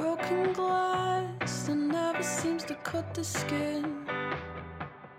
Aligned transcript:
Broken 0.00 0.54
glass 0.54 1.66
that 1.66 1.74
never 1.74 2.22
seems 2.22 2.64
to 2.64 2.74
cut 2.76 3.12
the 3.12 3.22
skin. 3.22 4.06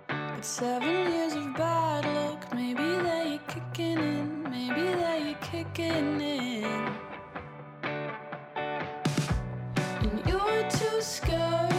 But 0.08 0.44
seven 0.44 1.12
years 1.14 1.36
of 1.36 1.54
bad 1.56 2.04
luck, 2.16 2.52
maybe 2.56 2.82
they're 2.82 3.38
kicking 3.48 4.00
in, 4.00 4.42
maybe 4.50 4.82
they're 4.82 5.36
kicking 5.36 6.20
in. 6.20 6.96
And 10.02 10.26
you're 10.26 10.70
too 10.72 11.00
scared 11.00 11.71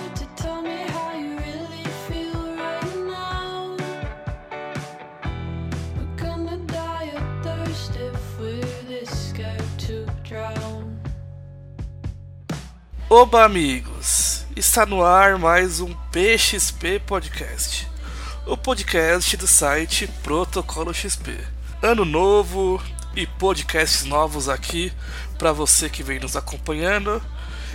Oba, 13.14 13.44
amigos! 13.44 14.46
Está 14.56 14.86
no 14.86 15.04
ar 15.04 15.36
mais 15.36 15.80
um 15.80 15.92
PXP 16.10 16.98
Podcast, 17.00 17.86
o 18.46 18.56
podcast 18.56 19.36
do 19.36 19.46
site 19.46 20.06
Protocolo 20.22 20.94
XP. 20.94 21.36
Ano 21.82 22.06
novo 22.06 22.82
e 23.14 23.26
podcasts 23.26 24.04
novos 24.04 24.48
aqui 24.48 24.90
para 25.36 25.52
você 25.52 25.90
que 25.90 26.02
vem 26.02 26.20
nos 26.20 26.36
acompanhando. 26.36 27.22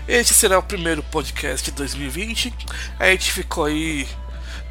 Este 0.08 0.34
será 0.34 0.58
o 0.58 0.64
primeiro 0.64 1.04
podcast 1.04 1.70
de 1.70 1.78
2020. 1.78 2.52
A 2.98 3.06
gente 3.12 3.31
ficou 3.31 3.66
aí 3.66 4.08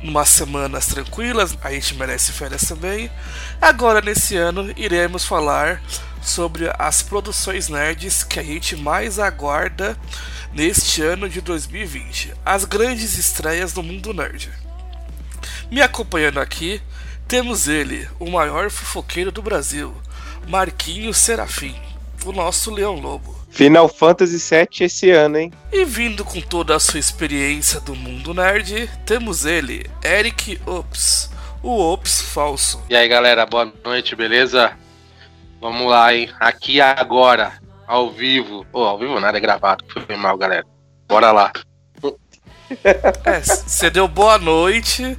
umas 0.02 0.28
semanas 0.30 0.86
tranquilas, 0.88 1.56
a 1.62 1.70
gente 1.70 1.94
merece 1.94 2.32
férias 2.32 2.62
também. 2.62 3.08
Agora, 3.62 4.00
nesse 4.00 4.34
ano, 4.34 4.74
iremos 4.76 5.24
falar 5.24 5.80
sobre 6.20 6.68
as 6.76 7.02
produções 7.02 7.68
nerds 7.68 8.24
que 8.24 8.40
a 8.40 8.42
gente 8.42 8.74
mais 8.74 9.20
aguarda 9.20 9.96
neste 10.56 11.02
ano 11.02 11.28
de 11.28 11.42
2020, 11.42 12.32
as 12.42 12.64
grandes 12.64 13.18
estreias 13.18 13.74
do 13.74 13.82
mundo 13.82 14.14
nerd. 14.14 14.50
Me 15.70 15.82
acompanhando 15.82 16.40
aqui, 16.40 16.80
temos 17.28 17.68
ele, 17.68 18.08
o 18.18 18.30
maior 18.30 18.70
fofoqueiro 18.70 19.30
do 19.30 19.42
Brasil, 19.42 19.94
Marquinhos 20.48 21.18
Serafim, 21.18 21.76
o 22.24 22.32
nosso 22.32 22.70
Leão 22.70 22.94
Lobo. 22.94 23.36
Final 23.50 23.86
Fantasy 23.86 24.38
VII 24.38 24.86
esse 24.86 25.10
ano, 25.10 25.36
hein? 25.36 25.52
E 25.70 25.84
vindo 25.84 26.24
com 26.24 26.40
toda 26.40 26.74
a 26.74 26.80
sua 26.80 26.98
experiência 26.98 27.78
do 27.78 27.94
mundo 27.94 28.32
nerd, 28.32 28.88
temos 29.04 29.44
ele, 29.44 29.84
Eric 30.02 30.58
Ops, 30.64 31.30
o 31.62 31.78
Ops 31.78 32.22
falso. 32.22 32.82
E 32.88 32.96
aí 32.96 33.06
galera, 33.06 33.44
boa 33.44 33.70
noite, 33.84 34.16
beleza? 34.16 34.72
Vamos 35.60 35.86
lá, 35.86 36.14
hein? 36.14 36.30
Aqui 36.40 36.80
agora, 36.80 37.52
ao 37.86 38.10
vivo. 38.10 38.64
Pô, 38.72 38.84
ao 38.84 38.98
vivo 38.98 39.18
nada, 39.20 39.38
é 39.38 39.40
gravado. 39.40 39.84
Foi 40.06 40.16
mal, 40.16 40.36
galera. 40.36 40.64
Bora 41.08 41.30
lá. 41.32 41.52
É, 43.24 43.40
você 43.40 43.88
deu 43.90 44.08
boa 44.08 44.38
noite, 44.38 45.16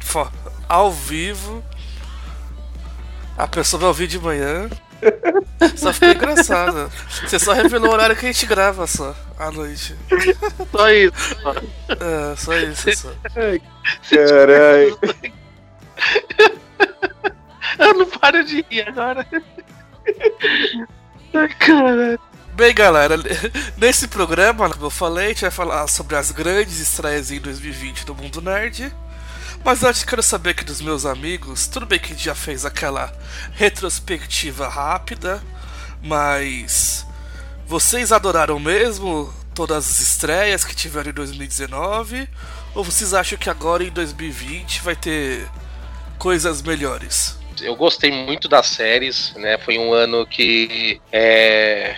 fo- 0.00 0.28
ao 0.68 0.90
vivo. 0.90 1.62
A 3.36 3.46
pessoa 3.46 3.78
vai 3.78 3.88
ouvir 3.88 4.08
de 4.08 4.18
manhã. 4.18 4.68
Só 5.76 5.92
ficou 5.92 6.08
engraçado. 6.08 6.90
Você 7.24 7.38
só 7.38 7.52
revelou 7.52 7.90
o 7.90 7.92
horário 7.92 8.16
que 8.16 8.26
a 8.26 8.32
gente 8.32 8.46
grava 8.46 8.84
só, 8.88 9.14
à 9.38 9.48
noite. 9.52 9.94
Só 10.72 10.90
isso. 10.90 11.36
É, 11.88 12.34
só 12.36 12.56
isso. 12.56 12.92
Só. 12.96 13.12
Caralho. 14.10 14.98
Eu 17.78 17.94
não 17.94 18.06
paro 18.06 18.44
de 18.44 18.66
rir 18.68 18.88
agora. 18.88 19.24
Bem, 22.54 22.74
galera, 22.74 23.14
nesse 23.78 24.08
programa, 24.08 24.68
como 24.68 24.86
eu 24.86 24.90
falei, 24.90 25.26
a 25.26 25.28
gente 25.28 25.42
vai 25.42 25.50
falar 25.50 25.86
sobre 25.86 26.16
as 26.16 26.32
grandes 26.32 26.80
estreias 26.80 27.30
em 27.30 27.40
2020 27.40 28.04
do 28.04 28.14
mundo 28.14 28.42
nerd. 28.42 28.92
Mas 29.64 29.84
antes 29.84 30.04
quero 30.04 30.22
saber 30.22 30.50
aqui 30.50 30.64
dos 30.64 30.80
meus 30.80 31.04
amigos, 31.04 31.66
tudo 31.66 31.86
bem 31.86 31.98
que 31.98 32.06
a 32.06 32.14
gente 32.14 32.24
já 32.24 32.34
fez 32.34 32.64
aquela 32.64 33.12
retrospectiva 33.52 34.68
rápida, 34.68 35.42
mas 36.02 37.06
vocês 37.66 38.12
adoraram 38.12 38.58
mesmo 38.58 39.32
todas 39.54 39.88
as 39.88 40.00
estreias 40.00 40.64
que 40.64 40.74
tiveram 40.74 41.10
em 41.10 41.14
2019? 41.14 42.28
Ou 42.74 42.84
vocês 42.84 43.14
acham 43.14 43.38
que 43.38 43.50
agora 43.50 43.84
em 43.84 43.90
2020 43.90 44.82
vai 44.82 44.96
ter 44.96 45.48
coisas 46.18 46.62
melhores? 46.62 47.37
Eu 47.62 47.76
gostei 47.76 48.10
muito 48.10 48.48
das 48.48 48.66
séries, 48.66 49.34
né? 49.36 49.58
Foi 49.58 49.78
um 49.78 49.92
ano 49.92 50.26
que 50.26 51.00
é, 51.12 51.96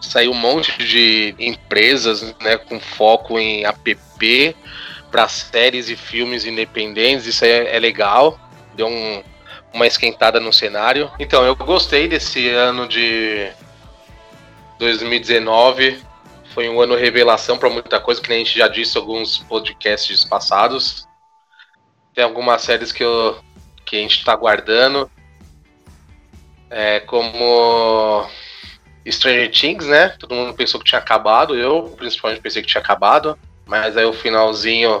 saiu 0.00 0.32
um 0.32 0.34
monte 0.34 0.76
de 0.84 1.34
empresas, 1.38 2.34
né, 2.40 2.56
com 2.56 2.78
foco 2.80 3.38
em 3.38 3.64
app 3.64 3.96
para 5.10 5.28
séries 5.28 5.88
e 5.88 5.96
filmes 5.96 6.44
independentes. 6.44 7.26
Isso 7.26 7.44
é, 7.44 7.76
é 7.76 7.78
legal. 7.78 8.38
Deu 8.74 8.86
um- 8.88 9.22
uma 9.72 9.86
esquentada 9.86 10.40
no 10.40 10.52
cenário. 10.52 11.10
Então, 11.18 11.44
eu 11.44 11.54
gostei 11.54 12.08
desse 12.08 12.48
ano 12.48 12.88
de 12.88 13.50
2019. 14.78 15.98
Foi 16.54 16.68
um 16.68 16.80
ano 16.80 16.94
revelação 16.96 17.58
para 17.58 17.68
muita 17.68 18.00
coisa, 18.00 18.20
que 18.20 18.28
nem 18.28 18.40
a 18.40 18.44
gente 18.44 18.58
já 18.58 18.68
disse 18.68 18.96
em 18.96 19.00
alguns 19.00 19.38
podcasts 19.38 20.24
passados. 20.24 21.06
Tem 22.14 22.24
algumas 22.24 22.62
séries 22.62 22.92
que, 22.92 23.04
eu, 23.04 23.38
que 23.86 23.96
a 23.96 24.00
gente 24.00 24.18
está 24.18 24.32
aguardando. 24.32 25.10
É, 26.68 27.00
como 27.00 28.28
Stranger 29.10 29.50
Things, 29.50 29.86
né? 29.86 30.10
Todo 30.18 30.34
mundo 30.34 30.52
pensou 30.52 30.80
que 30.80 30.86
tinha 30.86 30.98
acabado, 30.98 31.54
eu 31.54 31.94
principalmente 31.96 32.42
pensei 32.42 32.60
que 32.60 32.68
tinha 32.68 32.82
acabado, 32.82 33.38
mas 33.64 33.96
aí 33.96 34.04
o 34.04 34.12
finalzinho 34.12 35.00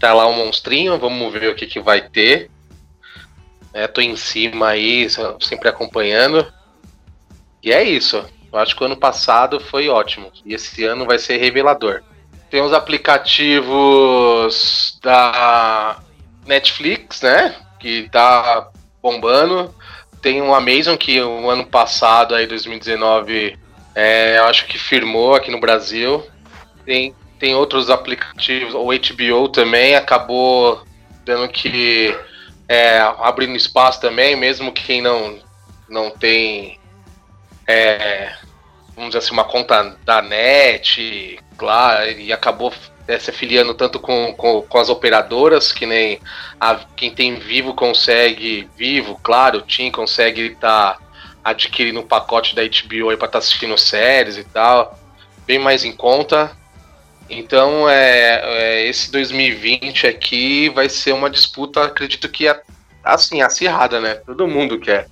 tá 0.00 0.14
lá 0.14 0.26
um 0.26 0.32
monstrinho, 0.32 0.98
vamos 0.98 1.32
ver 1.32 1.50
o 1.50 1.54
que, 1.54 1.66
que 1.66 1.78
vai 1.78 2.08
ter. 2.08 2.50
É, 3.74 3.86
tô 3.86 4.00
em 4.00 4.16
cima 4.16 4.68
aí, 4.68 5.06
sempre 5.40 5.68
acompanhando. 5.68 6.50
E 7.62 7.72
é 7.72 7.82
isso. 7.82 8.24
Eu 8.52 8.58
acho 8.58 8.76
que 8.76 8.82
o 8.82 8.86
ano 8.86 8.96
passado 8.96 9.60
foi 9.60 9.88
ótimo. 9.88 10.30
E 10.44 10.52
esse 10.52 10.84
ano 10.84 11.06
vai 11.06 11.18
ser 11.18 11.38
revelador. 11.38 12.02
Tem 12.50 12.60
os 12.60 12.74
aplicativos 12.74 14.98
da 15.02 15.98
Netflix, 16.46 17.22
né? 17.22 17.56
Que 17.82 18.08
tá 18.10 18.70
bombando. 19.02 19.74
Tem 20.22 20.40
o 20.40 20.54
Amazon 20.54 20.96
que 20.96 21.20
o 21.20 21.50
ano 21.50 21.66
passado, 21.66 22.32
aí 22.32 22.46
2019, 22.46 23.58
é, 23.92 24.38
eu 24.38 24.44
acho 24.44 24.66
que 24.68 24.78
firmou 24.78 25.34
aqui 25.34 25.50
no 25.50 25.58
Brasil. 25.58 26.24
Tem, 26.86 27.12
tem 27.40 27.56
outros 27.56 27.90
aplicativos, 27.90 28.72
o 28.72 28.86
HBO 28.86 29.48
também 29.48 29.96
acabou 29.96 30.84
dando 31.24 31.48
que 31.48 32.16
é, 32.68 33.00
abrindo 33.18 33.56
espaço 33.56 34.00
também, 34.00 34.36
mesmo 34.36 34.72
que 34.72 34.84
quem 34.84 35.02
não, 35.02 35.40
não 35.88 36.08
tem, 36.08 36.78
é, 37.66 38.32
vamos 38.94 39.10
dizer 39.10 39.18
assim, 39.18 39.32
uma 39.32 39.44
conta 39.44 39.96
da 40.04 40.22
net, 40.22 41.38
claro, 41.56 42.10
e 42.12 42.32
acabou 42.32 42.72
é, 43.08 43.18
se 43.18 43.30
afiliando 43.30 43.74
tanto 43.74 43.98
com, 43.98 44.32
com, 44.34 44.62
com 44.62 44.78
as 44.78 44.88
operadoras, 44.88 45.72
que 45.72 45.86
nem 45.86 46.20
a- 46.60 46.80
quem 46.96 47.10
tem 47.10 47.36
Vivo 47.36 47.74
consegue, 47.74 48.68
Vivo, 48.76 49.18
claro, 49.22 49.58
o 49.58 49.62
TIM 49.62 49.90
consegue 49.90 50.42
estar 50.42 50.98
adquirindo 51.44 52.00
um 52.00 52.06
pacote 52.06 52.54
da 52.54 52.62
HBO 52.62 53.16
para 53.16 53.26
estar 53.26 53.38
assistindo 53.38 53.76
séries 53.76 54.36
e 54.36 54.44
tal, 54.44 54.98
bem 55.46 55.58
mais 55.58 55.84
em 55.84 55.92
conta. 55.92 56.56
Então, 57.28 57.88
é, 57.88 58.40
é, 58.44 58.86
esse 58.86 59.10
2020 59.10 60.06
aqui 60.06 60.68
vai 60.68 60.88
ser 60.88 61.12
uma 61.12 61.30
disputa, 61.30 61.84
acredito 61.84 62.28
que 62.28 62.46
é, 62.46 62.60
assim, 63.02 63.42
acirrada, 63.42 64.00
né? 64.00 64.14
Todo 64.14 64.46
mundo 64.46 64.78
quer. 64.78 65.08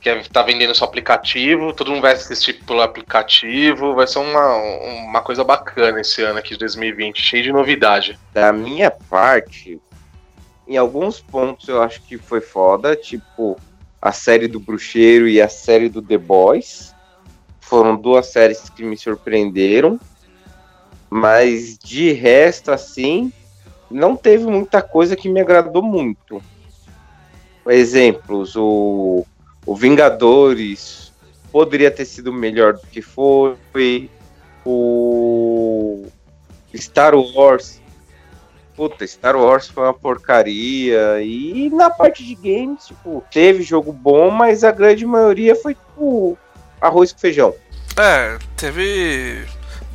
Quer 0.00 0.26
tá 0.28 0.42
vendendo 0.42 0.74
seu 0.74 0.86
aplicativo, 0.86 1.74
todo 1.74 1.90
mundo 1.90 2.00
vai 2.00 2.12
assistir 2.12 2.54
pelo 2.64 2.80
aplicativo, 2.80 3.94
vai 3.94 4.06
ser 4.06 4.18
uma, 4.18 4.54
uma 4.56 5.20
coisa 5.20 5.44
bacana 5.44 6.00
esse 6.00 6.22
ano 6.22 6.38
aqui 6.38 6.54
de 6.54 6.60
2020, 6.60 7.20
cheio 7.20 7.42
de 7.42 7.52
novidade. 7.52 8.18
Da 8.32 8.50
minha 8.50 8.90
parte, 8.90 9.78
em 10.66 10.76
alguns 10.76 11.20
pontos 11.20 11.68
eu 11.68 11.82
acho 11.82 12.00
que 12.02 12.16
foi 12.16 12.40
foda, 12.40 12.96
tipo 12.96 13.58
a 14.00 14.12
série 14.12 14.48
do 14.48 14.58
Bruxeiro 14.58 15.28
e 15.28 15.40
a 15.40 15.48
série 15.48 15.88
do 15.88 16.00
The 16.00 16.16
Boys. 16.16 16.94
Foram 17.60 17.94
duas 17.94 18.26
séries 18.26 18.70
que 18.70 18.82
me 18.82 18.96
surpreenderam. 18.96 20.00
Mas 21.10 21.76
de 21.76 22.12
resto, 22.12 22.70
assim, 22.70 23.32
não 23.90 24.16
teve 24.16 24.44
muita 24.44 24.80
coisa 24.80 25.16
que 25.16 25.28
me 25.28 25.40
agradou 25.40 25.82
muito. 25.82 26.40
Exemplos, 27.66 28.54
o, 28.56 29.26
o 29.70 29.76
Vingadores 29.76 31.12
poderia 31.52 31.92
ter 31.92 32.04
sido 32.04 32.32
melhor 32.32 32.72
do 32.72 32.84
que 32.88 33.00
foi. 33.00 34.10
O 34.66 36.08
Star 36.74 37.14
Wars. 37.14 37.80
Puta, 38.74 39.06
Star 39.06 39.36
Wars 39.36 39.68
foi 39.68 39.84
uma 39.84 39.94
porcaria. 39.94 41.22
E 41.22 41.70
na 41.70 41.88
parte 41.88 42.26
de 42.26 42.34
games, 42.34 42.88
tipo, 42.88 43.24
teve 43.30 43.62
jogo 43.62 43.92
bom, 43.92 44.28
mas 44.28 44.64
a 44.64 44.72
grande 44.72 45.06
maioria 45.06 45.54
foi 45.54 45.76
tipo 45.76 46.36
arroz 46.80 47.12
com 47.12 47.20
feijão. 47.20 47.54
É, 47.96 48.38
teve 48.56 49.46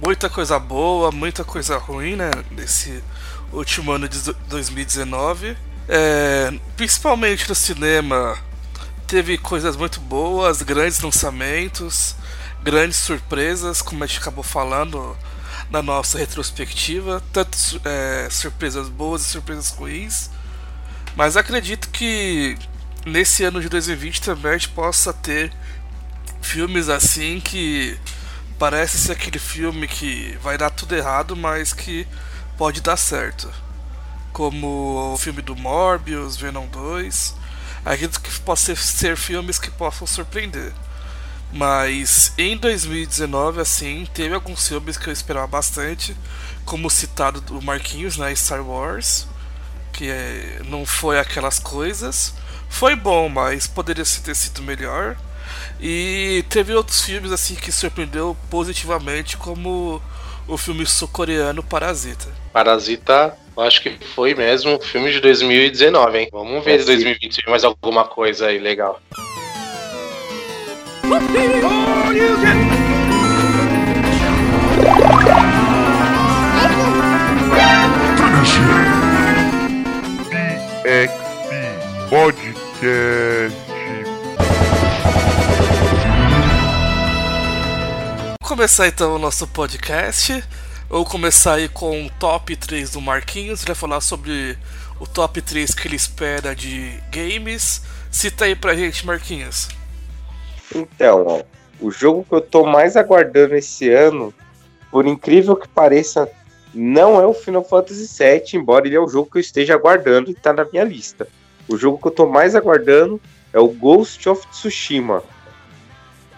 muita 0.01 0.29
coisa 0.29 0.57
boa, 0.57 1.11
muita 1.11 1.43
coisa 1.43 1.77
ruim, 1.77 2.15
né? 2.15 2.31
Nesse 2.49 3.03
último 3.51 3.91
ano 3.91 4.07
de 4.07 4.31
2019. 4.47 5.57
É, 5.89 6.53
principalmente 6.77 7.47
no 7.49 7.55
cinema, 7.55 8.37
teve 9.07 9.37
coisas 9.37 9.75
muito 9.75 9.99
boas, 9.99 10.61
grandes 10.61 10.99
lançamentos, 10.99 12.15
grandes 12.63 12.97
surpresas, 12.97 13.81
como 13.81 14.03
a 14.03 14.07
gente 14.07 14.19
acabou 14.19 14.43
falando 14.43 15.15
na 15.69 15.81
nossa 15.81 16.17
retrospectiva, 16.17 17.21
tanto 17.31 17.57
é, 17.85 18.27
surpresas 18.29 18.89
boas 18.89 19.21
e 19.21 19.25
surpresas 19.25 19.69
ruins. 19.69 20.29
Mas 21.15 21.37
acredito 21.37 21.89
que 21.89 22.57
nesse 23.05 23.43
ano 23.43 23.61
de 23.61 23.69
2020 23.69 24.21
também 24.21 24.51
a 24.51 24.57
gente 24.57 24.69
possa 24.69 25.13
ter 25.13 25.51
filmes 26.41 26.89
assim 26.89 27.39
que 27.39 27.97
parece 28.57 28.97
ser 28.97 29.13
aquele 29.13 29.39
filme 29.39 29.87
que 29.87 30.37
vai 30.41 30.57
dar 30.57 30.69
tudo 30.69 30.95
errado, 30.95 31.35
mas 31.35 31.73
que 31.73 32.07
pode 32.57 32.81
dar 32.81 32.97
certo. 32.97 33.51
Como 34.33 35.13
o 35.13 35.17
filme 35.17 35.41
do 35.41 35.55
Morbius, 35.55 36.35
Venom 36.35 36.67
2. 36.67 37.44
Acredito 37.85 38.19
que 38.19 38.39
possam 38.41 38.75
ser 38.75 39.15
filmes 39.15 39.59
que 39.59 39.69
possam 39.69 40.07
surpreender. 40.07 40.73
Mas 41.53 42.33
em 42.37 42.57
2019, 42.57 43.61
assim, 43.61 44.07
teve 44.13 44.33
alguns 44.33 44.67
filmes 44.67 44.97
que 44.97 45.07
eu 45.07 45.13
esperava 45.13 45.47
bastante, 45.47 46.17
como 46.65 46.89
citado 46.89 47.39
do 47.39 47.61
Marquinhos, 47.61 48.17
né, 48.17 48.35
Star 48.35 48.61
Wars, 48.61 49.27
que 49.93 50.09
é, 50.09 50.61
não 50.65 50.85
foi 50.85 51.19
aquelas 51.19 51.59
coisas. 51.59 52.33
Foi 52.67 52.95
bom, 52.95 53.29
mas 53.29 53.67
poderia 53.67 54.03
ter 54.03 54.35
sido 54.35 54.63
melhor. 54.63 55.15
E 55.79 56.43
teve 56.49 56.73
outros 56.73 57.01
filmes 57.01 57.31
assim 57.31 57.55
que 57.55 57.71
surpreendeu 57.71 58.35
positivamente, 58.49 59.37
como 59.37 60.01
o 60.47 60.57
filme 60.57 60.85
sul-coreano 60.85 61.63
Parasita. 61.63 62.27
Parasita, 62.51 63.37
acho 63.61 63.81
que 63.81 63.97
foi 64.15 64.33
mesmo 64.33 64.79
filme 64.79 65.11
de 65.11 65.19
2019, 65.19 66.17
hein? 66.17 66.29
Vamos 66.31 66.63
ver 66.63 66.79
se 66.79 66.85
2020 66.87 67.49
mais 67.49 67.63
alguma 67.63 68.05
coisa 68.05 68.47
aí 68.47 68.59
legal. 68.59 69.01
Podcast. 82.09 83.65
começar 88.55 88.87
então 88.87 89.15
o 89.15 89.19
nosso 89.19 89.45
podcast. 89.47 90.41
Vou 90.87 91.03
começar 91.03 91.55
aí 91.55 91.67
com 91.67 92.05
o 92.05 92.09
top 92.11 92.55
3 92.55 92.91
do 92.91 93.01
Marquinhos. 93.01 93.61
Ele 93.61 93.67
vai 93.67 93.75
falar 93.75 94.01
sobre 94.01 94.55
o 94.99 95.07
top 95.07 95.41
3 95.41 95.73
que 95.73 95.87
ele 95.87 95.95
espera 95.95 96.55
de 96.55 96.99
games. 97.11 97.81
Cita 98.11 98.45
aí 98.45 98.55
pra 98.55 98.75
gente, 98.75 99.05
Marquinhos. 99.05 99.67
Então, 100.73 101.25
ó, 101.27 101.43
o 101.81 101.89
jogo 101.89 102.23
que 102.23 102.35
eu 102.35 102.41
tô 102.41 102.65
mais 102.65 102.95
aguardando 102.95 103.55
esse 103.55 103.89
ano, 103.89 104.33
por 104.91 105.07
incrível 105.07 105.55
que 105.55 105.67
pareça, 105.67 106.29
não 106.73 107.19
é 107.19 107.25
o 107.25 107.33
Final 107.33 107.63
Fantasy 107.63 108.07
VII, 108.17 108.61
embora 108.61 108.85
ele 108.85 108.95
é 108.95 108.99
o 108.99 109.07
jogo 109.07 109.29
que 109.31 109.37
eu 109.37 109.41
esteja 109.41 109.73
aguardando 109.73 110.29
e 110.29 110.35
tá 110.35 110.53
na 110.53 110.65
minha 110.65 110.83
lista. 110.83 111.27
O 111.67 111.77
jogo 111.77 111.97
que 111.97 112.07
eu 112.07 112.11
tô 112.11 112.27
mais 112.27 112.55
aguardando 112.55 113.19
é 113.51 113.59
o 113.59 113.67
Ghost 113.67 114.29
of 114.29 114.45
Tsushima 114.47 115.23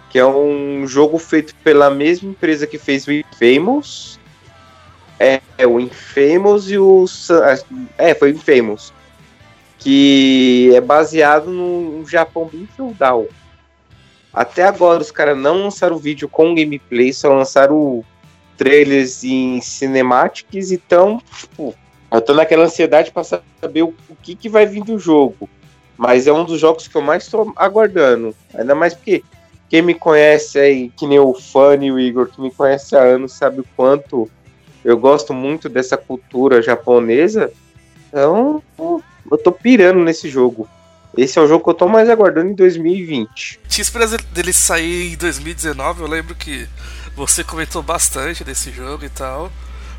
que 0.09 0.17
é 0.19 0.25
um 0.25 0.87
jogo 0.87 1.17
feito 1.17 1.53
pela 1.63 1.89
mesma 1.89 2.29
empresa 2.29 2.65
que 2.65 2.77
fez 2.77 3.05
o 3.07 3.11
Infamous. 3.11 4.16
É, 5.19 5.41
é 5.57 5.65
o 5.65 5.79
Infamous 5.79 6.69
e 6.69 6.77
o. 6.77 7.05
É, 7.97 8.13
foi 8.13 8.31
o 8.31 8.35
Infamous. 8.35 8.93
Que 9.79 10.71
é 10.75 10.81
baseado 10.81 11.49
num 11.49 12.05
Japão 12.07 12.49
bem 12.51 12.67
feudal. 12.75 13.27
Até 14.33 14.63
agora 14.63 15.01
os 15.01 15.11
caras 15.11 15.37
não 15.37 15.63
lançaram 15.63 15.97
vídeo 15.97 16.29
com 16.29 16.53
gameplay, 16.53 17.11
só 17.11 17.33
lançaram 17.33 18.03
trailers 18.57 19.23
em 19.23 19.61
cinematics, 19.61 20.71
então, 20.71 21.21
tipo, 21.39 21.73
eu 22.11 22.21
tô 22.21 22.33
naquela 22.33 22.65
ansiedade 22.65 23.11
para 23.11 23.23
saber 23.23 23.83
o, 23.83 23.93
o, 24.09 24.15
que, 24.15 24.35
que 24.35 24.49
vai 24.49 24.65
vir 24.65 24.83
do 24.83 24.97
jogo. 24.97 25.49
Mas 25.97 26.27
é 26.27 26.33
um 26.33 26.43
dos 26.43 26.59
jogos 26.59 26.87
que 26.87 26.95
eu 26.95 27.01
mais 27.01 27.27
tô 27.27 27.51
aguardando. 27.55 28.35
Ainda 28.53 28.75
mais 28.75 28.93
porque 28.93 29.23
quem 29.69 29.81
me 29.81 29.93
conhece 29.93 30.59
aí, 30.59 30.89
que 30.89 31.07
nem 31.07 31.19
o 31.19 31.33
Fanny 31.33 31.87
e 31.87 31.91
o 31.91 31.99
Igor, 31.99 32.27
que 32.27 32.39
me 32.39 32.51
conhece 32.51 32.95
há 32.95 33.01
anos, 33.01 33.33
sabe 33.33 33.61
o 33.61 33.65
quanto 33.75 34.29
eu 34.87 34.97
gosto 34.97 35.33
muito 35.33 35.67
dessa 35.67 35.97
cultura 35.97 36.61
japonesa. 36.61 37.51
Então, 38.07 38.63
eu 38.79 39.37
tô 39.37 39.51
pirando 39.51 39.99
nesse 39.99 40.29
jogo. 40.29 40.65
Esse 41.17 41.37
é 41.37 41.41
o 41.41 41.47
jogo 41.47 41.61
que 41.65 41.69
eu 41.71 41.73
tô 41.73 41.89
mais 41.89 42.09
aguardando 42.09 42.51
em 42.51 42.55
2020. 42.55 43.59
Tinha 43.67 43.81
esperança 43.81 44.17
dele 44.31 44.53
sair 44.53 45.11
em 45.11 45.17
2019, 45.17 46.03
eu 46.03 46.07
lembro 46.07 46.33
que 46.35 46.69
você 47.17 47.43
comentou 47.43 47.83
bastante 47.83 48.45
desse 48.45 48.71
jogo 48.71 49.03
e 49.03 49.09
tal. 49.09 49.51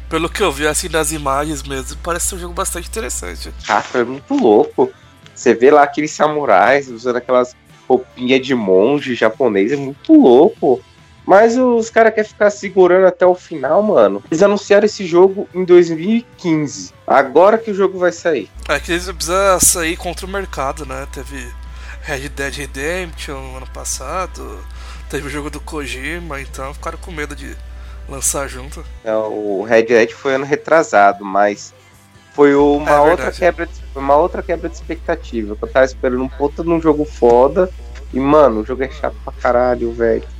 Pelo 0.08 0.30
que 0.30 0.42
eu 0.42 0.50
vi 0.50 0.66
assim 0.66 0.88
das 0.88 1.12
imagens 1.12 1.62
mesmo, 1.62 1.98
parece 2.02 2.28
ser 2.28 2.36
um 2.36 2.38
jogo 2.38 2.54
bastante 2.54 2.88
interessante. 2.88 3.52
Ah, 3.68 3.82
foi 3.82 4.04
muito 4.04 4.34
louco. 4.34 4.90
Você 5.34 5.54
vê 5.54 5.70
lá 5.70 5.82
aqueles 5.82 6.12
samurais 6.12 6.88
usando 6.88 7.16
aquelas 7.16 7.54
roupinha 7.86 8.40
de 8.40 8.54
monge 8.54 9.14
japonês, 9.14 9.70
é 9.70 9.76
muito 9.76 10.14
louco. 10.14 10.82
Mas 11.28 11.58
os 11.58 11.90
caras 11.90 12.14
querem 12.14 12.30
ficar 12.30 12.48
segurando 12.48 13.06
até 13.06 13.26
o 13.26 13.34
final, 13.34 13.82
mano. 13.82 14.24
Eles 14.30 14.42
anunciaram 14.42 14.86
esse 14.86 15.06
jogo 15.06 15.46
em 15.54 15.62
2015. 15.62 16.90
Agora 17.06 17.58
que 17.58 17.70
o 17.70 17.74
jogo 17.74 17.98
vai 17.98 18.12
sair. 18.12 18.50
É 18.66 18.80
que 18.80 18.92
eles 18.92 19.04
precisam 19.12 19.60
sair 19.60 19.98
contra 19.98 20.24
o 20.24 20.28
mercado, 20.28 20.86
né? 20.86 21.06
Teve 21.12 21.46
Red 22.00 22.30
Dead 22.30 22.54
Redemption 22.54 23.58
ano 23.58 23.66
passado. 23.74 24.58
Teve 25.10 25.26
o 25.26 25.30
jogo 25.30 25.50
do 25.50 25.60
Kojima, 25.60 26.40
então 26.40 26.72
ficaram 26.72 26.96
com 26.96 27.12
medo 27.12 27.36
de 27.36 27.54
lançar 28.08 28.48
junto. 28.48 28.82
É, 29.04 29.14
o 29.14 29.62
Red 29.68 29.82
Dead 29.82 30.10
foi 30.12 30.36
ano 30.36 30.46
retrasado, 30.46 31.26
mas 31.26 31.74
foi 32.32 32.54
uma 32.54 32.90
é 32.90 33.00
outra 33.00 33.30
quebra 33.30 33.66
de, 33.66 33.72
uma 33.94 34.16
outra 34.16 34.42
quebra 34.42 34.66
de 34.66 34.76
expectativa. 34.76 35.54
Eu 35.60 35.68
tava 35.68 35.84
esperando 35.84 36.22
um 36.22 36.28
puta 36.28 36.64
num 36.64 36.80
jogo 36.80 37.04
foda. 37.04 37.68
E, 38.14 38.18
mano, 38.18 38.62
o 38.62 38.64
jogo 38.64 38.82
é 38.82 38.88
chato 38.88 39.16
pra 39.22 39.34
caralho, 39.34 39.92
velho. 39.92 40.37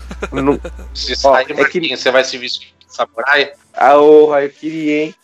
Se 0.94 1.14
sai 1.16 1.44
de 1.44 1.52
é 1.52 1.64
que... 1.64 1.96
você 1.96 2.10
vai 2.10 2.25
se 2.25 2.37
vestir 2.38 2.75
de 2.78 2.94
samurai? 2.94 3.52
Ah, 3.75 3.96
orra, 3.98 4.42
eu 4.42 4.50
queria, 4.50 5.04
hein? 5.04 5.14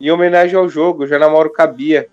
Em 0.00 0.10
homenagem 0.10 0.56
ao 0.56 0.68
jogo, 0.68 1.04
eu 1.04 1.08
já 1.08 1.18
namoro 1.18 1.52
com 1.52 1.62
a 1.62 1.66
Bia. 1.66 2.08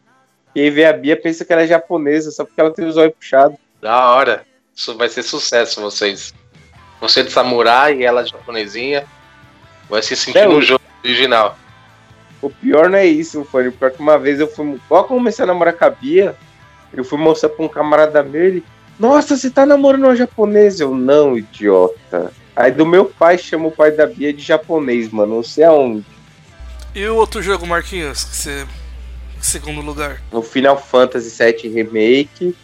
E 0.55 0.61
aí 0.61 0.69
vê 0.69 0.85
a 0.85 0.93
Bia 0.93 1.15
pensa 1.15 1.43
que 1.43 1.51
ela 1.51 1.63
é 1.63 1.67
japonesa, 1.67 2.31
só 2.31 2.45
porque 2.45 2.59
ela 2.59 2.71
tem 2.71 2.85
os 2.85 2.97
olhos 2.97 3.13
puxados. 3.15 3.57
Da 3.81 4.11
hora. 4.11 4.45
Isso 4.75 4.97
vai 4.97 5.09
ser 5.09 5.23
sucesso, 5.23 5.81
vocês. 5.81 6.33
Você 7.00 7.23
de 7.23 7.31
samurai 7.31 7.97
e 7.97 8.03
ela 8.03 8.23
de 8.23 8.31
japonesinha. 8.31 9.05
Vai 9.89 10.01
se 10.01 10.15
sentir 10.15 10.38
é, 10.38 10.47
no 10.47 10.61
jogo 10.61 10.83
original. 11.03 11.57
O 12.41 12.50
pior 12.50 12.89
não 12.89 12.97
é 12.97 13.05
isso, 13.05 13.43
foi 13.45 13.67
o 13.67 13.71
pior 13.71 13.91
que 13.91 14.00
uma 14.01 14.17
vez 14.17 14.39
eu 14.39 14.47
fui. 14.47 14.79
Logo 14.89 15.07
comecei 15.07 15.43
a 15.43 15.47
namorar 15.47 15.73
com 15.73 15.85
a 15.85 15.89
Bia, 15.89 16.35
eu 16.93 17.03
fui 17.03 17.19
mostrar 17.19 17.50
pra 17.50 17.65
um 17.65 17.67
camarada 17.67 18.23
meu, 18.23 18.43
ele. 18.43 18.63
Nossa, 19.01 19.36
você 19.36 19.50
tá 19.50 19.65
namorando 19.65 20.03
uma 20.03 20.15
japonesa? 20.15 20.84
Eu, 20.84 20.93
não, 20.93 21.36
idiota. 21.36 22.31
Aí 22.55 22.72
do 22.72 22.86
meu 22.86 23.05
pai 23.05 23.36
chama 23.36 23.67
o 23.67 23.72
pai 23.72 23.89
da 23.89 24.05
Bia 24.05 24.31
de 24.31 24.43
japonês, 24.43 25.10
mano. 25.10 25.38
Não 25.38 25.43
sei 25.43 25.63
aonde. 25.63 26.05
E 26.93 27.03
o 27.08 27.15
outro 27.15 27.41
jogo, 27.41 27.65
Marquinhos, 27.65 28.24
que 28.24 28.36
você. 28.36 28.67
Segundo 29.41 29.81
lugar. 29.81 30.22
No 30.31 30.43
Final 30.43 30.77
Fantasy 30.77 31.36
VII 31.36 31.74
Remake. 31.74 32.55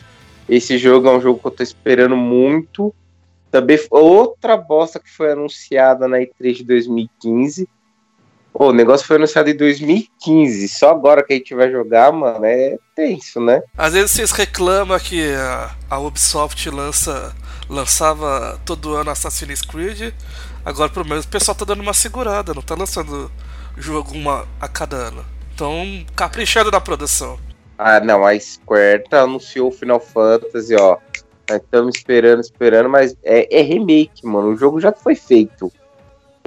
Esse 0.48 0.78
jogo 0.78 1.08
é 1.08 1.18
um 1.18 1.20
jogo 1.20 1.40
que 1.40 1.48
eu 1.48 1.52
tô 1.52 1.64
esperando 1.64 2.16
muito. 2.16 2.94
Também 3.50 3.80
outra 3.90 4.56
bosta 4.56 5.00
que 5.00 5.10
foi 5.10 5.32
anunciada 5.32 6.08
na 6.08 6.20
E3 6.20 6.58
de 6.58 6.64
2015 6.66 7.68
Pô, 8.54 8.70
o 8.70 8.74
negócio 8.74 9.06
foi 9.06 9.18
anunciado 9.18 9.50
em 9.50 9.56
2015. 9.56 10.68
Só 10.68 10.90
agora 10.92 11.24
que 11.24 11.34
a 11.34 11.36
gente 11.36 11.54
vai 11.54 11.72
jogar, 11.72 12.12
mano, 12.12 12.44
é 12.46 12.78
tenso, 12.96 13.40
né? 13.40 13.62
Às 13.78 13.94
vezes 13.94 14.12
vocês 14.12 14.32
reclamam 14.32 15.00
que 15.00 15.32
a, 15.34 15.76
a 15.90 16.00
Ubisoft 16.00 16.70
lança, 16.70 17.36
lançava 17.70 18.60
todo 18.66 18.96
ano 18.96 19.12
Assassin's 19.12 19.62
Creed. 19.62 20.14
Agora, 20.66 20.90
pelo 20.90 21.08
menos, 21.08 21.26
o 21.26 21.30
pessoal 21.30 21.56
tá 21.56 21.66
dando 21.66 21.82
uma 21.82 21.94
segurada, 21.94 22.54
não 22.54 22.62
tá 22.62 22.76
lançando 22.76 23.32
jogo 23.78 24.14
uma 24.14 24.48
a 24.60 24.68
cada 24.68 24.96
ano. 24.98 25.24
Então, 25.54 26.06
caprichado 26.16 26.72
na 26.72 26.82
produção. 26.82 27.40
Ah, 27.78 28.00
não, 28.00 28.26
a 28.26 28.38
Square 28.40 29.04
tá, 29.10 29.22
anunciou 29.22 29.70
o 29.70 29.72
Final 29.72 30.00
Fantasy, 30.00 30.76
ó. 30.76 30.98
Estamos 31.50 31.96
esperando, 31.96 32.42
esperando, 32.42 32.90
mas 32.90 33.16
é, 33.24 33.60
é 33.60 33.62
remake, 33.62 34.26
mano. 34.26 34.50
O 34.50 34.58
jogo 34.58 34.82
já 34.82 34.92
foi 34.92 35.16
feito. 35.16 35.72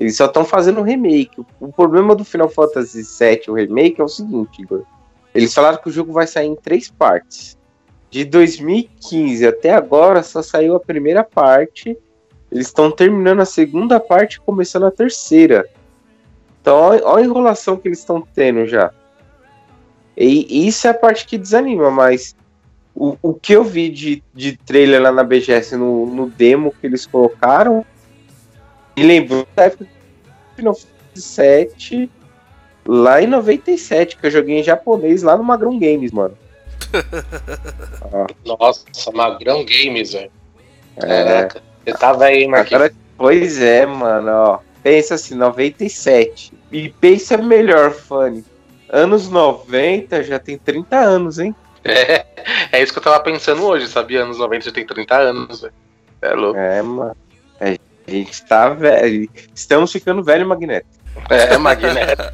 Eles 0.01 0.17
só 0.17 0.25
estão 0.25 0.47
fazendo 0.47 0.81
um 0.81 0.83
remake. 0.83 1.45
O 1.61 1.71
problema 1.71 2.17
do 2.17 2.25
Final 2.25 2.49
Fantasy 2.49 3.03
VII, 3.03 3.43
o 3.49 3.53
remake, 3.53 4.01
é 4.01 4.05
o 4.05 4.09
seguinte, 4.09 4.63
Igor. 4.63 4.83
Eles 5.35 5.53
falaram 5.53 5.77
que 5.77 5.91
o 5.91 5.93
jogo 5.93 6.11
vai 6.11 6.27
sair 6.27 6.47
em 6.47 6.57
três 6.57 6.91
partes. 6.91 7.59
De 8.11 8.25
2015 8.25 9.47
até 9.47 9.75
agora, 9.75 10.23
só 10.23 10.41
saiu 10.41 10.75
a 10.75 10.81
primeira 10.81 11.23
parte. 11.23 11.95
Eles 12.51 12.69
estão 12.69 12.91
terminando 12.91 13.41
a 13.41 13.45
segunda 13.45 14.01
parte 14.01 14.37
e 14.37 14.41
começando 14.41 14.87
a 14.87 14.91
terceira. 14.91 15.69
Então, 16.63 16.79
olha 16.79 17.07
a 17.07 17.23
enrolação 17.23 17.77
que 17.77 17.87
eles 17.87 17.99
estão 17.99 18.27
tendo 18.35 18.67
já. 18.67 18.91
E 20.17 20.67
isso 20.67 20.87
é 20.87 20.91
a 20.91 20.95
parte 20.95 21.27
que 21.27 21.37
desanima, 21.37 21.91
mas 21.91 22.35
o, 22.95 23.17
o 23.23 23.35
que 23.35 23.53
eu 23.53 23.63
vi 23.63 23.91
de, 23.91 24.23
de 24.33 24.57
trailer 24.57 25.03
lá 25.03 25.13
na 25.13 25.23
BGS 25.23 25.77
no, 25.77 26.07
no 26.07 26.27
demo 26.31 26.75
que 26.81 26.87
eles 26.87 27.07
colocaram 27.07 27.85
me 28.97 29.03
lembrou 29.03 29.47
da 29.57 29.65
época 29.65 29.85
do 29.85 29.91
Final 30.57 30.75
Fantasy 30.75 31.69
VII 31.89 32.11
lá 32.87 33.23
em 33.23 33.27
97, 33.27 34.17
que 34.17 34.27
eu 34.27 34.31
joguei 34.31 34.59
em 34.61 34.63
japonês 34.63 35.23
lá 35.23 35.37
no 35.37 35.45
Magrão 35.45 35.79
Games, 35.79 36.13
mano. 36.13 36.37
Ó, 38.13 38.27
Nossa, 38.59 38.85
Magrão 39.13 39.65
Games, 39.65 40.13
velho. 40.13 40.31
é, 40.97 41.25
Caraca. 41.25 41.63
Você 41.85 41.93
tava 41.95 42.25
aí, 42.25 42.47
Marquinhos. 42.47 42.83
agora, 42.83 42.95
pois 43.17 43.61
é, 43.61 43.87
mano, 43.87 44.31
ó. 44.31 44.59
Pensa 44.83 45.15
assim, 45.15 45.35
97. 45.35 46.53
E 46.73 46.89
pensa 46.89 47.37
melhor, 47.37 47.93
Fanny. 47.93 48.45
Anos 48.89 49.29
90 49.29 50.23
já 50.25 50.39
tem 50.39 50.57
30 50.59 50.97
anos, 50.99 51.39
hein? 51.39 51.55
É, 51.83 52.27
é 52.73 52.83
isso 52.83 52.93
que 52.93 52.99
eu 52.99 53.03
tava 53.03 53.21
pensando 53.21 53.65
hoje, 53.65 53.87
sabia? 53.89 54.23
Anos 54.23 54.37
90 54.39 54.67
já 54.67 54.73
tem 54.73 54.85
30 54.87 55.17
anos, 55.17 55.63
velho. 55.63 55.73
É 56.21 56.35
louco. 56.35 56.59
É, 56.59 56.83
mano. 56.83 57.17
É, 57.59 57.79
a 58.11 58.13
gente 58.13 58.45
tá 58.45 58.69
velho. 58.71 59.29
Estamos 59.55 59.93
ficando 59.93 60.23
velho, 60.23 60.47
Magneto. 60.47 60.87
É, 61.29 61.57
Magneto. 61.57 62.23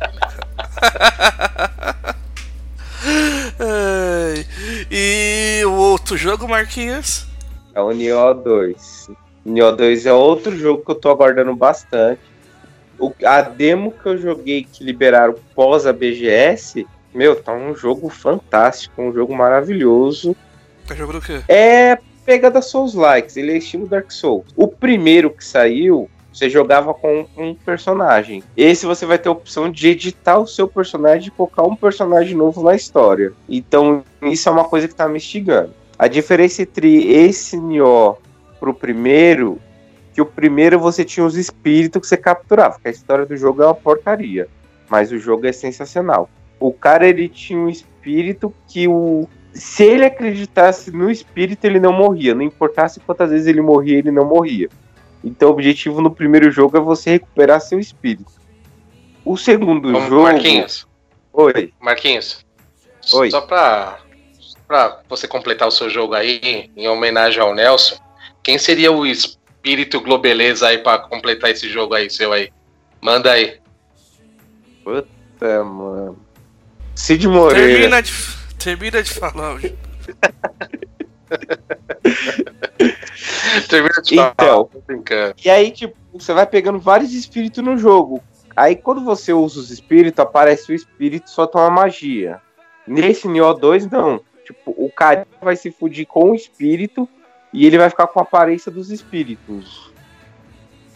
Ai, 3.58 4.46
E 4.90 5.62
o 5.64 5.72
outro 5.72 6.16
jogo, 6.16 6.48
Marquinhos? 6.48 7.26
É 7.74 7.80
o 7.80 7.92
Nioh 7.92 8.34
2. 8.34 9.10
O 9.44 9.50
Nioh 9.50 9.76
2 9.76 10.06
é 10.06 10.12
outro 10.12 10.56
jogo 10.56 10.84
que 10.84 10.90
eu 10.90 10.94
tô 10.94 11.10
aguardando 11.10 11.54
bastante. 11.54 12.20
O, 12.98 13.12
a 13.24 13.42
demo 13.42 13.92
que 13.92 14.06
eu 14.06 14.16
joguei 14.16 14.64
que 14.64 14.82
liberaram 14.82 15.34
pós 15.54 15.86
a 15.86 15.92
BGS, 15.92 16.86
meu, 17.14 17.36
tá 17.36 17.52
um 17.52 17.74
jogo 17.74 18.08
fantástico, 18.08 19.02
um 19.02 19.12
jogo 19.12 19.36
maravilhoso. 19.36 20.34
Tá 20.86 20.94
jogando 20.94 21.18
o 21.18 21.22
quê? 21.22 21.42
É 21.48 21.98
pegada 22.26 22.60
Souls 22.60 22.92
Likes, 22.92 23.36
ele 23.36 23.52
é 23.52 23.58
estilo 23.58 23.86
Dark 23.86 24.10
Souls. 24.10 24.46
O 24.56 24.66
primeiro 24.66 25.30
que 25.30 25.44
saiu, 25.44 26.10
você 26.32 26.50
jogava 26.50 26.92
com 26.92 27.24
um 27.36 27.54
personagem. 27.54 28.42
Esse 28.56 28.84
você 28.84 29.06
vai 29.06 29.16
ter 29.16 29.28
a 29.28 29.32
opção 29.32 29.70
de 29.70 29.88
editar 29.88 30.38
o 30.38 30.46
seu 30.46 30.66
personagem 30.66 31.28
e 31.28 31.30
colocar 31.30 31.62
um 31.62 31.76
personagem 31.76 32.36
novo 32.36 32.62
na 32.64 32.74
história. 32.74 33.32
Então, 33.48 34.02
isso 34.20 34.48
é 34.48 34.52
uma 34.52 34.64
coisa 34.64 34.88
que 34.88 34.94
tá 34.94 35.08
me 35.08 35.18
instigando. 35.18 35.72
A 35.96 36.08
diferença 36.08 36.62
entre 36.62 37.10
esse 37.10 37.56
Nioh 37.56 38.18
pro 38.58 38.74
primeiro, 38.74 39.58
que 40.12 40.20
o 40.20 40.26
primeiro 40.26 40.80
você 40.80 41.04
tinha 41.04 41.24
os 41.24 41.36
espíritos 41.36 42.02
que 42.02 42.08
você 42.08 42.16
capturava, 42.16 42.74
porque 42.74 42.88
a 42.88 42.90
história 42.90 43.24
do 43.24 43.36
jogo 43.36 43.62
é 43.62 43.66
uma 43.66 43.74
porcaria, 43.74 44.48
mas 44.90 45.12
o 45.12 45.18
jogo 45.18 45.46
é 45.46 45.52
sensacional. 45.52 46.28
O 46.58 46.72
cara 46.72 47.06
ele 47.06 47.28
tinha 47.28 47.58
um 47.58 47.68
espírito 47.68 48.52
que 48.66 48.88
o 48.88 49.28
se 49.56 49.84
ele 49.84 50.04
acreditasse 50.04 50.90
no 50.90 51.10
espírito, 51.10 51.64
ele 51.64 51.80
não 51.80 51.92
morria. 51.92 52.34
Não 52.34 52.42
importasse 52.42 53.00
quantas 53.00 53.30
vezes 53.30 53.46
ele 53.46 53.62
morria, 53.62 53.98
ele 53.98 54.10
não 54.10 54.24
morria. 54.24 54.68
Então 55.24 55.48
o 55.48 55.52
objetivo 55.52 56.00
no 56.00 56.10
primeiro 56.10 56.50
jogo 56.50 56.76
é 56.76 56.80
você 56.80 57.12
recuperar 57.12 57.60
seu 57.60 57.80
espírito. 57.80 58.30
O 59.24 59.36
segundo 59.36 59.90
Vamos, 59.90 60.08
jogo. 60.08 60.22
Marquinhos, 60.22 60.86
Oi. 61.32 61.72
Marquinhos. 61.80 62.44
Oi. 63.12 63.30
Só 63.30 63.40
pra, 63.40 63.98
pra 64.68 65.00
você 65.08 65.26
completar 65.26 65.66
o 65.66 65.72
seu 65.72 65.88
jogo 65.88 66.14
aí, 66.14 66.70
em 66.76 66.86
homenagem 66.88 67.40
ao 67.40 67.54
Nelson, 67.54 67.96
quem 68.42 68.58
seria 68.58 68.92
o 68.92 69.06
espírito 69.06 70.00
globeleza 70.00 70.68
aí 70.68 70.78
pra 70.78 70.98
completar 70.98 71.50
esse 71.50 71.68
jogo 71.68 71.94
aí, 71.94 72.10
seu 72.10 72.32
aí? 72.32 72.50
Manda 73.00 73.32
aí. 73.32 73.58
Puta, 74.84 75.64
mano. 75.64 76.18
Cid 76.94 77.26
Moreira. 77.26 77.66
Termina 77.66 78.02
de, 78.02 78.12
termina 78.58 79.02
de 79.02 79.12
falar. 79.12 79.58
Termina 83.68 84.02
de 84.02 84.14
Então. 84.14 84.34
falar. 84.36 84.66
Brincando. 84.86 85.34
E 85.44 85.50
aí, 85.50 85.70
tipo, 85.70 85.96
você 86.12 86.32
vai 86.32 86.46
pegando 86.46 86.78
vários 86.78 87.12
espíritos 87.12 87.62
no 87.62 87.76
jogo. 87.76 88.22
Aí 88.54 88.74
quando 88.74 89.04
você 89.04 89.32
usa 89.32 89.60
os 89.60 89.70
espíritos, 89.70 90.18
aparece 90.18 90.72
o 90.72 90.74
espírito 90.74 91.30
só 91.30 91.46
toma 91.46 91.68
magia. 91.70 92.40
Nesse 92.86 93.28
Nioh 93.28 93.52
2, 93.58 93.90
não. 93.90 94.20
Tipo, 94.44 94.70
o 94.76 94.90
cara 94.90 95.26
vai 95.42 95.56
se 95.56 95.70
fudir 95.70 96.06
com 96.06 96.30
o 96.30 96.34
espírito 96.34 97.08
e 97.52 97.66
ele 97.66 97.76
vai 97.78 97.90
ficar 97.90 98.06
com 98.06 98.20
a 98.20 98.22
aparência 98.22 98.70
dos 98.70 98.90
espíritos. 98.90 99.92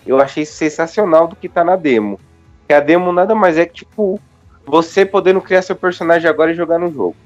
Eu 0.06 0.20
achei 0.20 0.46
sensacional 0.46 1.26
do 1.28 1.36
que 1.36 1.48
tá 1.48 1.62
na 1.62 1.76
demo. 1.76 2.18
Que 2.66 2.72
a 2.74 2.80
demo 2.80 3.12
nada 3.12 3.34
mais 3.34 3.58
é 3.58 3.66
que, 3.66 3.74
tipo, 3.84 4.18
você 4.64 5.04
podendo 5.04 5.40
criar 5.40 5.62
seu 5.62 5.76
personagem 5.76 6.30
agora 6.30 6.52
e 6.52 6.54
jogar 6.54 6.78
no 6.78 6.90
jogo. 6.92 7.16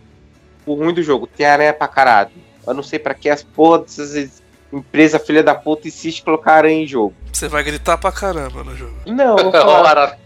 O 0.67 0.75
ruim 0.75 0.95
do 0.95 1.03
jogo, 1.03 1.27
tem 1.27 1.47
aranha 1.47 1.73
pra 1.73 1.89
caralho. 1.89 2.31
Eu 2.67 2.75
não 2.75 2.83
sei 2.83 2.99
pra 2.99 3.15
que 3.15 3.29
as 3.29 3.43
porra 3.43 3.81
dessas 3.81 4.43
empresas 4.73 5.25
filha 5.25 5.43
da 5.43 5.55
puta 5.55 5.87
insiste 5.87 6.21
em 6.21 6.25
colocar 6.25 6.55
aranha 6.55 6.83
em 6.83 6.87
jogo. 6.87 7.15
Você 7.33 7.49
vai 7.49 7.63
gritar 7.63 7.99
pra 7.99 8.11
caramba 8.11 8.65
no 8.65 8.77
jogo. 8.77 8.95
Não, 9.07 9.37
eu 9.39 9.51
vou 9.51 9.53
falar. 9.63 10.19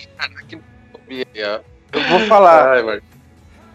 Eu 1.93 2.03
vou 2.09 2.21
falar, 2.21 2.73
Ai, 2.75 2.81
eu 2.81 3.03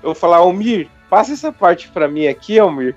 vou 0.03 0.15
falar, 0.15 0.37
Almir, 0.37 0.87
passa 1.09 1.33
essa 1.33 1.51
parte 1.51 1.89
pra 1.89 2.07
mim 2.07 2.27
aqui, 2.27 2.59
Almir. 2.59 2.95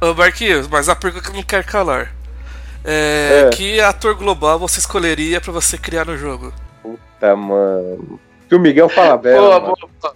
Ô 0.00 0.14
Marquinhos, 0.14 0.68
mas 0.68 0.88
a 0.88 0.94
pergunta 0.96 1.24
que 1.24 1.30
eu 1.30 1.34
não 1.34 1.42
quero 1.42 1.66
calar. 1.66 2.14
É, 2.84 3.46
É. 3.46 3.50
Que 3.50 3.80
ator 3.80 4.14
global 4.14 4.58
você 4.58 4.78
escolheria 4.78 5.40
pra 5.40 5.52
você 5.52 5.76
criar 5.76 6.06
no 6.06 6.16
jogo? 6.16 6.52
Tá, 7.18 7.34
mano. 7.34 8.20
Que 8.48 8.54
o 8.54 8.60
Miguel 8.60 8.88
fala 8.88 9.16
bela. 9.16 9.58
Boa, 9.58 9.60
mano. 9.60 9.76
boa, 9.76 10.14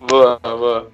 boa. 0.00 0.38
Boa, 0.42 0.56
boa. 0.58 0.90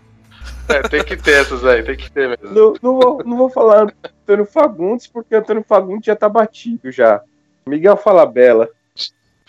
É, 0.69 0.83
tem 0.89 1.03
que 1.05 1.17
ter 1.17 1.41
essas 1.41 1.65
aí, 1.65 1.83
tem 1.83 1.97
que 1.97 2.11
ter 2.11 2.29
mesmo. 2.29 2.55
Não, 2.55 2.75
não, 2.83 3.01
vou, 3.01 3.23
não 3.25 3.37
vou 3.37 3.51
falar 3.51 3.93
Antônio 4.05 4.45
Fagundes, 4.47 5.07
porque 5.07 5.35
Antônio 5.35 5.65
Fagundes 5.67 6.07
já 6.07 6.15
tá 6.17 6.29
batido 6.29 6.91
já. 6.93 7.21
Miguel 7.67 7.97
fala 7.97 8.25
bela. 8.27 8.69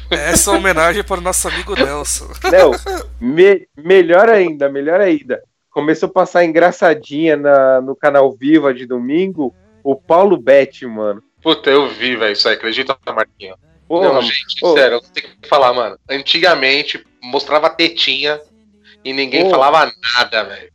Essa 0.10 0.50
é 0.50 0.54
uma 0.54 0.60
homenagem 0.60 1.04
para 1.04 1.20
o 1.20 1.24
nosso 1.24 1.48
amigo 1.48 1.76
Nelson. 1.76 2.28
Não, 2.52 2.72
me- 3.22 3.68
melhor 3.78 4.30
ainda, 4.30 4.68
melhor 4.70 5.00
ainda. 5.00 5.42
Começou 5.70 6.10
a 6.10 6.12
passar 6.12 6.44
engraçadinha 6.46 7.38
na, 7.38 7.80
no 7.80 7.96
canal 7.96 8.32
Viva 8.32 8.74
de 8.74 8.86
domingo, 8.88 9.54
o 9.84 9.96
Paulo 9.96 10.36
Betti, 10.38 10.86
mano. 10.88 11.22
Puta, 11.44 11.70
eu 11.70 11.88
vi, 11.88 12.16
velho, 12.16 12.34
isso 12.34 12.48
aí, 12.50 12.56
acredita, 12.56 12.98
Marquinhos? 13.14 13.58
Porra, 13.88 14.14
Não, 14.14 14.22
gente, 14.22 14.56
ô. 14.64 14.74
sério, 14.74 14.96
eu 14.98 15.02
tenho 15.02 15.28
que 15.42 15.48
falar, 15.48 15.74
mano. 15.74 15.98
Antigamente, 16.10 17.06
mostrava 17.22 17.70
tetinha 17.70 18.40
e 19.06 19.14
ninguém 19.14 19.46
Ô. 19.48 19.50
falava 19.50 19.92
nada, 20.18 20.44
velho. 20.44 20.72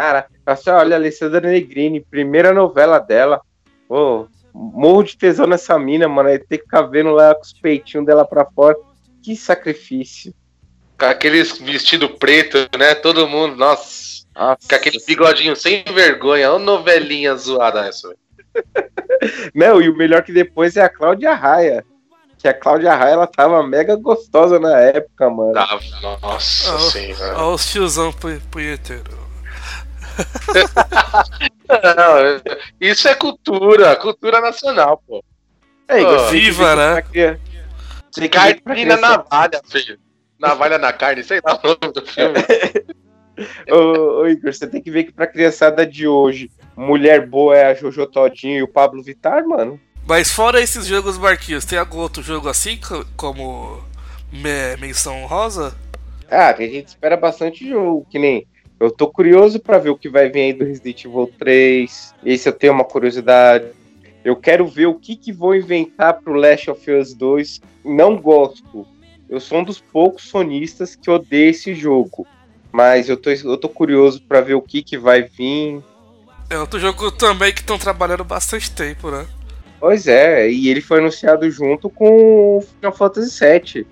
Cara, 0.00 0.26
assim, 0.46 0.70
olha, 0.70 0.94
Alessandra 0.94 1.40
Negrini, 1.40 2.00
primeira 2.00 2.52
novela 2.52 3.00
dela. 3.00 3.40
Pô, 3.88 4.28
morro 4.54 5.02
de 5.02 5.16
tesão 5.18 5.44
nessa 5.44 5.76
mina, 5.76 6.06
mano. 6.06 6.28
Aí 6.28 6.38
tem 6.38 6.56
que 6.58 6.64
ficar 6.64 6.82
vendo 6.82 7.10
lá 7.10 7.34
com 7.34 7.40
os 7.40 7.52
peitinhos 7.52 8.06
dela 8.06 8.24
pra 8.24 8.44
fora. 8.44 8.76
Que 9.24 9.34
sacrifício. 9.34 10.32
Com 10.96 11.04
aqueles 11.06 11.58
vestido 11.58 12.08
preto, 12.10 12.58
né? 12.78 12.94
Todo 12.94 13.26
mundo, 13.26 13.56
nossa. 13.56 14.22
Nossa. 14.36 14.68
Com 14.68 14.74
aquele 14.76 14.98
bigodinho 15.04 15.56
sem 15.56 15.82
vergonha. 15.92 16.52
Ô 16.52 16.60
novelinha 16.60 17.34
zoada 17.34 17.84
essa, 17.88 18.06
velho. 18.08 18.18
Não, 19.52 19.82
e 19.82 19.88
o 19.88 19.96
melhor 19.96 20.22
que 20.22 20.32
depois 20.32 20.76
é 20.76 20.82
a 20.82 20.88
Cláudia 20.88 21.34
Raia. 21.34 21.84
Que 22.38 22.46
a 22.46 22.54
Cláudia 22.54 22.94
Raia, 22.94 23.14
ela 23.14 23.26
tava 23.26 23.66
mega 23.66 23.96
gostosa 23.96 24.60
na 24.60 24.78
época, 24.78 25.28
mano. 25.28 25.54
Tava, 25.54 25.80
nossa 26.22 26.72
Ah, 26.72 26.78
senhora. 26.78 27.36
Olha 27.36 27.54
os 27.54 27.66
tiozão 27.68 28.12
pu- 28.12 28.40
punheteiro. 28.48 29.26
Não, 31.68 32.54
isso 32.80 33.08
é 33.08 33.14
cultura, 33.14 33.94
cultura 33.96 34.40
nacional, 34.40 35.02
pô. 35.06 35.22
É, 35.88 36.00
Igor, 36.00 36.26
que 36.26 36.32
viva, 36.32 36.76
né? 36.76 37.02
que 37.02 37.36
pra 38.12 38.74
Carne 38.74 38.84
na 38.84 38.96
navalha, 38.96 39.60
filho. 39.70 39.98
Navalha 40.38 40.78
na 40.78 40.92
carne, 40.92 41.22
sei 41.24 41.40
lá 41.44 41.54
o 41.62 41.66
nome 41.66 41.92
do 41.92 42.06
filme. 42.06 42.34
Ô, 43.70 44.20
ô, 44.22 44.26
Igor, 44.28 44.52
você 44.52 44.66
tem 44.66 44.82
que 44.82 44.90
ver 44.90 45.04
que 45.04 45.12
pra 45.12 45.26
criançada 45.26 45.86
de 45.86 46.08
hoje, 46.08 46.50
mulher 46.76 47.26
boa 47.26 47.56
é 47.56 47.66
a 47.66 47.74
Jojo 47.74 48.06
Todinho 48.06 48.58
e 48.58 48.62
o 48.62 48.68
Pablo 48.68 49.02
Vittar, 49.02 49.46
mano. 49.46 49.78
Mas 50.06 50.30
fora 50.32 50.60
esses 50.60 50.86
jogos 50.86 51.16
Marquinhos, 51.18 51.64
tem 51.64 51.78
algum 51.78 51.98
outro 51.98 52.22
jogo 52.22 52.48
assim, 52.48 52.76
co- 52.78 53.04
como 53.16 53.80
me- 54.32 54.76
menção 54.80 55.24
rosa? 55.26 55.76
Ah, 56.30 56.48
a 56.50 56.56
gente 56.56 56.88
espera 56.88 57.16
bastante 57.16 57.68
jogo, 57.68 58.06
que 58.10 58.18
nem. 58.18 58.46
Eu 58.80 58.90
tô 58.90 59.08
curioso 59.08 59.58
pra 59.58 59.78
ver 59.78 59.90
o 59.90 59.96
que 59.96 60.08
vai 60.08 60.28
vir 60.28 60.40
aí 60.40 60.52
do 60.52 60.64
Resident 60.64 61.04
Evil 61.04 61.32
3. 61.38 62.14
Esse 62.24 62.48
eu 62.48 62.52
tenho 62.52 62.72
uma 62.72 62.84
curiosidade. 62.84 63.66
Eu 64.24 64.36
quero 64.36 64.66
ver 64.66 64.86
o 64.86 64.94
que 64.94 65.16
que 65.16 65.32
vão 65.32 65.54
inventar 65.54 66.20
pro 66.20 66.34
Last 66.34 66.70
of 66.70 66.90
Us 66.90 67.12
2. 67.14 67.60
Não 67.84 68.16
gosto. 68.16 68.86
Eu 69.28 69.40
sou 69.40 69.58
um 69.58 69.64
dos 69.64 69.80
poucos 69.80 70.28
sonistas 70.28 70.94
que 70.94 71.10
odeia 71.10 71.50
esse 71.50 71.74
jogo. 71.74 72.26
Mas 72.70 73.08
eu 73.08 73.16
tô, 73.16 73.30
eu 73.30 73.56
tô 73.56 73.68
curioso 73.68 74.22
pra 74.22 74.40
ver 74.40 74.54
o 74.54 74.62
que 74.62 74.82
que 74.82 74.96
vai 74.96 75.22
vir. 75.22 75.82
É 76.48 76.58
outro 76.58 76.78
jogo 76.78 77.10
também 77.10 77.52
que 77.52 77.60
estão 77.60 77.78
trabalhando 77.78 78.24
bastante 78.24 78.70
tempo, 78.70 79.10
né? 79.10 79.26
Pois 79.80 80.06
é, 80.06 80.50
e 80.50 80.68
ele 80.68 80.80
foi 80.80 80.98
anunciado 80.98 81.48
junto 81.50 81.88
com 81.90 82.58
o 82.58 82.60
Final 82.60 82.92
Fantasy 82.92 83.38
VII. 83.40 83.86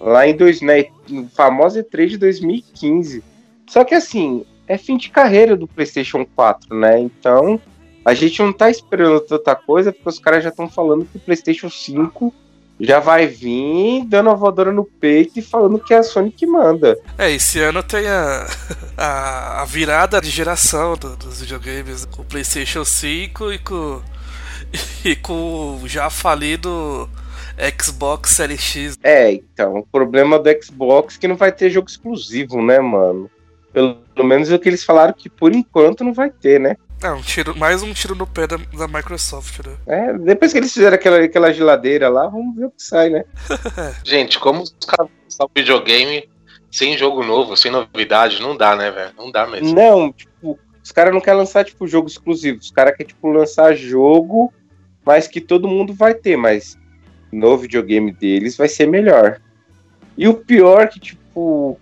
Lá 0.00 0.26
em 0.26 0.36
dois, 0.36 0.60
né, 0.60 0.86
no 1.08 1.28
famoso 1.28 1.82
E3 1.82 2.08
de 2.08 2.18
2015. 2.18 3.24
Só 3.68 3.84
que 3.84 3.94
assim, 3.94 4.44
é 4.66 4.76
fim 4.78 4.96
de 4.96 5.10
carreira 5.10 5.56
do 5.56 5.66
PlayStation 5.66 6.26
4, 6.34 6.74
né? 6.76 6.98
Então, 6.98 7.60
a 8.04 8.14
gente 8.14 8.40
não 8.42 8.52
tá 8.52 8.70
esperando 8.70 9.20
tanta 9.20 9.54
coisa, 9.54 9.92
porque 9.92 10.08
os 10.08 10.18
caras 10.18 10.42
já 10.42 10.50
estão 10.50 10.68
falando 10.68 11.04
que 11.04 11.16
o 11.18 11.20
PlayStation 11.20 11.68
5 11.70 12.32
já 12.80 13.00
vai 13.00 13.26
vir 13.26 14.04
dando 14.06 14.30
a 14.30 14.34
voadora 14.34 14.70
no 14.70 14.84
peito 14.84 15.38
e 15.38 15.42
falando 15.42 15.80
que 15.80 15.92
é 15.92 15.98
a 15.98 16.02
Sony 16.02 16.30
que 16.30 16.46
manda. 16.46 16.96
É, 17.18 17.30
esse 17.30 17.58
ano 17.58 17.82
tem 17.82 18.06
a, 18.06 18.46
a, 18.96 19.62
a 19.62 19.64
virada 19.64 20.20
de 20.20 20.30
geração 20.30 20.96
do- 20.96 21.16
dos 21.16 21.40
videogames 21.40 22.04
com 22.04 22.22
o 22.22 22.24
PlayStation 22.24 22.84
5 22.84 23.52
e 23.52 23.58
com, 23.58 24.00
e 25.04 25.16
com 25.16 25.80
o 25.82 25.88
já 25.88 26.08
falido 26.08 27.10
Xbox 27.82 28.30
Series 28.30 28.60
X. 28.60 28.98
É, 29.02 29.32
então, 29.32 29.78
o 29.78 29.86
problema 29.86 30.38
do 30.38 30.48
Xbox 30.62 31.16
é 31.16 31.18
que 31.18 31.26
não 31.28 31.36
vai 31.36 31.50
ter 31.50 31.70
jogo 31.70 31.88
exclusivo, 31.88 32.62
né, 32.62 32.78
mano? 32.78 33.28
Pelo, 33.78 33.94
pelo 33.94 34.26
menos 34.26 34.50
é 34.50 34.56
o 34.56 34.58
que 34.58 34.68
eles 34.68 34.82
falaram 34.82 35.12
que 35.12 35.30
por 35.30 35.54
enquanto 35.54 36.02
não 36.02 36.12
vai 36.12 36.30
ter, 36.30 36.58
né? 36.58 36.76
É, 37.00 37.12
um 37.12 37.22
tiro, 37.22 37.56
mais 37.56 37.80
um 37.80 37.92
tiro 37.92 38.16
no 38.16 38.26
pé 38.26 38.44
da, 38.44 38.56
da 38.56 38.88
Microsoft, 38.88 39.64
né? 39.64 39.76
É, 39.86 40.12
depois 40.18 40.50
que 40.50 40.58
eles 40.58 40.74
fizeram 40.74 40.96
aquela, 40.96 41.18
aquela 41.18 41.52
geladeira 41.52 42.08
lá, 42.08 42.26
vamos 42.26 42.56
ver 42.56 42.64
o 42.64 42.70
que 42.72 42.82
sai, 42.82 43.08
né? 43.08 43.24
Gente, 44.02 44.36
como 44.40 44.62
os 44.62 44.74
caras 44.84 45.06
vão 45.06 45.22
lançar 45.22 45.44
o 45.44 45.50
videogame 45.54 46.28
sem 46.72 46.98
jogo 46.98 47.22
novo, 47.22 47.56
sem 47.56 47.70
novidade, 47.70 48.42
não 48.42 48.56
dá, 48.56 48.74
né, 48.74 48.90
velho? 48.90 49.12
Não 49.16 49.30
dá 49.30 49.46
mesmo. 49.46 49.72
Não, 49.72 50.12
tipo, 50.12 50.58
os 50.82 50.90
caras 50.90 51.14
não 51.14 51.20
querem 51.20 51.38
lançar, 51.38 51.64
tipo, 51.64 51.86
jogo 51.86 52.08
exclusivo. 52.08 52.58
Os 52.58 52.72
caras 52.72 52.96
querem, 52.96 53.06
tipo, 53.14 53.28
lançar 53.28 53.76
jogo, 53.76 54.52
mas 55.04 55.28
que 55.28 55.40
todo 55.40 55.68
mundo 55.68 55.94
vai 55.94 56.14
ter, 56.14 56.36
mas 56.36 56.76
no 57.30 57.56
videogame 57.56 58.10
deles 58.10 58.56
vai 58.56 58.66
ser 58.66 58.88
melhor. 58.88 59.40
E 60.16 60.26
o 60.26 60.34
pior 60.34 60.82
é 60.82 60.86
que, 60.88 60.98
tipo, 60.98 61.78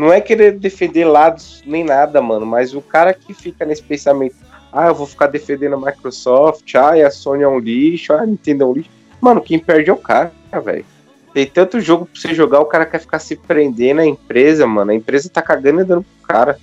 não 0.00 0.10
é 0.10 0.18
querer 0.18 0.58
defender 0.58 1.04
lados 1.04 1.62
nem 1.66 1.84
nada, 1.84 2.22
mano, 2.22 2.46
mas 2.46 2.72
o 2.72 2.80
cara 2.80 3.12
que 3.12 3.34
fica 3.34 3.66
nesse 3.66 3.82
pensamento, 3.82 4.34
ah, 4.72 4.86
eu 4.86 4.94
vou 4.94 5.06
ficar 5.06 5.26
defendendo 5.26 5.74
a 5.74 5.78
Microsoft, 5.78 6.74
ah, 6.74 6.94
a 7.06 7.10
Sony 7.10 7.42
é 7.42 7.48
um 7.48 7.58
lixo, 7.58 8.14
ah, 8.14 8.22
a 8.22 8.26
Nintendo 8.26 8.64
é 8.64 8.66
um 8.66 8.72
lixo. 8.72 8.88
Mano, 9.20 9.42
quem 9.42 9.58
perde 9.58 9.90
é 9.90 9.92
o 9.92 9.98
cara, 9.98 10.32
velho. 10.64 10.86
Tem 11.34 11.46
tanto 11.46 11.82
jogo 11.82 12.06
pra 12.06 12.18
você 12.18 12.34
jogar, 12.34 12.60
o 12.60 12.64
cara 12.64 12.86
quer 12.86 12.98
ficar 12.98 13.18
se 13.18 13.36
prendendo 13.36 14.00
à 14.00 14.06
empresa, 14.06 14.66
mano. 14.66 14.90
A 14.90 14.94
empresa 14.94 15.28
tá 15.28 15.42
cagando 15.42 15.82
e 15.82 15.84
dando 15.84 16.02
pro 16.02 16.26
cara. 16.26 16.58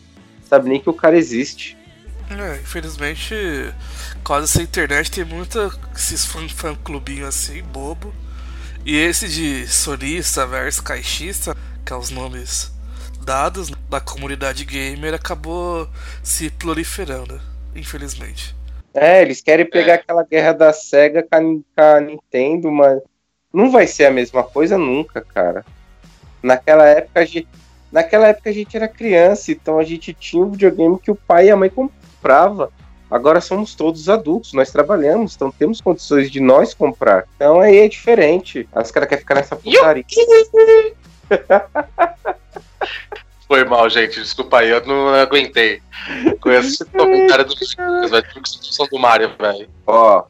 Sabe 0.50 0.70
nem 0.70 0.80
que 0.80 0.90
o 0.90 0.94
cara 0.94 1.16
existe. 1.16 1.78
É, 2.32 2.56
infelizmente, 2.56 3.36
quase 4.24 4.46
essa 4.46 4.64
internet 4.64 5.12
tem 5.12 5.24
muita 5.24 5.70
esses 5.96 6.26
fã, 6.26 6.50
fã 6.50 6.74
clubinho 6.74 7.28
assim, 7.28 7.62
bobo. 7.62 8.12
E 8.84 8.98
esse 8.98 9.30
de 9.30 9.68
sonista 9.68 10.48
versus 10.48 10.82
caixista, 10.82 11.56
que 11.86 11.94
é 11.94 11.96
os 11.96 12.10
nomes 12.10 12.76
dados 13.28 13.70
da 13.90 14.00
comunidade 14.00 14.64
gamer, 14.64 15.14
acabou 15.14 15.86
se 16.24 16.50
proliferando, 16.50 17.42
infelizmente. 17.76 18.56
É, 18.94 19.22
eles 19.22 19.42
querem 19.42 19.70
pegar 19.70 19.96
aquela 19.96 20.24
guerra 20.24 20.54
da 20.54 20.72
SEGA 20.72 21.22
com 21.30 21.36
a, 21.36 21.42
Nin- 21.42 21.66
com 21.76 21.82
a 21.82 22.00
Nintendo, 22.00 22.72
mas 22.72 23.02
não 23.54 23.70
vai 23.70 23.86
ser 23.86 24.06
a 24.06 24.12
mesma 24.12 24.44
coisa 24.44 24.78
nunca, 24.78 25.20
cara. 25.20 25.66
Naquela 26.42 26.88
época 26.88 27.20
a 27.20 27.26
gente, 27.26 27.50
naquela 27.92 28.28
época 28.28 28.50
a 28.50 28.54
gente 28.54 28.78
era 28.78 28.88
criança, 28.88 29.52
então 29.52 29.78
a 29.78 29.84
gente 29.84 30.14
tinha 30.14 30.42
um 30.42 30.52
videogame 30.52 30.98
que 30.98 31.12
o 31.12 31.16
pai 31.16 31.48
e 31.48 31.52
a 31.52 31.58
mãe 31.58 31.70
comprava. 31.70 32.72
Agora 33.12 33.42
somos 33.42 33.76
todos 33.76 34.08
adultos, 34.08 34.54
nós 34.54 34.72
trabalhamos, 34.72 35.36
então 35.36 35.52
temos 35.52 35.82
condições 35.82 36.32
de 36.32 36.40
nós 36.40 36.74
comprar. 36.74 37.26
Então 37.36 37.60
aí 37.60 37.80
é 37.80 37.90
diferente. 37.90 38.70
Os 38.74 38.90
caras 38.90 39.10
querem 39.10 39.22
ficar 39.22 39.36
nessa 39.36 39.58
putaria. 39.58 40.06
Foi 43.48 43.64
mal, 43.64 43.90
gente. 43.90 44.20
Desculpa 44.20 44.60
aí, 44.60 44.70
eu 44.70 44.86
não 44.86 45.10
aguentei. 45.10 45.82
Com 46.42 46.52
esse 46.52 46.84
comentário 46.86 47.46
dos 47.46 47.76
Lucas, 47.78 48.12
velho. 48.12 48.26
Discussão 48.44 48.88
do 48.92 49.00
Mario, 49.00 49.32
velho. 49.40 49.70
Ó, 49.86 50.26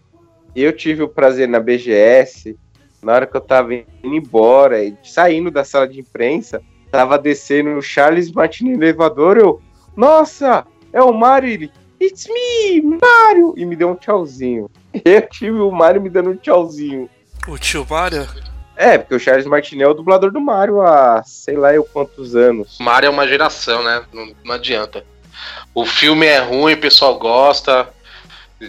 eu 0.55 0.71
tive 0.71 1.03
o 1.03 1.09
prazer 1.09 1.47
na 1.47 1.59
BGS, 1.59 2.57
na 3.01 3.13
hora 3.13 3.27
que 3.27 3.35
eu 3.35 3.41
tava 3.41 3.73
indo 3.73 3.85
embora, 4.03 4.83
e 4.83 4.95
saindo 5.03 5.49
da 5.49 5.63
sala 5.63 5.87
de 5.87 5.99
imprensa, 5.99 6.61
tava 6.91 7.17
descendo 7.17 7.71
o 7.71 7.81
Charles 7.81 8.31
Martin 8.31 8.65
no 8.65 8.83
elevador, 8.83 9.37
eu, 9.37 9.61
nossa, 9.95 10.65
é 10.91 11.01
o 11.01 11.13
Mario, 11.13 11.49
ele, 11.49 11.71
it's 12.01 12.27
me, 12.27 12.81
Mario, 12.81 13.53
e 13.57 13.65
me 13.65 13.75
deu 13.75 13.89
um 13.89 13.95
tchauzinho. 13.95 14.69
Eu 15.05 15.21
tive 15.29 15.59
o 15.59 15.71
Mario 15.71 16.01
me 16.01 16.09
dando 16.09 16.31
um 16.31 16.35
tchauzinho. 16.35 17.09
O 17.47 17.57
tio 17.57 17.85
Mario? 17.87 18.27
É, 18.77 18.99
porque 18.99 19.15
o 19.15 19.19
Charles 19.19 19.47
Martinet 19.47 19.83
é 19.83 19.87
o 19.87 19.93
dublador 19.95 20.31
do 20.31 20.39
Mario 20.39 20.81
há 20.81 21.23
sei 21.25 21.57
lá 21.57 21.73
eu 21.73 21.83
quantos 21.83 22.35
anos. 22.35 22.77
Mario 22.79 23.07
é 23.07 23.09
uma 23.09 23.27
geração, 23.27 23.83
né? 23.83 24.03
Não, 24.13 24.31
não 24.45 24.53
adianta. 24.53 25.03
O 25.73 25.83
filme 25.83 26.27
é 26.27 26.37
ruim, 26.37 26.73
o 26.73 26.79
pessoal 26.79 27.17
gosta. 27.17 27.89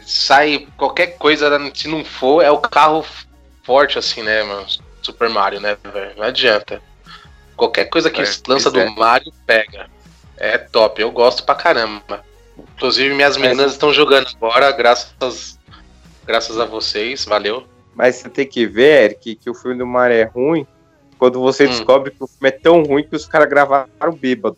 Sai 0.02 0.66
qualquer 0.78 1.18
coisa, 1.18 1.50
se 1.74 1.88
não 1.88 2.04
for, 2.04 2.42
é 2.42 2.50
o 2.50 2.58
carro 2.58 3.04
forte, 3.62 3.98
assim, 3.98 4.22
né, 4.22 4.42
mano? 4.42 4.66
Super 5.02 5.28
Mario, 5.28 5.60
né, 5.60 5.76
velho? 5.92 6.12
Não 6.16 6.24
adianta. 6.24 6.80
Qualquer 7.54 7.86
coisa 7.86 8.10
que 8.10 8.22
É, 8.22 8.26
lança 8.46 8.70
do 8.70 8.80
é. 8.80 8.88
Mario, 8.88 9.32
pega. 9.46 9.90
É 10.38 10.56
top, 10.56 11.02
eu 11.02 11.10
gosto 11.10 11.44
pra 11.44 11.54
caramba. 11.54 12.24
Inclusive, 12.76 13.14
minhas 13.14 13.36
meninas 13.36 13.72
estão 13.72 13.92
jogando 13.92 14.28
agora, 14.34 14.70
graças, 14.72 15.58
graças 16.24 16.58
a 16.58 16.64
vocês, 16.64 17.24
valeu. 17.24 17.66
Mas 17.98 18.14
você 18.14 18.28
tem 18.30 18.46
que 18.46 18.64
ver, 18.64 19.06
Eric, 19.10 19.34
que 19.34 19.50
o 19.50 19.54
filme 19.54 19.76
do 19.76 19.84
Mario 19.84 20.16
é 20.18 20.22
ruim 20.22 20.64
quando 21.18 21.40
você 21.40 21.64
Hum. 21.66 21.70
descobre 21.70 22.12
que 22.12 22.22
o 22.22 22.28
filme 22.28 22.48
é 22.48 22.52
tão 22.52 22.84
ruim 22.84 23.02
que 23.02 23.16
os 23.16 23.26
caras 23.26 23.48
gravaram 23.48 23.88
bêbado. 24.16 24.56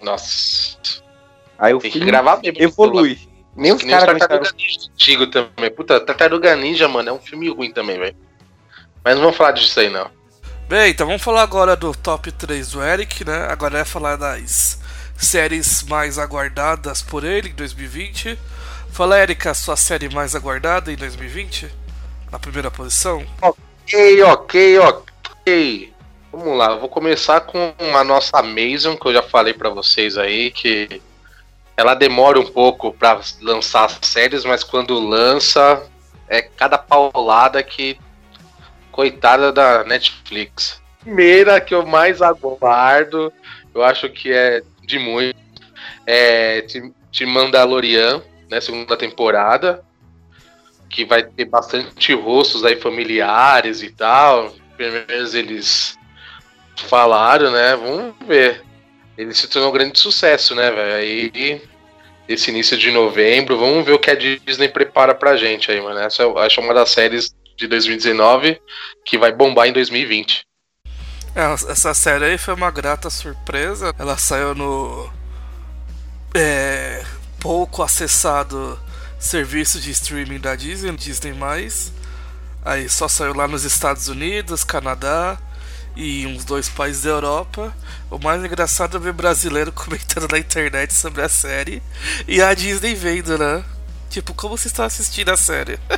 Nossa, 0.00 0.78
Aí 1.58 1.74
o 1.74 1.78
tem 1.78 1.90
que 1.90 1.98
filme 1.98 2.10
gravar 2.10 2.40
mesmo. 2.42 2.60
evolui. 2.60 3.18
Nem 3.54 3.70
os 3.72 3.82
caras 3.84 4.18
Tartaruga 4.18 4.34
aguentaram. 4.48 4.56
Ninja 4.56 4.88
antigo 4.90 5.26
também. 5.26 5.70
Puta, 5.70 6.00
Tartaruga 6.00 6.56
Ninja, 6.56 6.88
mano, 6.88 7.10
é 7.10 7.12
um 7.12 7.20
filme 7.20 7.50
ruim 7.50 7.70
também, 7.70 7.98
velho. 7.98 8.16
Mas 9.04 9.14
não 9.14 9.22
vamos 9.24 9.36
falar 9.36 9.52
disso 9.52 9.78
aí, 9.78 9.90
não. 9.90 10.10
Bem, 10.68 10.90
então 10.90 11.06
vamos 11.06 11.22
falar 11.22 11.42
agora 11.42 11.76
do 11.76 11.92
top 11.94 12.32
3 12.32 12.70
do 12.72 12.82
Eric, 12.82 13.26
né? 13.26 13.46
Agora 13.50 13.80
é 13.80 13.84
falar 13.84 14.16
das 14.16 14.80
séries 15.18 15.82
mais 15.82 16.18
aguardadas 16.18 17.02
por 17.02 17.24
ele 17.24 17.50
em 17.50 17.54
2020. 17.54 18.38
Fala, 18.90 19.20
Eric, 19.20 19.46
a 19.46 19.54
sua 19.54 19.76
série 19.76 20.08
mais 20.08 20.34
aguardada 20.34 20.90
em 20.90 20.96
2020? 20.96 21.68
Na 22.32 22.38
primeira 22.38 22.70
posição? 22.70 23.22
Ok, 23.42 24.22
ok, 24.22 24.78
ok. 24.78 25.92
Vamos 26.32 26.56
lá, 26.56 26.70
eu 26.70 26.80
vou 26.80 26.88
começar 26.88 27.42
com 27.42 27.74
a 27.94 28.02
nossa 28.02 28.38
Amazon, 28.38 28.96
que 28.96 29.06
eu 29.06 29.12
já 29.12 29.22
falei 29.22 29.52
pra 29.52 29.68
vocês 29.68 30.16
aí, 30.16 30.50
que 30.50 31.02
ela 31.76 31.94
demora 31.94 32.40
um 32.40 32.46
pouco 32.46 32.90
pra 32.90 33.20
lançar 33.42 33.84
as 33.84 33.98
séries, 34.00 34.46
mas 34.46 34.64
quando 34.64 34.98
lança, 34.98 35.82
é 36.26 36.40
cada 36.40 36.78
paulada 36.78 37.62
que. 37.62 37.98
Coitada 38.90 39.52
da 39.52 39.84
Netflix. 39.84 40.80
Primeira 41.00 41.60
que 41.60 41.74
eu 41.74 41.84
mais 41.84 42.20
aguardo, 42.22 43.32
eu 43.74 43.82
acho 43.82 44.08
que 44.08 44.30
é 44.32 44.62
de 44.82 44.98
muito, 44.98 45.36
é 46.06 46.62
de 47.10 47.26
Mandalorian, 47.26 48.22
né, 48.50 48.60
segunda 48.60 48.96
temporada, 48.96 49.82
que 50.92 51.06
vai 51.06 51.22
ter 51.22 51.46
bastante 51.46 52.14
rostos 52.14 52.64
aí 52.64 52.76
familiares 52.76 53.82
e 53.82 53.90
tal. 53.90 54.54
Pelo 54.76 55.04
menos 55.08 55.34
eles 55.34 55.98
falaram, 56.76 57.50
né? 57.50 57.74
Vamos 57.74 58.14
ver. 58.26 58.62
Ele 59.16 59.34
se 59.34 59.48
tornou 59.48 59.70
um 59.70 59.72
grande 59.72 59.98
sucesso, 59.98 60.54
né, 60.54 60.70
velho? 60.70 60.94
Aí, 60.94 61.62
esse 62.28 62.50
início 62.50 62.76
de 62.76 62.90
novembro, 62.90 63.58
vamos 63.58 63.84
ver 63.84 63.92
o 63.92 63.98
que 63.98 64.10
a 64.10 64.14
Disney 64.14 64.68
prepara 64.68 65.14
pra 65.14 65.36
gente 65.36 65.70
aí, 65.70 65.80
mano. 65.80 65.98
Essa 65.98 66.22
eu 66.22 66.38
acho 66.38 66.60
uma 66.60 66.74
das 66.74 66.90
séries 66.90 67.34
de 67.56 67.66
2019 67.66 68.60
que 69.04 69.16
vai 69.16 69.32
bombar 69.32 69.68
em 69.68 69.72
2020. 69.72 70.46
É, 71.34 71.52
essa 71.70 71.94
série 71.94 72.26
aí 72.26 72.38
foi 72.38 72.52
uma 72.52 72.70
grata 72.70 73.08
surpresa. 73.08 73.94
Ela 73.98 74.18
saiu 74.18 74.54
no 74.54 75.10
é, 76.34 77.02
pouco 77.40 77.82
acessado 77.82 78.78
serviço 79.22 79.78
de 79.80 79.90
streaming 79.92 80.40
da 80.40 80.54
Disney, 80.56 80.92
Disney+. 80.96 81.32
Aí 82.64 82.88
só 82.88 83.08
saiu 83.08 83.34
lá 83.34 83.46
nos 83.48 83.64
Estados 83.64 84.08
Unidos, 84.08 84.64
Canadá 84.64 85.38
e 85.96 86.26
uns 86.26 86.44
dois 86.44 86.68
países 86.68 87.02
da 87.02 87.10
Europa. 87.10 87.74
O 88.10 88.18
mais 88.18 88.44
engraçado 88.44 88.96
é 88.96 89.00
ver 89.00 89.12
brasileiro 89.12 89.70
comentando 89.72 90.30
na 90.30 90.38
internet 90.38 90.92
sobre 90.92 91.22
a 91.22 91.28
série 91.28 91.82
e 92.26 92.42
a 92.42 92.52
Disney 92.52 92.94
vendo, 92.94 93.38
né? 93.38 93.64
Tipo, 94.10 94.34
como 94.34 94.58
você 94.58 94.68
está 94.68 94.84
assistindo 94.84 95.30
a 95.30 95.36
série? 95.36 95.78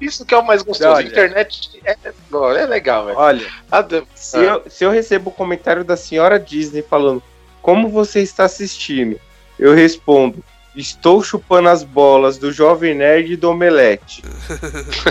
Isso 0.00 0.26
que 0.26 0.34
é 0.34 0.38
o 0.38 0.44
mais 0.44 0.62
gostoso. 0.62 0.90
Olha. 0.90 1.06
Internet 1.06 1.80
é, 1.84 1.96
é 2.04 2.66
legal, 2.66 3.06
velho. 3.06 3.18
Olha, 3.18 3.46
Ah, 3.70 3.80
de- 3.82 4.04
se, 4.14 4.36
eu, 4.36 4.62
se 4.68 4.84
eu 4.84 4.90
recebo 4.90 5.30
o 5.30 5.32
comentário 5.32 5.84
da 5.84 5.96
senhora 5.96 6.38
Disney 6.38 6.82
falando 6.82 7.22
como 7.62 7.88
você 7.88 8.20
está 8.20 8.44
assistindo, 8.44 9.18
eu 9.58 9.74
respondo, 9.74 10.42
Estou 10.74 11.22
chupando 11.22 11.68
as 11.68 11.84
bolas 11.84 12.38
do 12.38 12.50
Jovem 12.50 12.94
Nerd 12.94 13.34
e 13.34 13.36
do 13.36 13.50
Omelete. 13.50 14.22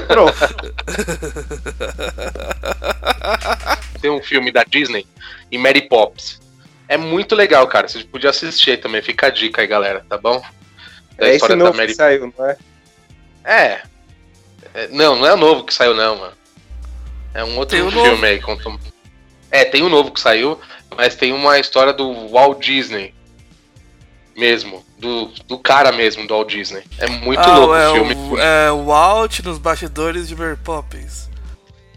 Pronto. 0.07 0.33
Tem 4.01 4.09
um 4.09 4.21
filme 4.23 4.51
da 4.51 4.63
Disney 4.63 5.05
e 5.51 5.57
Mary 5.59 5.81
Poppins. 5.87 6.39
É 6.87 6.97
muito 6.97 7.35
legal, 7.35 7.67
cara. 7.67 7.87
Você 7.87 8.03
podia 8.03 8.31
assistir 8.31 8.71
aí 8.71 8.77
também. 8.77 9.03
Fica 9.03 9.27
a 9.27 9.29
dica 9.29 9.61
aí, 9.61 9.67
galera, 9.67 10.03
tá 10.09 10.17
bom? 10.17 10.41
Da 11.17 11.25
É 11.25 11.27
esse 11.27 11.35
história 11.35 11.55
da 11.57 11.65
novo 11.65 11.77
Mary 11.77 11.89
que 11.91 11.95
saiu, 11.95 12.33
não 12.37 12.45
é? 12.45 12.57
É. 13.45 13.81
É, 14.73 14.87
Não, 14.87 15.15
não 15.15 15.27
é 15.27 15.33
o 15.33 15.37
novo 15.37 15.63
que 15.63 15.73
saiu, 15.73 15.93
não, 15.93 16.15
mano. 16.17 16.33
É 17.35 17.43
um 17.43 17.55
outro 17.57 17.77
Tem 17.77 17.85
o 17.85 17.91
filme 17.91 18.09
novo. 18.09 18.25
aí. 18.25 18.41
Conta... 18.41 18.67
um- 18.67 18.79
É, 19.51 19.63
tem 19.63 19.83
um 19.83 19.89
novo 19.89 20.09
que 20.11 20.19
saiu, 20.19 20.59
mas 20.97 21.15
tem 21.15 21.31
uma 21.33 21.59
história 21.59 21.93
do 21.93 22.29
Walt 22.29 22.65
Disney. 22.65 23.13
Mesmo. 24.41 24.83
Do, 24.97 25.27
do 25.47 25.59
cara 25.59 25.91
mesmo, 25.91 26.25
do 26.25 26.33
Walt 26.33 26.49
Disney. 26.49 26.81
É 26.97 27.07
muito 27.07 27.39
ah, 27.39 27.57
louco 27.59 27.75
é, 27.75 27.89
o 27.89 27.93
filme. 27.93 28.15
o, 28.15 28.39
é 28.39 28.71
o 28.71 28.85
Walt 28.85 29.39
nos 29.41 29.59
bastidores 29.59 30.27
de 30.27 30.35
Mary 30.35 30.57
Poppins. 30.57 31.29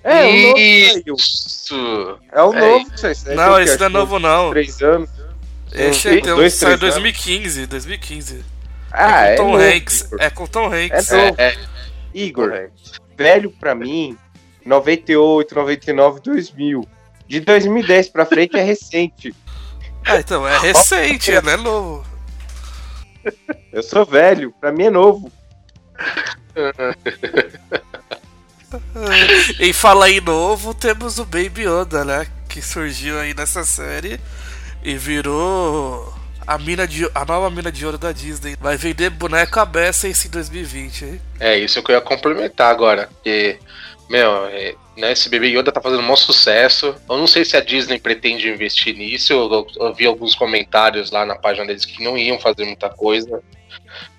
É, 0.03 0.27
o 0.27 0.43
novo. 0.43 0.59
Isso. 0.59 2.19
É 2.31 2.43
o 2.43 2.53
É 2.53 2.61
novo 2.61 2.99
saiu. 2.99 3.13
Esse 3.13 3.35
não, 3.35 3.59
esse 3.59 3.79
não 3.79 3.87
é 3.87 3.89
que 3.89 3.95
novo, 3.95 4.19
não. 4.19 4.51
Três 4.51 4.83
anos. 4.83 5.09
Esse 5.73 6.09
é, 6.09 6.21
tem 6.21 6.33
um, 6.35 6.37
dois, 6.37 6.53
saiu 6.53 6.75
em 6.75 6.79
três 6.79 6.97
anos. 6.97 7.13
2015, 7.13 7.67
2015. 7.67 8.45
Ah, 8.93 9.27
é 9.27 9.33
é 9.33 9.37
com 9.37 9.43
Tom 9.43 9.53
novo, 9.53 9.65
Hanks. 9.65 10.09
É 10.19 10.31
com 10.31 10.47
Tom 10.47 10.67
Hanks. 10.67 11.13
É 11.13 11.17
novo. 11.17 11.37
É, 11.39 11.47
é, 11.47 11.57
Igor, 12.13 12.53
velho 13.17 13.51
pra 13.59 13.75
mim, 13.75 14.19
98, 14.67 15.55
99, 15.55 16.21
2000. 16.21 16.89
De 17.27 17.41
2010 17.41 18.11
pra 18.11 18.27
frente 18.27 18.59
é 18.59 18.63
recente. 18.63 19.35
Ah, 20.05 20.19
então, 20.19 20.47
é 20.47 20.59
recente, 20.59 21.33
não 21.41 21.53
é 21.53 21.57
novo. 21.57 22.14
Eu 23.73 23.83
sou 23.83 24.05
velho, 24.05 24.53
pra 24.61 24.73
mim 24.73 24.85
é 24.85 24.91
novo. 24.91 25.33
E 29.61 29.73
fala 29.73 30.07
aí 30.07 30.21
novo, 30.21 30.75
temos 30.75 31.19
o 31.19 31.25
Baby 31.25 31.63
Yoda, 31.63 32.05
né? 32.05 32.27
Que 32.49 32.61
surgiu 32.61 33.21
aí 33.21 33.33
nessa 33.33 33.65
série 33.65 34.19
e 34.83 34.97
virou 34.97 36.13
a 36.47 36.59
mina 36.59 36.87
de 36.87 37.09
a 37.15 37.25
nova 37.25 37.49
mina 37.51 37.71
de 37.71 37.85
ouro 37.87 37.99
da 37.99 38.13
Disney. 38.13 38.57
Vai 38.61 38.77
vender 38.77 39.11
boneco 39.11 39.59
a 39.59 39.65
beça 39.65 40.09
esse 40.09 40.29
em 40.29 40.31
2020, 40.31 41.05
hein? 41.05 41.21
é 41.41 41.59
isso 41.59 41.83
que 41.83 41.91
eu 41.93 41.97
ia 41.97 42.01
complementar 42.01 42.71
agora. 42.71 43.09
Porque, 43.15 43.59
meu, 44.09 44.47
é, 44.47 44.75
né, 44.97 45.13
esse 45.13 45.29
bebê 45.29 45.49
Yoda 45.49 45.73
tá 45.73 45.81
fazendo 45.81 46.01
um 46.01 46.03
maior 46.03 46.17
sucesso. 46.17 46.95
Eu 47.09 47.19
não 47.19 47.27
sei 47.27 47.45
se 47.45 47.57
a 47.57 47.61
Disney 47.61 47.99
pretende 47.99 48.49
investir 48.49 48.97
nisso. 48.97 49.33
Eu, 49.33 49.51
eu, 49.51 49.67
eu 49.77 49.95
vi 49.95 50.07
alguns 50.07 50.35
comentários 50.35 51.11
lá 51.11 51.25
na 51.25 51.37
página 51.37 51.67
deles 51.67 51.85
que 51.85 52.03
não 52.03 52.17
iam 52.17 52.39
fazer 52.39 52.65
muita 52.65 52.89
coisa, 52.89 53.43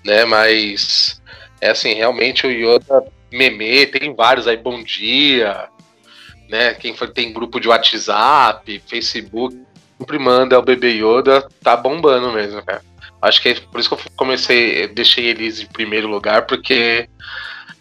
né? 0.04 0.24
Mas 0.24 1.20
é 1.60 1.70
assim, 1.70 1.94
realmente 1.94 2.46
o 2.46 2.50
Yoda 2.50 3.04
meme, 3.32 3.86
tem 3.86 4.14
vários 4.14 4.46
aí, 4.46 4.56
bom 4.56 4.82
dia, 4.82 5.68
né? 6.48 6.74
Quem 6.74 6.94
for, 6.94 7.08
tem 7.08 7.32
grupo 7.32 7.60
de 7.60 7.68
WhatsApp, 7.68 8.82
Facebook, 8.86 9.56
sempre 9.98 10.18
manda 10.18 10.58
o 10.58 10.62
bebê 10.62 10.92
Yoda, 10.92 11.46
tá 11.62 11.76
bombando 11.76 12.32
mesmo, 12.32 12.62
cara. 12.62 12.82
Acho 13.20 13.40
que 13.40 13.48
é 13.48 13.54
por 13.54 13.80
isso 13.80 13.88
que 13.88 13.94
eu 13.94 14.12
comecei, 14.16 14.86
deixei 14.88 15.26
eles 15.26 15.60
em 15.60 15.66
primeiro 15.66 16.06
lugar, 16.06 16.46
porque 16.46 17.08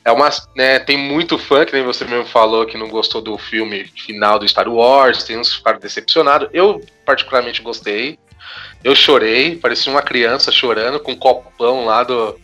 é 0.06 0.12
uma, 0.12 0.30
né, 0.56 0.78
tem 0.78 0.96
muito 0.96 1.36
fã, 1.40 1.66
que 1.66 1.74
nem 1.74 1.84
você 1.84 2.06
mesmo 2.06 2.28
falou, 2.28 2.68
que 2.68 2.78
não 2.78 2.88
gostou 2.88 3.24
do 3.24 3.40
filme 3.40 3.86
final 3.86 4.38
do 4.38 4.48
Star 4.48 4.70
Wars, 4.70 5.24
tem 5.24 5.36
uns 5.36 5.50
que 5.50 5.58
ficaram 5.58 5.80
decepcionados. 5.80 6.48
Eu, 6.54 6.80
particularmente, 7.04 7.64
gostei. 7.64 8.20
Eu 8.84 8.96
chorei, 8.96 9.56
parecia 9.56 9.92
uma 9.92 10.04
criança 10.04 10.52
chorando 10.52 11.00
com 11.00 11.14
um 11.14 11.16
copão 11.16 11.86
lá 11.86 12.04
do, 12.04 12.40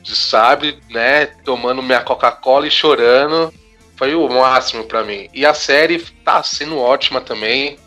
de 0.00 0.14
sabe, 0.14 0.78
né, 0.88 1.26
tomando 1.44 1.82
minha 1.82 2.00
Coca-Cola 2.00 2.68
e 2.68 2.70
chorando. 2.70 3.52
Foi 3.96 4.14
o 4.14 4.28
máximo 4.28 4.84
pra 4.84 5.02
mim. 5.02 5.28
E 5.34 5.44
a 5.44 5.54
série 5.54 5.98
tá 6.24 6.40
sendo 6.44 6.78
ótima 6.78 7.20
também, 7.20 7.78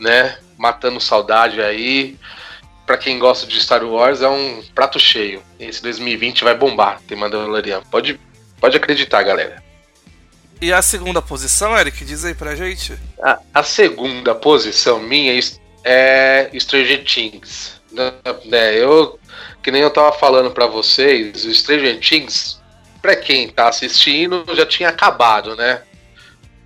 né? 0.00 0.38
Matando 0.58 0.98
saudade 0.98 1.62
aí. 1.62 2.16
Pra 2.84 2.96
quem 2.96 3.18
gosta 3.18 3.46
de 3.46 3.60
Star 3.60 3.84
Wars, 3.84 4.22
é 4.22 4.28
um 4.28 4.64
prato 4.74 4.98
cheio. 4.98 5.40
Esse 5.60 5.80
2020 5.82 6.42
vai 6.42 6.56
bombar, 6.56 7.00
tem 7.06 7.16
Mandalorian. 7.16 7.82
Pode, 7.90 8.18
pode 8.60 8.76
acreditar, 8.76 9.22
galera. 9.22 9.62
E 10.60 10.72
a 10.72 10.82
segunda 10.82 11.22
posição, 11.22 11.76
Eric, 11.76 12.04
diz 12.04 12.24
aí 12.24 12.34
pra 12.34 12.54
gente. 12.54 12.92
A, 13.22 13.38
a 13.54 13.62
segunda 13.62 14.34
posição 14.34 15.00
minha 15.00 15.40
é 15.82 16.50
Stranger 16.58 17.02
Things. 17.04 17.80
Né, 17.90 18.12
né, 18.44 18.76
eu, 18.76 19.18
que 19.62 19.70
nem 19.70 19.82
eu 19.82 19.90
tava 19.90 20.12
falando 20.12 20.50
pra 20.50 20.66
vocês, 20.66 21.44
o 21.44 21.52
Stranger 21.52 21.98
Things, 21.98 22.60
pra 23.00 23.16
quem 23.16 23.48
tá 23.48 23.68
assistindo, 23.68 24.44
já 24.54 24.66
tinha 24.66 24.90
acabado, 24.90 25.56
né? 25.56 25.82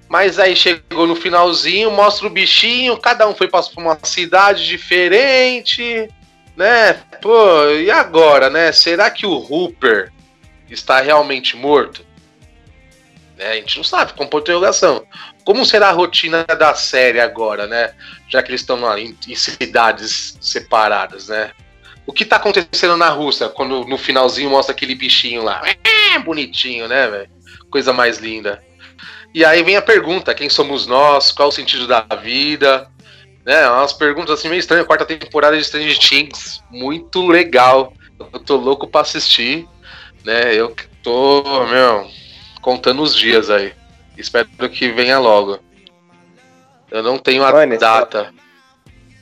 Mas 0.09 0.39
aí 0.39 0.55
chegou 0.55 1.07
no 1.07 1.17
finalzinho, 1.17 1.91
mostra 1.91 2.27
o 2.27 2.31
bichinho, 2.31 2.99
cada 2.99 3.27
um 3.27 3.35
foi 3.35 3.49
pra 3.49 3.63
uma 3.77 3.99
cidade 4.03 4.67
diferente, 4.67 6.09
né? 6.57 6.95
Pô, 7.23 7.69
e 7.71 7.91
agora, 7.91 8.51
né? 8.51 8.71
Será 8.71 9.11
que 9.11 9.25
o 9.25 9.35
Hooper 9.35 10.13
está 10.75 11.01
realmente 11.01 11.57
morto? 11.57 12.05
Né? 13.37 13.53
A 13.53 13.55
gente 13.55 13.77
não 13.77 13.85
sabe, 13.85 14.13
com 14.13 14.27
ponto 14.27 14.45
interrogação. 14.45 15.07
Como 15.45 15.65
será 15.65 15.89
a 15.89 15.93
rotina 15.93 16.45
da 16.45 16.75
série 16.75 17.21
agora, 17.21 17.67
né? 17.67 17.93
Já 18.29 18.43
que 18.43 18.51
eles 18.51 18.61
estão 18.61 18.99
em, 18.99 19.17
em 19.29 19.35
cidades 19.35 20.39
separadas, 20.41 21.29
né? 21.29 21.51
O 22.07 22.13
que 22.13 22.25
tá 22.25 22.37
acontecendo 22.37 22.97
na 22.97 23.09
Rússia 23.09 23.49
quando 23.49 23.85
no 23.87 23.97
finalzinho 23.97 24.51
mostra 24.51 24.75
aquele 24.75 24.95
bichinho 24.95 25.43
lá? 25.43 25.63
É, 25.65 26.19
bonitinho, 26.21 26.87
né, 26.87 27.09
velho? 27.09 27.31
Coisa 27.71 27.93
mais 27.93 28.19
linda. 28.19 28.63
E 29.35 29.45
aí 29.45 29.63
vem 29.63 29.77
a 29.77 29.83
pergunta: 29.83 30.35
quem 30.35 30.49
somos 30.49 30.87
nós? 30.87 31.33
Qual 31.33 31.49
o 31.49 31.53
sentido 31.53 31.87
da 31.87 32.03
vida? 32.23 32.89
Né? 33.45 33.69
Umas 33.69 33.93
perguntas 33.93 34.39
assim 34.39 34.49
meio 34.49 34.61
estranhas. 34.61 34.87
Quarta 34.87 35.05
temporada 35.05 35.57
de 35.57 35.65
Stranger 35.65 35.99
Things, 35.99 36.63
muito 36.71 37.27
legal. 37.27 37.93
Eu 38.33 38.41
tô 38.41 38.57
louco 38.57 38.87
pra 38.87 39.01
assistir, 39.01 39.67
né? 40.25 40.55
Eu 40.55 40.75
tô, 41.03 41.43
meu, 41.67 42.09
contando 42.61 43.03
os 43.03 43.15
dias 43.15 43.51
aí. 43.51 43.73
Espero 44.17 44.49
que 44.71 44.89
venha 44.91 45.19
logo. 45.19 45.59
Eu 46.91 47.03
não 47.03 47.19
tenho 47.19 47.45
a 47.45 47.53
Mano, 47.53 47.79
data. 47.79 48.33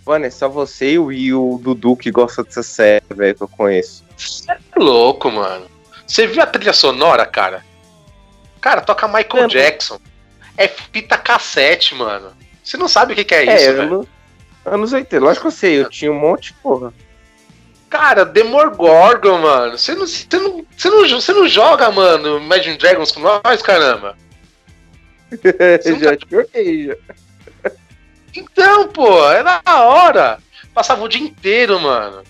Mano, 0.05 0.27
é 0.27 0.31
só 0.31 0.49
você 0.49 0.93
e 0.93 0.99
o, 0.99 1.13
e 1.13 1.33
o 1.33 1.59
Dudu 1.63 1.97
que 1.97 2.11
gosta 2.11 2.43
dessa 2.43 2.63
série, 2.63 3.05
velho, 3.11 3.35
que 3.35 3.43
eu 3.43 3.49
conheço. 3.49 4.05
É 4.49 4.79
louco, 4.79 5.31
mano. 5.31 5.67
Você 6.07 6.27
viu 6.27 6.43
a 6.43 6.47
trilha 6.47 6.73
sonora, 6.73 7.25
cara? 7.25 7.65
Cara, 8.61 8.81
toca 8.81 9.09
Michael 9.09 9.45
É, 9.45 9.49
Jackson. 9.49 9.99
É 10.57 10.69
fita 10.69 11.17
cassete, 11.17 11.95
mano. 11.95 12.33
Você 12.63 12.77
não 12.77 12.89
sabe 12.89 13.13
o 13.13 13.17
que, 13.17 13.25
que 13.25 13.35
é, 13.35 13.47
É, 13.47 13.57
isso, 13.57 13.75
velho. 13.77 14.09
anos 14.67 14.93
80. 14.93 15.25
Lógico 15.25 15.43
que 15.43 15.47
eu 15.49 15.51
sei, 15.59 15.81
eu 15.81 15.89
tinha 15.89 16.13
um 16.13 16.19
monte, 16.19 16.53
porra. 16.55 16.93
Cara, 17.93 18.25
Demogorgon, 18.25 19.37
mano. 19.37 19.77
Você 19.77 19.95
não, 19.95 20.07
você 20.07 20.39
não, 20.39 20.65
você 20.75 20.89
não, 20.89 21.07
você 21.07 21.33
não 21.35 21.47
joga, 21.47 21.91
mano, 21.91 22.39
Imagine 22.39 22.79
Dragons 22.79 23.13
com 23.13 23.21
nós, 23.21 23.61
caramba. 23.61 24.17
Eu 25.85 26.01
já 26.01 26.17
joguei, 26.27 26.87
já. 26.87 26.97
Então, 28.35 28.89
pô, 28.89 29.31
é 29.31 29.43
da 29.43 29.61
hora. 29.67 30.39
Passava 30.73 31.05
o 31.05 31.09
dia 31.09 31.21
inteiro, 31.21 31.79
mano. 31.79 32.23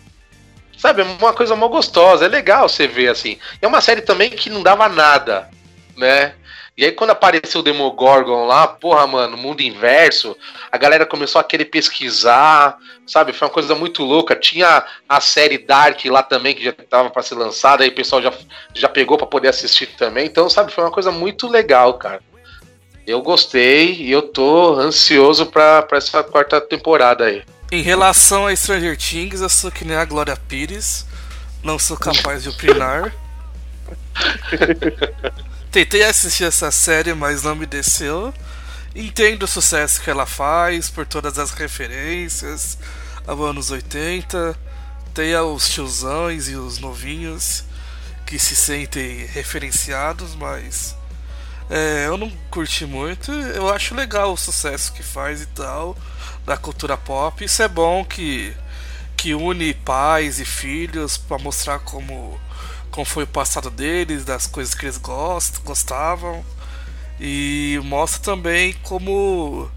Sabe, 0.76 1.02
é 1.02 1.04
uma 1.04 1.32
coisa 1.32 1.54
mó 1.54 1.68
gostosa. 1.68 2.24
É 2.24 2.28
legal 2.28 2.68
você 2.68 2.88
ver 2.88 3.10
assim. 3.10 3.38
É 3.60 3.68
uma 3.68 3.80
série 3.80 4.02
também 4.02 4.30
que 4.30 4.50
não 4.50 4.64
dava 4.64 4.88
nada, 4.88 5.48
né? 5.96 6.34
E 6.76 6.84
aí 6.86 6.92
quando 6.92 7.10
apareceu 7.10 7.60
o 7.60 7.62
Demogorgon 7.62 8.46
lá, 8.46 8.66
porra, 8.66 9.06
mano, 9.06 9.36
mundo 9.36 9.60
inverso, 9.60 10.34
a 10.70 10.78
galera 10.78 11.04
começou 11.04 11.38
a 11.38 11.44
querer 11.44 11.66
pesquisar, 11.66 12.78
sabe? 13.06 13.34
Foi 13.34 13.46
uma 13.46 13.52
coisa 13.52 13.74
muito 13.74 14.02
louca. 14.02 14.34
Tinha 14.34 14.82
a 15.06 15.20
série 15.20 15.58
Dark 15.58 16.02
lá 16.06 16.22
também, 16.22 16.54
que 16.54 16.64
já 16.64 16.72
tava 16.72 17.10
pra 17.10 17.22
ser 17.22 17.34
lançada, 17.34 17.84
aí 17.84 17.90
o 17.90 17.94
pessoal 17.94 18.22
já, 18.22 18.32
já 18.74 18.88
pegou 18.88 19.18
pra 19.18 19.26
poder 19.26 19.48
assistir 19.48 19.86
também. 19.98 20.24
Então, 20.24 20.48
sabe, 20.48 20.72
foi 20.72 20.82
uma 20.82 20.90
coisa 20.90 21.10
muito 21.10 21.46
legal, 21.46 21.94
cara. 21.94 22.22
Eu 23.06 23.20
gostei 23.20 23.92
e 23.94 24.10
eu 24.10 24.22
tô 24.22 24.74
ansioso 24.74 25.46
pra, 25.46 25.82
pra 25.82 25.98
essa 25.98 26.22
quarta 26.22 26.58
temporada 26.58 27.24
aí. 27.24 27.42
Em 27.70 27.82
relação 27.82 28.46
a 28.46 28.56
Stranger 28.56 28.96
Things, 28.96 29.42
eu 29.42 29.48
sou 29.48 29.70
que 29.70 29.84
nem 29.84 29.96
a 29.96 30.04
Glória 30.04 30.36
Pires. 30.36 31.04
Não 31.62 31.78
sou 31.78 31.98
capaz 31.98 32.42
de 32.42 32.48
opinar. 32.48 33.14
Tentei 35.72 36.04
assistir 36.04 36.44
essa 36.44 36.70
série, 36.70 37.14
mas 37.14 37.42
não 37.42 37.56
me 37.56 37.64
desceu. 37.64 38.34
Entendo 38.94 39.44
o 39.44 39.48
sucesso 39.48 40.02
que 40.02 40.10
ela 40.10 40.26
faz 40.26 40.90
por 40.90 41.06
todas 41.06 41.38
as 41.38 41.50
referências 41.52 42.76
aos 43.26 43.40
anos 43.40 43.70
80. 43.70 44.54
Tem 45.14 45.34
os 45.34 45.70
tiozões 45.70 46.46
e 46.50 46.56
os 46.56 46.78
novinhos 46.78 47.64
que 48.26 48.38
se 48.38 48.54
sentem 48.54 49.24
referenciados, 49.32 50.34
mas 50.34 50.94
é, 51.70 52.04
eu 52.06 52.18
não 52.18 52.30
curti 52.50 52.84
muito. 52.84 53.32
Eu 53.32 53.72
acho 53.72 53.94
legal 53.94 54.34
o 54.34 54.36
sucesso 54.36 54.92
que 54.92 55.02
faz 55.02 55.40
e 55.40 55.46
tal 55.46 55.96
da 56.44 56.58
cultura 56.58 56.98
pop. 56.98 57.42
Isso 57.42 57.62
é 57.62 57.68
bom 57.68 58.04
que 58.04 58.54
que 59.16 59.34
une 59.34 59.72
pais 59.72 60.40
e 60.40 60.44
filhos 60.44 61.16
para 61.16 61.38
mostrar 61.38 61.78
como, 61.78 62.40
como 62.92 63.06
foi 63.06 63.24
o 63.24 63.26
passado 63.26 63.70
deles, 63.70 64.24
das 64.24 64.46
coisas 64.46 64.74
que 64.74 64.84
eles 64.84 64.98
gost, 64.98 65.60
gostavam. 65.64 66.44
E 67.18 67.80
mostra 67.84 68.22
também 68.22 68.74
como 68.82 69.70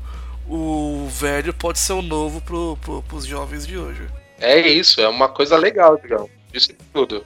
o 0.48 1.08
velho 1.10 1.54
pode 1.54 1.80
ser 1.80 1.94
o 1.94 2.02
novo 2.02 2.42
pro, 2.42 2.78
pro, 2.82 3.02
pros 3.04 3.26
jovens 3.26 3.66
de 3.66 3.78
hoje. 3.78 4.08
É 4.40 4.60
isso, 4.60 5.00
é 5.02 5.08
uma 5.08 5.30
coisa 5.30 5.58
legal, 5.58 5.98
Digão. 5.98 6.30
Isso 6.54 6.72
é 6.72 6.76
tudo. 6.94 7.26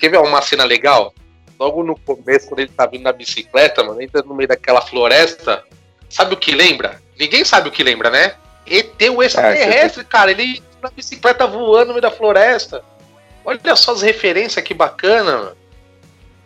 Quer 0.00 0.10
ver 0.10 0.18
uma 0.18 0.40
cena 0.40 0.64
legal? 0.64 1.14
Logo 1.58 1.82
no 1.82 1.94
começo, 1.94 2.48
quando 2.48 2.60
ele 2.60 2.70
tá 2.70 2.86
vindo 2.86 3.02
na 3.02 3.12
bicicleta, 3.12 3.84
mano, 3.84 4.00
entra 4.00 4.22
no 4.22 4.34
meio 4.34 4.48
daquela 4.48 4.80
floresta. 4.80 5.62
Sabe 6.08 6.34
o 6.34 6.38
que 6.38 6.52
lembra? 6.52 7.00
Ninguém 7.18 7.44
sabe 7.44 7.68
o 7.68 7.72
que 7.72 7.82
lembra, 7.82 8.08
né? 8.08 8.34
ET, 8.66 8.96
o 9.14 9.22
extraterrestre, 9.22 10.04
cara, 10.04 10.30
ele 10.30 10.62
na 10.82 10.90
bicicleta 10.90 11.46
voando 11.46 11.88
no 11.88 11.92
meio 11.94 12.02
da 12.02 12.10
floresta. 12.10 12.82
Olha 13.44 13.76
só 13.76 13.92
as 13.92 14.02
referências, 14.02 14.64
que 14.64 14.74
bacana, 14.74 15.36
mano. 15.38 15.56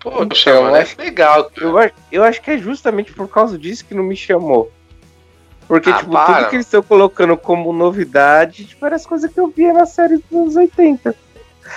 Poxa, 0.00 0.50
Então, 0.50 0.62
mano, 0.64 0.76
é 0.76 0.82
acho- 0.82 0.98
legal. 0.98 1.44
cara. 1.50 1.66
Eu, 1.66 1.78
acho- 1.78 1.94
eu 2.12 2.24
acho 2.24 2.40
que 2.42 2.50
é 2.50 2.58
justamente 2.58 3.12
por 3.12 3.26
causa 3.28 3.58
disso 3.58 3.84
que 3.84 3.94
não 3.94 4.04
me 4.04 4.16
chamou. 4.16 4.70
Porque, 5.66 5.88
Ah, 5.90 5.94
tipo, 5.98 6.10
para. 6.12 6.26
tudo 6.40 6.50
que 6.50 6.56
eles 6.56 6.66
estão 6.66 6.82
colocando 6.82 7.36
como 7.38 7.72
novidade, 7.72 8.66
tipo, 8.66 8.84
era 8.84 8.96
as 8.96 9.06
coisas 9.06 9.32
que 9.32 9.40
eu 9.40 9.48
via 9.48 9.72
na 9.72 9.86
série 9.86 10.18
dos 10.18 10.32
anos 10.38 10.56
80. 10.56 11.14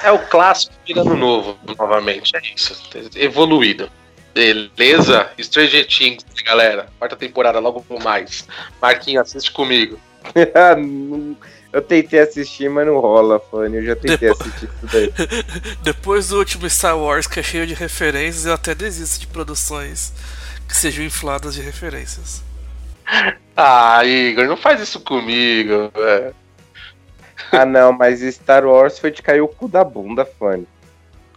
É 0.03 0.11
o 0.11 0.19
clássico 0.27 0.73
virando 0.85 1.15
novo, 1.15 1.57
novamente. 1.77 2.35
É 2.35 2.41
isso. 2.53 2.75
Evoluído. 3.15 3.89
Beleza? 4.33 5.31
Stranger 5.39 5.87
Things, 5.87 6.25
galera. 6.45 6.87
Quarta 6.99 7.15
temporada, 7.15 7.59
logo 7.59 7.83
mais. 8.03 8.45
Marquinhos, 8.81 9.21
assiste 9.29 9.51
comigo. 9.51 9.97
Eu 11.77 11.81
tentei 11.83 12.19
assistir, 12.21 12.67
mas 12.71 12.87
não 12.87 12.99
rola, 12.99 13.39
fã. 13.39 13.67
Eu 13.69 13.83
já 13.85 13.95
tentei 13.95 14.17
Depo- 14.29 14.41
assistir 14.41 14.67
tudo 14.81 14.97
aí. 14.97 15.13
Depois 15.83 16.27
do 16.29 16.39
último 16.39 16.67
Star 16.67 16.97
Wars, 16.97 17.27
que 17.27 17.39
é 17.39 17.43
cheio 17.43 17.67
de 17.67 17.75
referências, 17.75 18.47
eu 18.47 18.53
até 18.53 18.73
desisto 18.73 19.19
de 19.19 19.27
produções 19.27 20.11
que 20.67 20.75
sejam 20.75 21.05
infladas 21.05 21.53
de 21.53 21.61
referências. 21.61 22.41
Ah, 23.59 24.05
Igor, 24.05 24.45
não 24.45 24.55
faz 24.55 24.79
isso 24.79 24.99
comigo. 24.99 25.91
velho. 25.95 26.35
Ah, 27.51 27.65
não, 27.65 27.91
mas 27.91 28.19
Star 28.21 28.63
Wars 28.65 28.99
foi 28.99 29.09
de 29.09 29.23
cair 29.23 29.41
o 29.41 29.47
cu 29.47 29.67
da 29.67 29.83
bunda, 29.83 30.23
fã. 30.25 30.59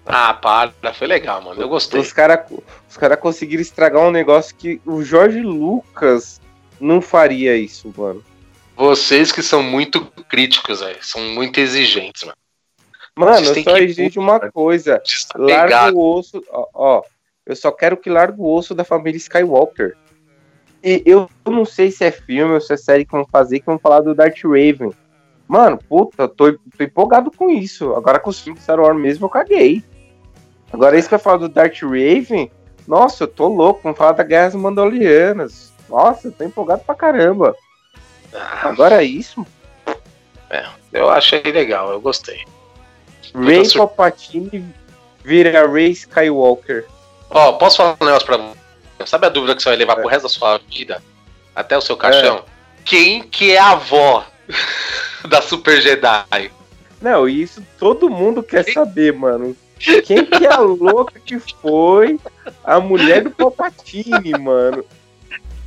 Ah, 0.04 0.34
para. 0.34 0.70
Foi 0.92 1.06
legal, 1.06 1.40
mano. 1.40 1.58
Eu 1.62 1.68
gostei. 1.70 1.98
Os 1.98 2.12
caras 2.12 2.40
os 2.90 2.96
cara 2.98 3.16
conseguiram 3.16 3.62
estragar 3.62 4.02
um 4.02 4.10
negócio 4.10 4.54
que 4.54 4.82
o 4.84 5.02
Jorge 5.02 5.40
Lucas 5.40 6.40
não 6.78 7.00
faria 7.00 7.56
isso, 7.56 7.90
mano. 7.96 8.22
Vocês 8.80 9.30
que 9.30 9.42
são 9.42 9.62
muito 9.62 10.06
críticos, 10.26 10.80
velho. 10.80 10.96
São 11.02 11.20
muito 11.20 11.60
exigentes, 11.60 12.24
mano. 12.24 12.38
Mano, 13.14 13.46
eu 13.46 13.62
só 13.62 13.76
exijo 13.76 14.18
uma 14.18 14.40
coisa. 14.50 15.02
Larga 15.36 15.92
o 15.92 16.16
osso. 16.16 16.42
Ó, 16.48 16.66
ó, 16.72 17.02
eu 17.44 17.54
só 17.54 17.70
quero 17.70 17.98
que 17.98 18.08
largue 18.08 18.40
o 18.40 18.50
osso 18.50 18.74
da 18.74 18.82
família 18.82 19.18
Skywalker. 19.18 19.98
E 20.82 21.02
eu 21.04 21.28
não 21.44 21.66
sei 21.66 21.90
se 21.90 22.06
é 22.06 22.10
filme 22.10 22.54
ou 22.54 22.60
se 22.62 22.72
é 22.72 22.76
série 22.78 23.04
que 23.04 23.12
vão 23.12 23.26
fazer, 23.30 23.60
que 23.60 23.66
vão 23.66 23.78
falar 23.78 24.00
do 24.00 24.14
Darth 24.14 24.42
Raven. 24.44 24.92
Mano, 25.46 25.78
puta, 25.86 26.26
tô, 26.26 26.50
tô 26.50 26.82
empolgado 26.82 27.30
com 27.30 27.50
isso. 27.50 27.92
Agora 27.92 28.18
com 28.18 28.30
os 28.30 28.40
filmes 28.40 28.60
de 28.60 28.64
Star 28.64 28.80
Wars 28.80 28.98
mesmo, 28.98 29.26
eu 29.26 29.30
caguei. 29.30 29.84
Agora 30.72 30.96
isso 30.96 31.06
que 31.06 31.16
vai 31.16 31.22
falar 31.22 31.36
do 31.36 31.50
Darth 31.50 31.82
Raven, 31.82 32.50
nossa, 32.88 33.24
eu 33.24 33.28
tô 33.28 33.46
louco. 33.46 33.82
Vamos 33.82 33.98
falar 33.98 34.12
da 34.12 34.24
Guerra 34.24 34.46
das 34.46 34.54
Mandalorianas. 34.54 35.70
Nossa, 35.86 36.28
eu 36.28 36.32
tô 36.32 36.44
empolgado 36.44 36.82
pra 36.82 36.94
caramba. 36.94 37.54
Ah, 38.34 38.68
Agora 38.68 39.02
é 39.02 39.04
isso. 39.04 39.46
eu 40.92 41.08
achei 41.08 41.40
legal, 41.42 41.90
eu 41.92 42.00
gostei. 42.00 42.44
Ray 43.34 43.64
sur- 43.64 43.78
Palpatine 43.78 44.64
vira 45.24 45.66
Ray 45.70 45.90
Skywalker. 45.90 46.84
Ó, 47.30 47.52
posso 47.52 47.76
falar 47.76 47.96
um 48.00 48.04
negócio 48.04 48.26
pra 48.26 48.36
você? 48.36 48.56
Sabe 49.06 49.26
a 49.26 49.30
dúvida 49.30 49.54
que 49.54 49.62
você 49.62 49.68
vai 49.68 49.78
levar 49.78 49.96
pro 49.96 50.08
resto 50.08 50.24
da 50.24 50.28
sua 50.28 50.58
vida? 50.58 51.02
Até 51.54 51.76
o 51.76 51.80
seu 51.80 51.96
caixão? 51.96 52.44
Quem 52.84 53.22
que 53.22 53.52
é 53.52 53.58
a 53.58 53.70
avó 53.72 54.24
da 55.28 55.40
Super 55.40 55.80
Jedi? 55.80 56.50
Não, 57.00 57.28
isso 57.28 57.62
todo 57.78 58.10
mundo 58.10 58.42
quer 58.42 58.64
saber, 58.72 59.12
mano. 59.12 59.56
Quem 60.04 60.26
que 60.26 60.44
é 60.46 60.52
a 60.52 60.58
louca 60.58 61.18
que 61.20 61.38
foi 61.38 62.18
a 62.64 62.78
mulher 62.80 63.22
do 63.22 63.30
Palpatine, 63.30 64.32
mano? 64.38 64.84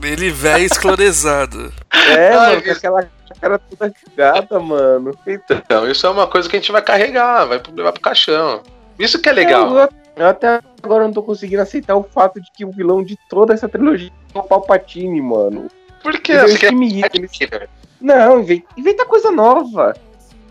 Ele 0.03 0.29
velho 0.29 0.65
esclerosado. 0.65 1.73
É, 1.91 2.29
Ai, 2.29 2.55
mano, 2.55 2.63
com 2.63 2.71
aquela 2.71 3.09
cara 3.39 3.59
toda 3.59 3.93
jogada, 4.07 4.59
mano. 4.59 5.17
Então, 5.27 5.89
isso 5.89 6.05
é 6.05 6.09
uma 6.09 6.27
coisa 6.27 6.49
que 6.49 6.55
a 6.55 6.59
gente 6.59 6.71
vai 6.71 6.81
carregar, 6.81 7.45
vai 7.45 7.61
levar 7.73 7.91
pro 7.91 8.01
caixão. 8.01 8.61
Isso 8.97 9.19
que 9.19 9.29
é 9.29 9.33
legal. 9.33 9.75
Eu, 9.77 9.89
eu 10.15 10.27
até 10.27 10.61
agora 10.81 11.03
não 11.05 11.13
tô 11.13 11.23
conseguindo 11.23 11.61
aceitar 11.61 11.95
o 11.95 12.03
fato 12.03 12.39
de 12.39 12.49
que 12.51 12.63
o 12.63 12.71
vilão 12.71 13.03
de 13.03 13.17
toda 13.29 13.53
essa 13.53 13.67
trilogia 13.67 14.11
é 14.33 14.39
o 14.39 14.43
Palpatine, 14.43 15.21
mano. 15.21 15.67
Por 16.01 16.13
você 16.13 16.19
quer 16.19 16.69
que 16.69 16.75
me 16.75 16.87
irrita. 16.87 17.09
Eles... 17.13 17.31
Não, 17.99 18.41
inventa, 18.41 18.65
inventa 18.77 19.05
coisa 19.05 19.31
nova. 19.31 19.93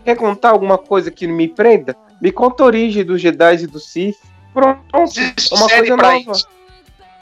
Quer 0.03 0.15
contar 0.17 0.49
alguma 0.49 0.77
coisa 0.77 1.09
que 1.09 1.25
não 1.25 1.35
me 1.35 1.47
prenda? 1.47 1.95
Me 2.21 2.31
conta 2.31 2.63
a 2.63 2.65
origem 2.65 3.05
dos 3.05 3.21
Jedi 3.21 3.63
e 3.63 3.67
do 3.67 3.79
Sith. 3.79 4.17
Pronto. 4.53 4.81
Existe 4.95 5.53
Uma 5.53 5.69
série 5.69 5.87
coisa 5.87 5.97
pra 5.97 6.11
nova. 6.11 6.31
isso. 6.31 6.47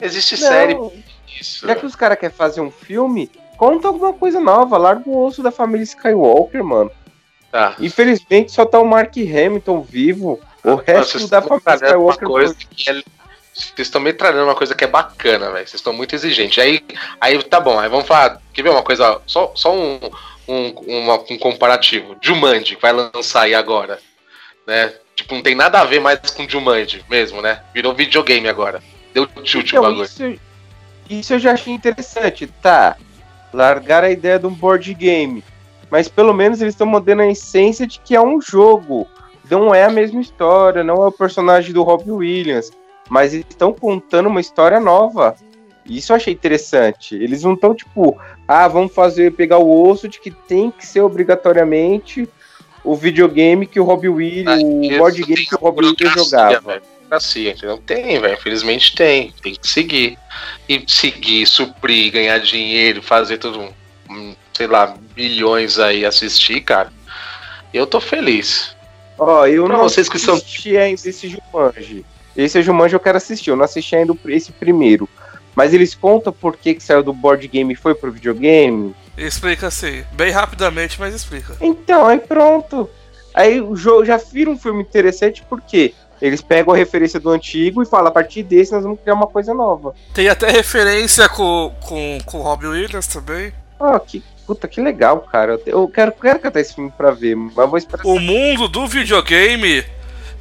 Existe 0.00 0.36
série 0.36 0.74
Não, 0.74 0.88
pra 0.88 0.98
isso. 1.42 1.66
Já 1.66 1.74
que 1.76 1.84
os 1.86 1.94
caras 1.94 2.18
querem 2.18 2.34
fazer 2.34 2.60
um 2.60 2.70
filme, 2.70 3.30
conta 3.58 3.88
alguma 3.88 4.12
coisa 4.12 4.40
nova. 4.40 4.78
Larga 4.78 5.02
o 5.08 5.24
osso 5.26 5.42
da 5.42 5.50
família 5.50 5.84
Skywalker, 5.84 6.64
mano. 6.64 6.90
Tá. 7.50 7.74
Infelizmente 7.78 8.50
só 8.50 8.64
tá 8.64 8.78
o 8.80 8.86
Mark 8.86 9.14
Hamilton 9.16 9.82
vivo. 9.82 10.40
O 10.64 10.76
resto 10.76 11.18
Vocês 11.18 11.28
da 11.30 11.42
família 11.42 11.74
Skywalker. 11.74 12.28
coisa 12.28 12.54
que 12.54 12.88
é- 12.90 13.02
Vocês 13.52 13.74
estão 13.86 14.00
me 14.00 14.12
trazendo 14.14 14.44
uma 14.44 14.54
coisa 14.54 14.74
que 14.74 14.82
é 14.84 14.86
bacana, 14.86 15.46
velho. 15.50 15.66
Vocês 15.68 15.74
estão 15.74 15.92
muito 15.92 16.14
exigentes. 16.14 16.58
Aí, 16.62 16.82
aí 17.20 17.42
tá 17.42 17.60
bom, 17.60 17.78
aí 17.78 17.88
vamos 17.90 18.06
falar. 18.06 18.40
Quer 18.54 18.62
ver 18.62 18.70
uma 18.70 18.82
coisa? 18.82 19.20
Só, 19.26 19.52
só 19.54 19.74
um, 19.74 20.00
um, 20.48 20.68
uma- 20.86 21.22
um 21.28 21.36
comparativo. 21.38 22.16
Jumanji, 22.22 22.76
que 22.76 22.80
vai 22.82 22.92
lançar 22.92 23.42
aí 23.42 23.54
agora. 23.54 23.98
Né? 24.66 24.94
Tipo, 25.14 25.34
não 25.34 25.42
tem 25.42 25.54
nada 25.54 25.80
a 25.80 25.84
ver 25.84 26.00
mais 26.00 26.18
com 26.30 26.48
Jumanji 26.48 27.04
mesmo, 27.10 27.42
né? 27.42 27.62
Virou 27.74 27.92
videogame 27.92 28.48
agora. 28.48 28.82
Deu 29.12 29.24
o 29.24 29.28
Então, 29.44 29.82
bagulho. 29.82 30.04
isso, 30.04 30.24
isso 31.08 31.34
eu 31.34 31.38
já 31.38 31.52
achei 31.52 31.72
interessante. 31.72 32.46
Tá, 32.46 32.96
largar 33.52 34.04
a 34.04 34.10
ideia 34.10 34.38
de 34.38 34.46
um 34.46 34.54
board 34.54 34.92
game. 34.94 35.44
Mas 35.90 36.08
pelo 36.08 36.32
menos 36.32 36.60
eles 36.60 36.74
estão 36.74 36.86
mantendo 36.86 37.22
a 37.22 37.26
essência 37.26 37.86
de 37.86 38.00
que 38.00 38.16
é 38.16 38.20
um 38.20 38.40
jogo. 38.40 39.06
Não 39.50 39.74
é 39.74 39.84
a 39.84 39.90
mesma 39.90 40.20
história, 40.20 40.82
não 40.82 41.02
é 41.02 41.08
o 41.08 41.12
personagem 41.12 41.72
do 41.72 41.82
Robbie 41.82 42.10
Williams. 42.10 42.70
Mas 43.10 43.34
eles 43.34 43.46
estão 43.48 43.72
contando 43.74 44.28
uma 44.28 44.40
história 44.40 44.80
nova. 44.80 45.36
Isso 45.84 46.12
eu 46.12 46.16
achei 46.16 46.32
interessante. 46.32 47.14
Eles 47.14 47.42
não 47.42 47.54
estão 47.54 47.74
tipo, 47.74 48.16
ah, 48.48 48.66
vamos 48.68 48.94
fazer, 48.94 49.32
pegar 49.32 49.58
o 49.58 49.88
osso 49.88 50.08
de 50.08 50.20
que 50.20 50.30
tem 50.30 50.70
que 50.70 50.86
ser 50.86 51.00
obrigatoriamente 51.02 52.28
o 52.84 52.96
videogame 52.96 53.66
que 53.66 53.78
o 53.78 53.84
Robbie 53.84 54.08
Williams, 54.08 54.62
o 54.62 54.98
board 54.98 55.22
game 55.22 55.46
que 55.46 55.54
o 55.54 55.58
Robbie 55.58 55.86
Williams 55.86 56.14
jogava. 56.14 56.60
velho. 56.60 56.82
Burocracia, 57.12 57.50
entendeu? 57.52 57.78
Tem, 57.78 58.18
velho. 58.20 58.34
Infelizmente 58.34 58.94
tem. 58.94 59.32
Tem 59.42 59.54
que 59.54 59.68
seguir. 59.68 60.18
E 60.68 60.82
seguir, 60.86 61.46
suprir, 61.46 62.10
ganhar 62.12 62.38
dinheiro, 62.38 63.02
fazer 63.02 63.38
tudo, 63.38 63.68
hum, 64.08 64.34
sei 64.54 64.66
lá, 64.66 64.96
milhões 65.16 65.78
aí 65.78 66.04
assistir, 66.06 66.60
cara. 66.62 66.90
Eu 67.72 67.86
tô 67.86 68.00
feliz. 68.00 68.74
Ó, 69.18 69.46
eu 69.46 69.64
Pra 69.66 69.76
não 69.76 69.84
vocês 69.84 70.08
que 70.08 70.18
são- 70.18 70.34
assisti 70.34 70.76
ainda 70.76 71.00
esse 71.04 71.28
Jumanji. 71.28 72.04
Esse 72.34 72.62
Jumanji 72.62 72.94
eu 72.94 73.00
quero 73.00 73.18
assistir, 73.18 73.50
eu 73.50 73.56
não 73.56 73.64
assisti 73.64 73.94
ainda 73.94 74.16
esse 74.28 74.50
primeiro. 74.52 75.08
Mas 75.54 75.74
eles 75.74 75.94
contam 75.94 76.32
por 76.32 76.56
que, 76.56 76.74
que 76.74 76.82
saiu 76.82 77.02
do 77.02 77.12
board 77.12 77.46
game 77.46 77.74
e 77.74 77.76
foi 77.76 77.94
pro 77.94 78.10
videogame? 78.10 78.94
Explica 79.18 79.66
assim, 79.66 80.02
bem 80.12 80.30
rapidamente, 80.30 80.98
mas 80.98 81.14
explica. 81.14 81.54
Então, 81.60 82.06
aí 82.08 82.18
pronto. 82.18 82.88
Aí 83.34 83.60
o 83.60 83.76
jogo 83.76 84.04
já 84.04 84.16
vira 84.16 84.48
um 84.50 84.58
filme 84.58 84.80
interessante 84.82 85.42
porque 85.48 85.94
eles 86.22 86.40
pegam 86.40 86.72
a 86.72 86.76
referência 86.76 87.18
do 87.18 87.30
antigo 87.30 87.82
e 87.82 87.86
falam, 87.86 88.06
a 88.06 88.12
partir 88.12 88.44
desse 88.44 88.72
nós 88.72 88.84
vamos 88.84 89.00
criar 89.00 89.14
uma 89.14 89.26
coisa 89.26 89.52
nova. 89.52 89.92
Tem 90.14 90.28
até 90.28 90.48
referência 90.50 91.28
com, 91.28 91.74
com, 91.80 92.18
com 92.24 92.38
o 92.38 92.42
Robbie 92.42 92.68
Williams 92.68 93.08
também. 93.08 93.52
Ó, 93.80 93.98
que 93.98 94.22
puta, 94.46 94.68
que 94.68 94.80
legal, 94.80 95.20
cara. 95.20 95.60
Eu, 95.66 95.88
quero, 95.88 96.12
quero 96.12 96.38
catar 96.38 96.60
esse 96.60 96.74
filme 96.74 96.92
pra 96.96 97.10
ver, 97.10 97.34
mas 97.34 97.68
vou 97.68 97.76
esperar. 97.76 98.06
O 98.06 98.20
mundo 98.20 98.68
do 98.68 98.86
videogame 98.86 99.84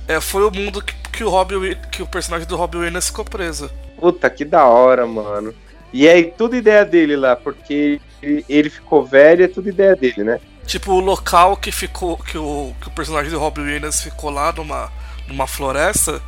é, 0.07 0.21
foi 0.21 0.47
o 0.47 0.51
mundo 0.51 0.83
que, 0.83 0.93
que 1.11 1.23
o 1.23 1.29
Robbie, 1.29 1.75
que 1.91 2.03
o 2.03 2.07
personagem 2.07 2.47
do 2.47 2.55
Robbie 2.55 2.77
Williams 2.77 3.07
ficou 3.07 3.25
preso. 3.25 3.71
Puta, 3.99 4.29
que 4.29 4.45
da 4.45 4.65
hora, 4.65 5.07
mano. 5.07 5.51
E 5.91 6.07
aí, 6.07 6.25
tudo 6.25 6.55
ideia 6.55 6.85
dele 6.85 7.15
lá, 7.15 7.35
porque 7.35 7.99
ele, 8.21 8.45
ele 8.47 8.69
ficou 8.69 9.03
velho, 9.03 9.45
é 9.45 9.47
tudo 9.47 9.69
ideia 9.69 9.95
dele, 9.95 10.23
né? 10.23 10.39
Tipo, 10.65 10.93
o 10.93 10.99
local 10.99 11.57
que 11.57 11.71
ficou. 11.71 12.17
que 12.17 12.37
o, 12.37 12.73
que 12.79 12.87
o 12.87 12.91
personagem 12.91 13.31
do 13.31 13.39
Robbie 13.39 13.61
Williams 13.61 14.01
ficou 14.01 14.29
lá 14.29 14.53
numa, 14.53 14.91
numa 15.31 15.47
floresta, 15.47 16.21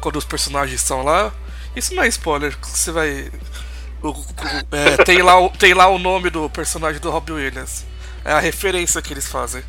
quando 0.00 0.16
os 0.16 0.24
personagens 0.24 0.80
estão 0.80 1.02
lá. 1.02 1.32
Isso 1.74 1.94
não 1.94 2.02
é 2.02 2.08
spoiler, 2.08 2.56
você 2.62 2.90
vai. 2.92 3.30
o- 4.02 4.08
o- 4.10 4.24
é, 4.72 4.96
tem, 5.04 5.20
lá, 5.22 5.38
o- 5.40 5.50
tem 5.50 5.74
lá 5.74 5.86
o 5.88 5.98
nome 5.98 6.30
do 6.30 6.48
personagem 6.50 7.00
do 7.00 7.10
Robbie 7.10 7.32
Williams. 7.32 7.84
É 8.24 8.32
a 8.32 8.38
referência 8.40 9.00
que 9.02 9.12
eles 9.12 9.28
fazem. 9.28 9.62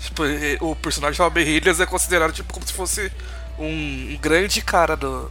Tipo, 0.00 0.26
e- 0.26 0.58
o 0.60 0.76
personagem 0.76 1.18
Robin 1.22 1.40
Williams 1.44 1.80
é 1.80 1.86
considerado 1.86 2.32
tipo 2.32 2.52
como 2.52 2.66
se 2.66 2.72
fosse 2.74 3.10
um, 3.58 3.64
um 4.12 4.18
grande 4.20 4.60
cara 4.60 4.96
do 4.96 5.30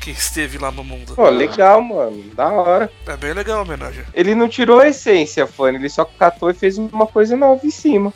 que 0.00 0.10
esteve 0.10 0.58
lá 0.58 0.70
no 0.70 0.82
mundo. 0.84 1.14
Pô, 1.14 1.30
legal, 1.30 1.80
mano. 1.80 2.22
Da 2.34 2.48
hora. 2.48 2.90
É 3.06 3.16
bem 3.16 3.32
legal 3.32 3.60
a 3.60 3.62
homenagem. 3.62 4.04
Ele 4.12 4.34
não 4.34 4.48
tirou 4.48 4.80
a 4.80 4.88
essência, 4.88 5.46
fã. 5.46 5.68
Ele 5.70 5.88
só 5.88 6.04
catou 6.04 6.50
e 6.50 6.54
fez 6.54 6.76
uma 6.76 7.06
coisa 7.06 7.36
nova 7.36 7.64
em 7.66 7.70
cima. 7.70 8.12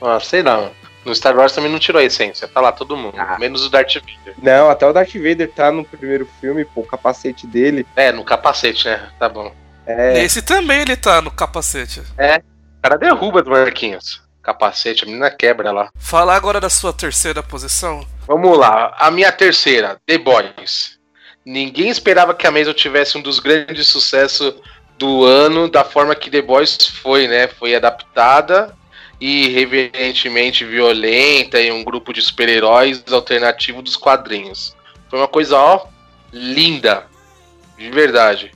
Ah, 0.00 0.20
sei 0.20 0.42
lá. 0.42 0.70
No 1.04 1.14
Star 1.14 1.36
Wars 1.36 1.52
também 1.52 1.70
não 1.70 1.78
tirou 1.78 2.00
a 2.00 2.04
essência. 2.04 2.46
Tá 2.46 2.60
lá 2.60 2.70
todo 2.72 2.96
mundo. 2.96 3.14
Ah. 3.18 3.36
Menos 3.38 3.64
o 3.64 3.70
Darth 3.70 3.94
Vader. 3.94 4.34
Não, 4.40 4.70
até 4.70 4.86
o 4.86 4.92
Darth 4.92 5.14
Vader 5.14 5.50
tá 5.50 5.72
no 5.72 5.84
primeiro 5.84 6.28
filme, 6.40 6.64
pô, 6.64 6.82
o 6.82 6.86
capacete 6.86 7.46
dele. 7.46 7.86
É, 7.96 8.12
no 8.12 8.24
capacete, 8.24 8.86
né? 8.86 9.10
Tá 9.18 9.28
bom. 9.28 9.52
É. 9.84 10.14
Nesse 10.14 10.42
também 10.42 10.82
ele 10.82 10.96
tá 10.96 11.20
no 11.20 11.30
capacete. 11.30 12.00
O 12.00 12.82
cara 12.82 12.96
derruba 12.96 13.42
do 13.42 13.50
Marquinhos. 13.50 14.22
Capacete, 14.42 15.04
a 15.04 15.06
menina 15.06 15.30
quebra 15.30 15.70
lá. 15.70 15.90
Falar 15.96 16.36
agora 16.36 16.60
da 16.60 16.68
sua 16.68 16.92
terceira 16.92 17.42
posição. 17.42 18.04
Vamos 18.26 18.58
lá. 18.58 18.94
A 18.98 19.10
minha 19.10 19.30
terceira, 19.30 20.00
The 20.06 20.18
Boys. 20.18 20.98
Ninguém 21.44 21.88
esperava 21.88 22.34
que 22.34 22.46
a 22.46 22.50
Mason 22.50 22.72
tivesse 22.72 23.18
um 23.18 23.22
dos 23.22 23.40
grandes 23.40 23.86
sucessos 23.88 24.54
do 24.98 25.24
ano, 25.24 25.68
da 25.68 25.84
forma 25.84 26.14
que 26.14 26.30
The 26.30 26.42
Boys 26.42 26.76
foi, 27.02 27.26
né? 27.26 27.48
Foi 27.48 27.74
adaptada 27.74 28.76
e 29.22 29.46
reverentemente 29.50 30.64
violenta 30.64 31.60
em 31.60 31.70
um 31.70 31.84
grupo 31.84 32.12
de 32.12 32.20
super-heróis 32.20 33.04
alternativo 33.12 33.80
dos 33.80 33.96
quadrinhos. 33.96 34.74
Foi 35.08 35.16
uma 35.16 35.28
coisa, 35.28 35.56
ó, 35.56 35.86
linda. 36.32 37.06
De 37.78 37.88
verdade. 37.88 38.52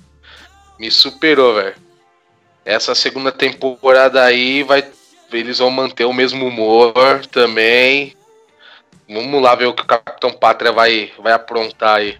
Me 0.77 0.91
superou, 0.91 1.55
velho. 1.55 1.77
Essa 2.65 2.97
segunda 2.97 3.31
temporada 3.31 4.25
aí 4.25 4.65
vai. 4.65 4.85
Eles 5.33 5.59
vão 5.59 5.71
manter 5.71 6.05
o 6.05 6.13
mesmo 6.13 6.45
humor 6.45 7.25
também. 7.27 8.17
Vamos 9.09 9.41
lá 9.41 9.55
ver 9.55 9.67
o 9.67 9.73
que 9.73 9.85
o 9.85 9.87
Capitão 9.87 10.33
Pátria 10.33 10.73
vai, 10.73 11.13
vai 11.17 11.33
aprontar 11.33 11.99
aí. 11.99 12.19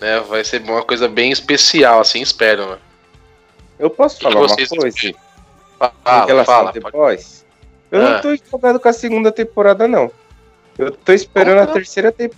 Né, 0.00 0.20
vai 0.20 0.44
ser 0.44 0.62
uma 0.62 0.84
coisa 0.84 1.08
bem 1.08 1.32
especial, 1.32 1.98
assim, 1.98 2.20
espero. 2.20 2.68
Mano. 2.68 2.80
Eu 3.80 3.90
posso 3.90 4.20
falar 4.20 4.36
uma 4.36 4.46
coisa 4.46 4.76
esperam? 4.76 5.25
Em 5.80 5.90
Fala, 6.04 6.26
relação 6.26 6.54
fala. 6.54 6.70
a 6.70 6.72
The 6.72 6.80
pode-? 6.80 7.26
Eu 7.90 8.00
Ah. 8.06 8.10
não 8.10 8.20
tô 8.20 8.32
empolgado 8.32 8.80
com 8.80 8.88
a 8.88 8.92
segunda 8.92 9.30
temporada, 9.30 9.86
não. 9.86 10.10
Eu 10.78 10.90
tô 10.90 11.12
esperando 11.12 11.58
Como 11.60 11.70
a 11.70 11.72
terceira 11.72 12.12
te... 12.12 12.30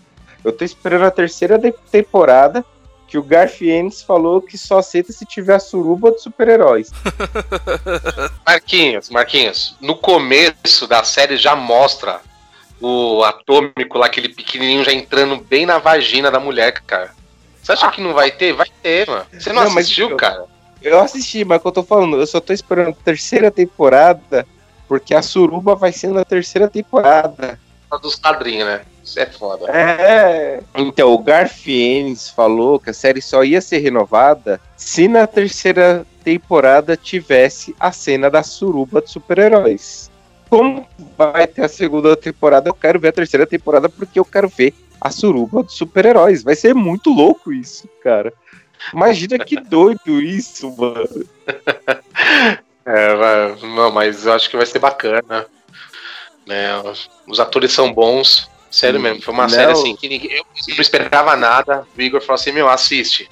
Eu 0.45 0.53
tô 0.53 0.65
esperando 0.65 1.05
a 1.05 1.11
terceira 1.11 1.59
de- 1.59 1.73
temporada 1.91 2.65
que 3.09 3.17
o 3.19 3.23
Garth 3.23 3.63
Ennis 3.63 4.03
falou 4.03 4.41
que 4.43 4.57
só 4.59 4.79
aceita 4.79 5.13
se 5.13 5.25
tiver 5.25 5.55
a 5.55 5.59
suruba 5.59 6.13
de 6.13 6.21
super-heróis. 6.23 6.91
Marquinhos, 8.47 9.11
Marquinhos, 9.11 9.77
no 9.81 9.97
começo 9.97 10.87
da 10.87 11.03
série 11.05 11.37
já 11.37 11.57
mostra 11.57 12.21
o 12.81 13.25
atômico 13.25 13.99
lá, 13.99 14.07
aquele 14.07 14.29
pequenininho 14.29 14.85
já 14.85 14.93
entrando 14.93 15.37
bem 15.39 15.67
na 15.67 15.79
vagina 15.79 16.31
da 16.31 16.39
mulher, 16.39 16.73
cara. 16.87 17.11
Você 17.63 17.73
acha 17.73 17.91
que 17.91 18.01
não 18.01 18.15
vai 18.15 18.31
ter? 18.31 18.53
Vai 18.53 18.69
ter, 18.83 19.09
mano. 19.09 19.27
Você 19.33 19.53
não, 19.53 19.65
Não, 19.65 19.71
mas 19.71 19.85
assistiu, 19.87 20.11
eu- 20.11 20.17
cara? 20.17 20.45
Eu 20.83 21.01
assisti, 21.01 21.45
mas 21.45 21.57
é 21.57 21.59
o 21.59 21.61
que 21.61 21.67
eu 21.69 21.73
tô 21.73 21.83
falando, 21.83 22.17
eu 22.17 22.27
só 22.27 22.41
tô 22.41 22.53
esperando 22.53 22.91
a 22.91 23.05
terceira 23.05 23.51
temporada 23.51 24.47
porque 24.89 25.15
a 25.15 25.21
suruba 25.21 25.75
vai 25.75 25.93
ser 25.93 26.09
na 26.09 26.25
terceira 26.25 26.69
temporada. 26.69 27.61
Só 27.89 27.99
Dos 27.99 28.17
quadrinhos, 28.17 28.67
né? 28.67 28.81
Isso 29.05 29.21
é 29.21 29.27
foda. 29.27 29.71
É. 29.71 30.61
Então, 30.75 31.13
o 31.13 31.19
Garth 31.19 31.67
Ennis 31.67 32.29
falou 32.29 32.79
que 32.79 32.91
a 32.91 32.95
série 32.95 33.23
só 33.23 33.45
ia 33.45 33.61
ser 33.61 33.79
renovada 33.79 34.61
se 34.77 35.09
na 35.09 35.27
terceira 35.27 36.07
temporada 36.23 36.97
tivesse 36.97 37.75
a 37.79 37.93
cena 37.93 38.31
da 38.31 38.43
suruba 38.43 39.01
de 39.01 39.11
super-heróis. 39.11 40.11
Como 40.51 40.87
vai 41.17 41.47
ter 41.47 41.65
a 41.65 41.69
segunda 41.69 42.17
temporada, 42.17 42.69
eu 42.69 42.75
quero 42.75 42.99
ver 42.99 43.09
a 43.09 43.13
terceira 43.13 43.47
temporada 43.47 43.89
porque 43.89 44.19
eu 44.19 44.25
quero 44.25 44.49
ver 44.49 44.75
a 45.01 45.11
suruba 45.11 45.63
de 45.63 45.73
super-heróis. 45.73 46.43
Vai 46.43 46.55
ser 46.55 46.75
muito 46.75 47.11
louco 47.11 47.53
isso, 47.53 47.89
cara. 48.03 48.33
Imagina 48.93 49.39
que 49.39 49.57
doido 49.61 50.21
isso, 50.21 50.75
mano. 50.77 51.09
É, 52.91 53.55
não, 53.77 53.91
mas 53.93 54.25
eu 54.25 54.33
acho 54.33 54.49
que 54.49 54.57
vai 54.57 54.65
ser 54.65 54.79
bacana. 54.79 55.45
Né? 56.47 56.71
Os- 57.27 57.39
atores 57.39 57.71
são 57.71 57.93
bons. 57.93 58.51
Sério 58.71 58.99
Hum, 58.99 59.03
mesmo, 59.03 59.23
foi 59.23 59.35
uma 59.35 59.43
não. 59.45 59.51
série 59.51 59.73
assim 59.73 59.95
que 59.97 60.09
ninguém, 60.09 60.37
eu 60.39 60.45
não 60.75 60.81
esperava 60.81 61.37
nada. 61.37 61.87
O 61.97 62.01
Igor 62.01 62.21
falou 62.23 62.35
assim: 62.37 62.51
Meu, 62.53 62.67
assiste. 62.69 63.29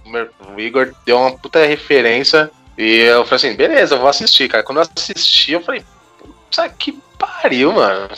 O 0.54 0.60
Igor 0.60 0.94
deu 1.06 1.18
uma 1.18 1.36
puta 1.38 1.64
referência. 1.64 2.50
E 2.76 3.00
eu 3.00 3.24
falei 3.24 3.36
assim: 3.36 3.54
Beleza, 3.56 3.94
eu 3.94 3.98
vou 4.00 4.08
assistir, 4.08 4.48
cara. 4.48 4.62
Quando 4.62 4.78
eu 4.82 4.88
assisti, 4.94 5.52
eu 5.52 5.62
falei: 5.62 5.82
Puta 6.18 6.68
que 6.70 6.92
pariu, 7.18 7.72
mano. 7.72 8.08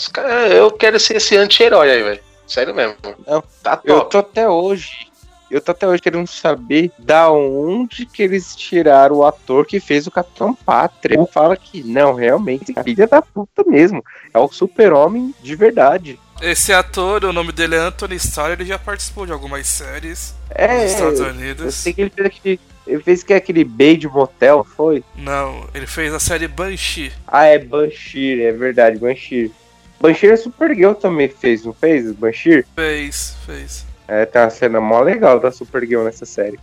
Eu 0.50 0.70
quero 0.72 0.98
ser 0.98 1.16
esse 1.18 1.36
anti-herói 1.36 1.90
aí, 1.90 2.02
velho. 2.02 2.20
Sério 2.48 2.74
mesmo. 2.74 2.96
Não, 3.26 3.42
Tá 3.62 3.80
Eu 3.84 4.00
top. 4.00 4.10
tô 4.10 4.18
até 4.18 4.48
hoje. 4.48 5.07
Eu 5.50 5.60
tô 5.60 5.72
até 5.72 5.86
hoje 5.88 6.02
querendo 6.02 6.26
saber 6.26 6.90
da 6.98 7.30
onde 7.30 8.04
que 8.06 8.22
eles 8.22 8.54
tiraram 8.54 9.16
o 9.16 9.24
ator 9.24 9.64
que 9.66 9.80
fez 9.80 10.06
o 10.06 10.10
Capitão 10.10 10.54
Pátria. 10.54 11.18
Fala 11.32 11.56
que 11.56 11.82
não, 11.82 12.14
realmente, 12.14 12.74
filha 12.84 13.06
da 13.06 13.22
puta 13.22 13.64
mesmo. 13.66 14.04
É 14.32 14.38
o 14.38 14.48
super-homem 14.48 15.34
de 15.42 15.54
verdade. 15.56 16.18
Esse 16.40 16.72
ator, 16.72 17.24
o 17.24 17.32
nome 17.32 17.50
dele 17.50 17.74
é 17.74 17.78
Anthony 17.78 18.14
Starr, 18.16 18.52
ele 18.52 18.64
já 18.64 18.78
participou 18.78 19.26
de 19.26 19.32
algumas 19.32 19.66
séries 19.66 20.34
É, 20.50 20.82
nos 20.84 20.92
Estados 20.92 21.18
eu, 21.18 21.26
eu 21.26 21.32
Unidos. 21.32 21.74
sei 21.74 21.92
que 21.92 22.02
ele 22.02 22.10
fez 22.10 22.26
aquele. 22.26 22.60
Ele 22.86 23.02
fez 23.02 23.22
que 23.22 23.32
é 23.34 23.36
aquele 23.36 23.64
Bade 23.64 24.08
Motel, 24.08 24.64
foi? 24.64 25.04
Não, 25.14 25.66
ele 25.74 25.86
fez 25.86 26.14
a 26.14 26.18
série 26.20 26.48
Banshee. 26.48 27.12
Ah, 27.26 27.44
é 27.44 27.58
Banshee, 27.58 28.40
é 28.42 28.52
verdade, 28.52 28.98
Banshee. 28.98 29.52
Banshee 30.00 30.28
é 30.30 30.36
Supergirl 30.36 30.92
também 30.94 31.28
fez, 31.28 31.64
não 31.64 31.74
fez? 31.74 32.10
Banshee? 32.12 32.64
Fez, 32.74 33.36
fez. 33.44 33.84
É, 34.08 34.24
tem 34.24 34.40
uma 34.40 34.50
cena 34.50 34.80
mó 34.80 35.00
legal 35.00 35.38
da 35.38 35.52
Supergirl 35.52 36.02
nessa 36.02 36.24
série. 36.24 36.58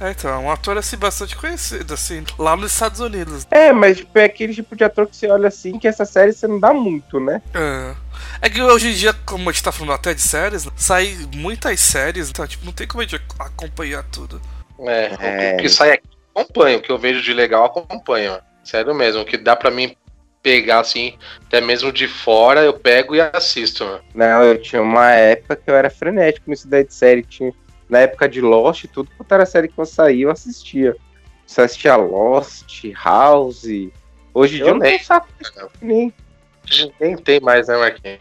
É, 0.00 0.10
então, 0.10 0.30
é 0.30 0.38
um 0.38 0.50
ator 0.50 0.78
assim 0.78 0.96
bastante 0.96 1.34
conhecido, 1.36 1.92
assim, 1.92 2.24
lá 2.38 2.56
nos 2.56 2.72
Estados 2.72 3.00
Unidos. 3.00 3.46
É, 3.50 3.72
mas 3.72 3.96
tipo, 3.96 4.16
é 4.16 4.24
aquele 4.24 4.54
tipo 4.54 4.76
de 4.76 4.84
ator 4.84 5.06
que 5.08 5.16
você 5.16 5.28
olha 5.28 5.48
assim, 5.48 5.76
que 5.78 5.88
essa 5.88 6.04
série 6.04 6.32
você 6.32 6.46
não 6.46 6.60
dá 6.60 6.72
muito, 6.72 7.18
né? 7.18 7.42
É. 7.52 7.94
É 8.40 8.48
que 8.50 8.62
hoje 8.62 8.90
em 8.90 8.92
dia, 8.92 9.12
como 9.26 9.48
a 9.48 9.52
gente 9.52 9.62
tá 9.62 9.72
falando 9.72 9.94
até 9.94 10.14
de 10.14 10.20
séries, 10.20 10.68
sai 10.76 11.16
muitas 11.34 11.80
séries, 11.80 12.30
então, 12.30 12.46
tipo, 12.46 12.64
não 12.64 12.72
tem 12.72 12.86
como 12.86 13.02
a 13.02 13.06
gente 13.06 13.20
acompanhar 13.40 14.04
tudo. 14.04 14.40
É, 14.80 15.16
É. 15.20 15.54
O 15.54 15.56
que 15.58 15.68
sai 15.68 15.92
aqui, 15.92 16.06
acompanho. 16.32 16.78
O 16.78 16.82
que 16.82 16.92
eu 16.92 16.98
vejo 16.98 17.20
de 17.20 17.32
legal, 17.32 17.64
acompanho. 17.64 18.38
Sério 18.62 18.94
mesmo. 18.94 19.22
O 19.22 19.24
que 19.24 19.36
dá 19.36 19.56
pra 19.56 19.70
mim 19.70 19.96
pegar, 20.42 20.80
assim, 20.80 21.16
até 21.46 21.60
mesmo 21.60 21.92
de 21.92 22.08
fora, 22.08 22.62
eu 22.62 22.72
pego 22.72 23.14
e 23.14 23.20
assisto, 23.20 23.84
mano. 23.84 24.00
Não, 24.14 24.42
eu 24.44 24.60
tinha 24.60 24.82
uma 24.82 25.10
época 25.12 25.56
que 25.56 25.70
eu 25.70 25.74
era 25.74 25.90
frenético 25.90 26.50
nisso 26.50 26.68
daí 26.68 26.84
de 26.84 26.94
série. 26.94 27.22
Tinha, 27.22 27.52
na 27.88 28.00
época 28.00 28.28
de 28.28 28.40
Lost, 28.40 28.84
tudo 28.92 29.10
quanto 29.16 29.32
era 29.32 29.46
série 29.46 29.68
que 29.68 29.78
eu 29.78 29.86
saía, 29.86 30.24
eu 30.24 30.30
assistia. 30.30 30.96
Você 31.46 31.62
assistia 31.62 31.96
Lost, 31.96 32.84
House. 33.02 33.64
Hoje 34.34 34.56
em 34.56 34.62
dia 34.62 34.68
eu 34.68 34.78
nem. 34.78 34.96
isso, 34.96 35.12
nem. 35.80 36.12
Nem 37.00 37.16
tem 37.16 37.40
mais, 37.40 37.68
né, 37.68 37.76
Marquinhos? 37.76 38.20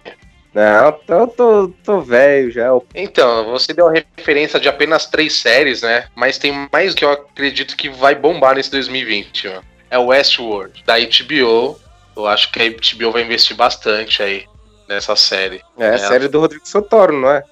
Não, 0.54 1.00
eu 1.08 1.28
tô, 1.28 1.68
tô 1.84 2.02
velho 2.02 2.50
já. 2.50 2.70
Então, 2.96 3.46
você 3.52 3.74
deu 3.74 3.88
a 3.88 3.92
referência 3.92 4.60
de 4.60 4.68
apenas 4.68 5.06
três 5.06 5.34
séries, 5.34 5.84
né? 5.84 6.08
Mas 6.16 6.40
tem 6.40 6.68
mais 6.72 6.96
que 6.96 7.06
eu 7.06 7.12
acredito 7.12 7.78
que 7.78 7.90
vai 7.90 8.16
bombar 8.16 8.56
nesse 8.56 8.72
2020, 8.72 9.50
mano. 9.50 9.64
É 9.90 10.00
o 10.00 10.08
Westworld, 10.08 10.84
da 10.84 10.96
HBO. 10.98 11.80
Eu 12.18 12.26
acho 12.28 12.52
que 12.52 12.60
a 12.60 12.70
HBO 12.70 13.12
vai 13.12 13.22
investir 13.24 13.56
bastante 13.56 14.24
aí 14.24 14.46
nessa 14.90 15.16
série. 15.16 15.62
É 15.78 15.90
a 15.90 15.94
É. 15.94 15.98
série 16.00 16.28
do 16.28 16.40
Rodrigo 16.40 16.68
Santoro, 16.68 17.14
não 17.14 17.30
é? 17.30 17.44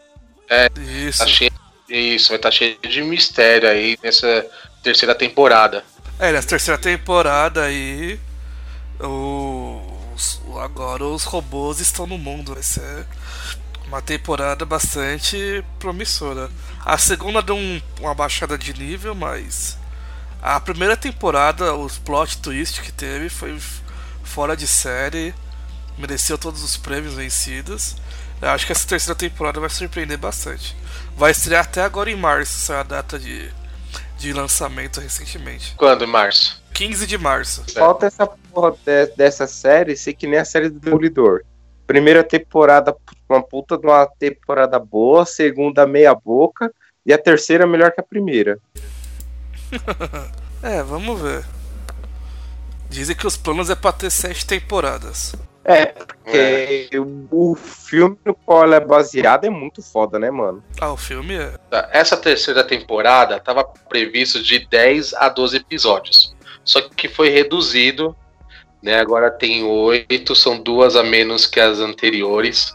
Isso. 1.08 1.20
Tá 1.20 1.28
cheio, 1.28 1.52
isso, 1.88 2.30
vai 2.30 2.38
estar 2.38 2.52
cheio 2.52 2.78
de 2.80 3.02
mistério 3.04 3.70
aí 3.70 3.98
nessa 4.02 4.46
terceira 4.82 5.14
temporada. 5.14 5.84
É, 6.20 6.32
nessa 6.32 6.48
terceira 6.48 6.80
temporada 6.80 7.64
aí, 7.64 8.20
os, 9.00 10.42
agora 10.62 11.04
os 11.04 11.24
robôs 11.26 11.80
estão 11.80 12.08
no 12.08 12.18
mundo. 12.18 12.54
Vai 12.54 12.64
ser 12.64 13.06
uma 13.88 14.02
temporada 14.02 14.66
bastante 14.66 15.64
promissora. 15.80 16.50
A 16.84 16.98
segunda 16.98 17.42
deu 17.42 17.56
um- 17.56 17.82
uma 18.00 18.14
baixada 18.16 18.58
de 18.58 18.74
nível, 18.74 19.14
mas 19.14 19.78
a 20.42 20.60
primeira 20.60 20.96
temporada, 20.98 21.74
os 21.76 21.98
plot 21.98 22.38
twist 22.40 22.82
que 22.82 22.92
teve 22.92 23.30
foi 23.30 23.58
fora 24.26 24.56
de 24.58 24.68
série, 24.68 25.34
mereceu 25.98 26.38
todos 26.38 26.64
os 26.64 26.76
prêmios 26.76 27.14
vencidos. 27.14 27.96
Eu 28.42 28.50
acho 28.50 28.66
que 28.66 28.72
essa 28.72 28.88
terceira 28.88 29.18
temporada 29.18 29.60
vai 29.60 29.70
surpreender 29.70 30.18
bastante. 30.18 30.76
Vai 31.16 31.32
estrear 31.32 31.64
até 31.64 31.82
agora 31.82 32.12
em 32.12 32.16
março, 32.16 32.58
essa 32.58 32.74
é 32.74 32.80
a 32.80 32.84
data 32.84 33.18
de, 33.18 33.50
de 34.18 34.34
lançamento 34.34 35.00
recentemente. 35.00 35.74
Quando, 35.78 36.04
em 36.04 36.08
março? 36.08 36.62
15 36.74 37.08
de 37.08 37.18
março. 37.18 37.64
Falta 37.74 38.06
essa 38.06 38.28
porra 38.28 38.76
de- 38.86 39.08
dessa 39.16 39.48
série 39.48 39.96
ser 39.96 40.14
que 40.14 40.28
nem 40.28 40.40
a 40.40 40.44
série 40.46 40.70
do 40.70 40.80
Demolidor. 40.80 41.44
Primeira 41.88 42.24
temporada, 42.24 42.94
uma 43.30 43.42
puta 43.42 43.78
de 43.78 43.86
uma 43.88 44.06
temporada 44.06 44.78
boa, 44.78 45.26
segunda 45.26 45.88
meia 45.88 46.14
boca, 46.14 46.70
e 47.06 47.14
a 47.14 47.18
terceira 47.18 47.66
melhor 47.66 47.92
que 47.92 48.02
a 48.02 48.04
primeira. 48.04 48.60
É, 50.64 50.82
vamos 50.82 51.22
ver. 51.22 51.44
Dizem 52.96 53.16
que 53.16 53.28
os 53.28 53.36
planos 53.36 53.70
é 53.70 53.76
pra 53.76 53.92
ter 53.92 54.10
sete 54.10 54.46
temporadas. 54.46 55.36
É, 55.66 55.88
porque 55.88 56.90
o 56.98 57.26
o 57.52 57.56
filme 57.56 58.18
no 58.24 58.34
qual 58.34 58.64
ela 58.64 58.78
é 58.78 58.80
baseada 58.80 59.48
é 59.48 59.50
muito 59.50 59.82
foda, 59.82 60.18
né, 60.18 60.32
mano? 60.32 60.64
Ah, 60.80 60.94
o 60.94 60.98
filme 60.98 61.36
é. 61.36 61.58
Tá, 61.70 61.90
Essa 61.92 62.16
terceira 62.16 62.64
temporada 62.64 63.36
estava 63.36 63.64
previsto 63.64 64.42
de 64.42 64.60
10 64.68 65.14
a 65.16 65.28
12 65.28 65.58
episódios. 65.58 66.34
Só 66.64 66.82
que 66.82 67.10
foi 67.10 67.30
reduzido, 67.30 68.16
né? 68.82 69.00
Agora 69.00 69.30
tem 69.30 69.64
oito, 69.64 70.34
são 70.34 70.58
duas 70.58 70.96
a 70.96 71.04
menos 71.04 71.46
que 71.46 71.60
as 71.60 71.80
anteriores, 71.80 72.74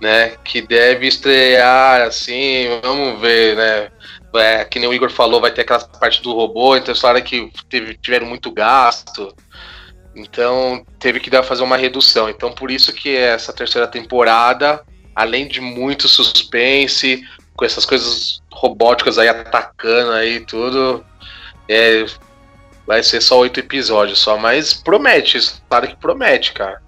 né? 0.00 0.36
Que 0.44 0.62
deve 0.62 1.08
estrear 1.08 2.02
assim, 2.02 2.80
vamos 2.82 3.20
ver, 3.20 3.56
né? 3.56 3.90
É, 4.34 4.64
que 4.64 4.78
nem 4.78 4.88
o 4.88 4.94
Igor 4.94 5.10
falou, 5.10 5.40
vai 5.40 5.50
ter 5.52 5.60
aquela 5.60 5.80
parte 5.80 6.22
do 6.22 6.32
robô, 6.32 6.74
então 6.76 6.92
eles 6.92 7.00
falaram 7.00 7.22
que 7.24 7.50
teve- 7.68 7.94
tiveram 7.94 8.26
muito 8.26 8.50
gasto. 8.50 9.34
Então 10.14 10.84
teve 10.98 11.20
que 11.20 11.30
dar 11.30 11.42
fazer 11.42 11.62
uma 11.62 11.76
redução. 11.76 12.28
Então 12.28 12.52
por 12.52 12.70
isso 12.70 12.92
que 12.92 13.14
essa 13.14 13.52
terceira 13.52 13.86
temporada, 13.86 14.82
além 15.14 15.46
de 15.48 15.60
muito 15.60 16.08
suspense, 16.08 17.22
com 17.54 17.64
essas 17.64 17.84
coisas 17.84 18.42
robóticas 18.50 19.18
aí 19.18 19.28
atacando 19.28 20.12
aí 20.12 20.40
tudo, 20.40 21.04
é, 21.68 22.04
vai 22.86 23.02
ser 23.02 23.20
só 23.20 23.38
oito 23.38 23.60
episódios 23.60 24.18
só, 24.18 24.36
mas 24.36 24.72
promete, 24.74 25.38
claro 25.68 25.88
que 25.88 25.96
promete, 25.96 26.52
cara. 26.52 26.80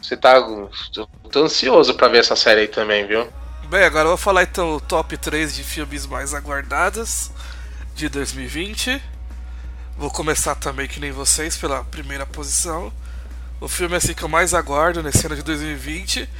Você 0.00 0.16
tá. 0.16 0.36
eu 0.36 0.70
tô 1.30 1.42
ansioso 1.44 1.94
pra 1.94 2.08
ver 2.08 2.18
essa 2.18 2.36
série 2.36 2.62
aí 2.62 2.68
também, 2.68 3.06
viu? 3.06 3.26
Bem, 3.74 3.82
agora 3.82 4.04
eu 4.04 4.10
vou 4.10 4.16
falar 4.16 4.44
então 4.44 4.76
o 4.76 4.80
top 4.80 5.16
3 5.16 5.52
de 5.52 5.64
filmes 5.64 6.06
mais 6.06 6.32
aguardados 6.32 7.32
de 7.96 8.08
2020. 8.08 9.02
Vou 9.98 10.08
começar 10.12 10.54
também, 10.54 10.86
que 10.86 11.00
nem 11.00 11.10
vocês, 11.10 11.56
pela 11.56 11.82
primeira 11.82 12.24
posição. 12.24 12.92
O 13.60 13.66
filme 13.66 13.96
assim, 13.96 14.14
que 14.14 14.22
eu 14.22 14.28
mais 14.28 14.54
aguardo 14.54 15.02
nesse 15.02 15.26
ano 15.26 15.34
de 15.34 15.42
2020 15.42 16.30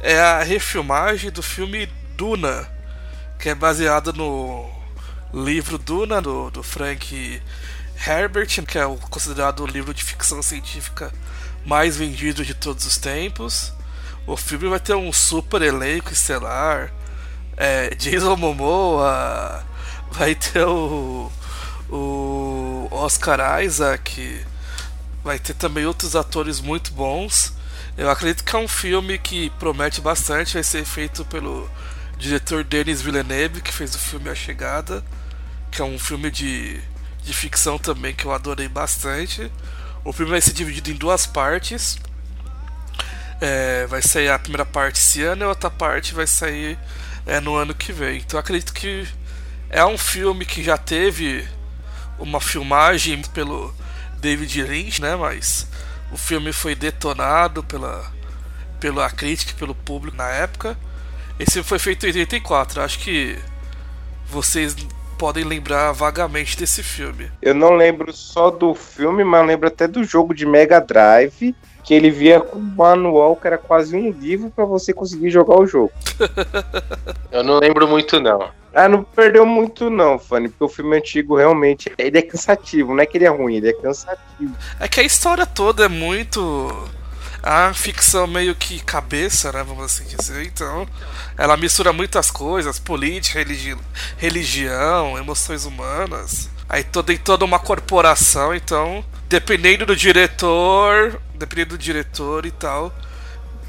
é 0.00 0.18
a 0.18 0.42
refilmagem 0.42 1.30
do 1.30 1.44
filme 1.44 1.86
Duna, 2.16 2.68
que 3.38 3.48
é 3.48 3.54
baseado 3.54 4.12
no 4.12 4.68
livro 5.32 5.78
Duna, 5.78 6.20
do, 6.20 6.50
do 6.50 6.60
Frank 6.64 7.40
Herbert, 8.04 8.66
que 8.66 8.78
é 8.78 8.84
o 8.84 8.96
considerado 8.96 9.62
o 9.62 9.66
livro 9.68 9.94
de 9.94 10.02
ficção 10.02 10.42
científica 10.42 11.12
mais 11.64 11.96
vendido 11.96 12.44
de 12.44 12.52
todos 12.52 12.84
os 12.84 12.96
tempos. 12.96 13.72
O 14.30 14.36
filme 14.36 14.68
vai 14.68 14.78
ter 14.78 14.94
um 14.94 15.12
super 15.12 15.60
elenco 15.60 16.12
estelar. 16.12 16.92
É, 17.56 17.92
Jason 17.96 18.36
Momoa, 18.36 19.66
vai 20.12 20.36
ter 20.36 20.64
o, 20.64 21.28
o 21.88 22.86
Oscar 22.92 23.60
Isaac, 23.60 24.46
vai 25.24 25.36
ter 25.40 25.54
também 25.54 25.84
outros 25.84 26.14
atores 26.14 26.60
muito 26.60 26.92
bons. 26.92 27.52
Eu 27.98 28.08
acredito 28.08 28.44
que 28.44 28.54
é 28.54 28.58
um 28.60 28.68
filme 28.68 29.18
que 29.18 29.50
promete 29.58 30.00
bastante, 30.00 30.54
vai 30.54 30.62
ser 30.62 30.84
feito 30.84 31.24
pelo 31.24 31.68
diretor 32.16 32.62
Denis 32.62 33.02
Villeneuve, 33.02 33.60
que 33.60 33.72
fez 33.72 33.96
o 33.96 33.98
filme 33.98 34.30
A 34.30 34.34
Chegada, 34.36 35.04
que 35.72 35.82
é 35.82 35.84
um 35.84 35.98
filme 35.98 36.30
de, 36.30 36.80
de 37.24 37.34
ficção 37.34 37.80
também 37.80 38.14
que 38.14 38.26
eu 38.26 38.32
adorei 38.32 38.68
bastante. 38.68 39.50
O 40.04 40.12
filme 40.12 40.30
vai 40.30 40.40
ser 40.40 40.52
dividido 40.52 40.92
em 40.92 40.94
duas 40.94 41.26
partes. 41.26 41.98
É, 43.40 43.86
vai 43.86 44.02
sair 44.02 44.28
a 44.28 44.38
primeira 44.38 44.66
parte 44.66 44.98
esse 44.98 45.22
ano 45.22 45.42
e 45.42 45.44
a 45.44 45.48
outra 45.48 45.70
parte 45.70 46.14
vai 46.14 46.26
sair 46.26 46.78
é, 47.26 47.40
no 47.40 47.54
ano 47.54 47.74
que 47.74 47.92
vem. 47.92 48.18
Então 48.18 48.38
acredito 48.38 48.72
que 48.72 49.06
é 49.70 49.84
um 49.84 49.96
filme 49.96 50.44
que 50.44 50.62
já 50.62 50.76
teve 50.76 51.46
uma 52.18 52.40
filmagem 52.40 53.22
pelo 53.32 53.74
David 54.18 54.62
Lynch, 54.62 55.00
né? 55.00 55.16
Mas 55.16 55.66
o 56.12 56.16
filme 56.16 56.52
foi 56.52 56.74
detonado 56.74 57.62
pela, 57.62 58.04
pela 58.78 59.08
crítica 59.10 59.54
pelo 59.58 59.74
público 59.74 60.16
na 60.16 60.28
época. 60.28 60.76
Esse 61.38 61.62
foi 61.62 61.78
feito 61.78 62.04
em 62.04 62.08
84. 62.10 62.82
Acho 62.82 62.98
que 62.98 63.38
vocês 64.28 64.76
podem 65.18 65.44
lembrar 65.44 65.92
vagamente 65.92 66.56
desse 66.56 66.82
filme. 66.82 67.30
Eu 67.40 67.54
não 67.54 67.74
lembro 67.74 68.12
só 68.12 68.50
do 68.50 68.74
filme, 68.74 69.22
mas 69.22 69.46
lembro 69.46 69.68
até 69.68 69.86
do 69.86 70.02
jogo 70.02 70.34
de 70.34 70.46
Mega 70.46 70.80
Drive, 70.80 71.54
que 71.90 71.94
ele 71.94 72.08
via 72.08 72.40
com 72.40 72.56
um 72.56 72.74
manual 72.76 73.34
que 73.34 73.48
era 73.48 73.58
quase 73.58 73.96
um 73.96 74.12
livro 74.12 74.48
pra 74.48 74.64
você 74.64 74.92
conseguir 74.92 75.28
jogar 75.28 75.58
o 75.58 75.66
jogo. 75.66 75.90
Eu 77.32 77.42
não 77.42 77.58
lembro 77.58 77.88
muito, 77.88 78.20
não. 78.20 78.48
Ah, 78.72 78.88
não 78.88 79.02
perdeu 79.02 79.44
muito 79.44 79.90
não, 79.90 80.16
Fanny, 80.16 80.48
porque 80.48 80.62
o 80.62 80.68
filme 80.68 80.96
antigo 80.96 81.36
realmente 81.36 81.92
ele 81.98 82.16
é 82.16 82.22
cansativo, 82.22 82.94
não 82.94 83.02
é 83.02 83.06
que 83.06 83.18
ele 83.18 83.24
é 83.24 83.28
ruim, 83.28 83.56
ele 83.56 83.70
é 83.70 83.72
cansativo. 83.72 84.54
É 84.78 84.86
que 84.86 85.00
a 85.00 85.02
história 85.02 85.44
toda 85.44 85.86
é 85.86 85.88
muito. 85.88 86.88
A 87.42 87.74
ficção 87.74 88.24
meio 88.28 88.54
que 88.54 88.78
cabeça, 88.78 89.50
né? 89.50 89.64
Vamos 89.64 89.86
assim 89.86 90.04
dizer. 90.04 90.46
Então, 90.46 90.86
ela 91.36 91.56
mistura 91.56 91.92
muitas 91.92 92.30
coisas: 92.30 92.78
política, 92.78 93.40
religi 93.40 93.76
religião, 94.16 95.18
emoções 95.18 95.64
humanas. 95.64 96.48
Aí 96.68 96.84
toda, 96.84 97.08
tem 97.08 97.18
toda 97.18 97.44
uma 97.44 97.58
corporação, 97.58 98.54
então, 98.54 99.04
dependendo 99.28 99.84
do 99.84 99.96
diretor, 99.96 101.20
dependendo 101.40 101.70
do 101.70 101.78
diretor 101.78 102.44
e 102.44 102.50
tal, 102.50 102.92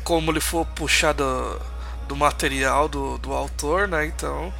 como 0.03 0.31
ele 0.31 0.41
for 0.41 0.65
puxar 0.65 1.13
do, 1.13 1.59
do 2.07 2.15
material 2.15 2.89
do, 2.89 3.17
do 3.17 3.31
autor, 3.33 3.87
né? 3.87 4.05
Então, 4.05 4.53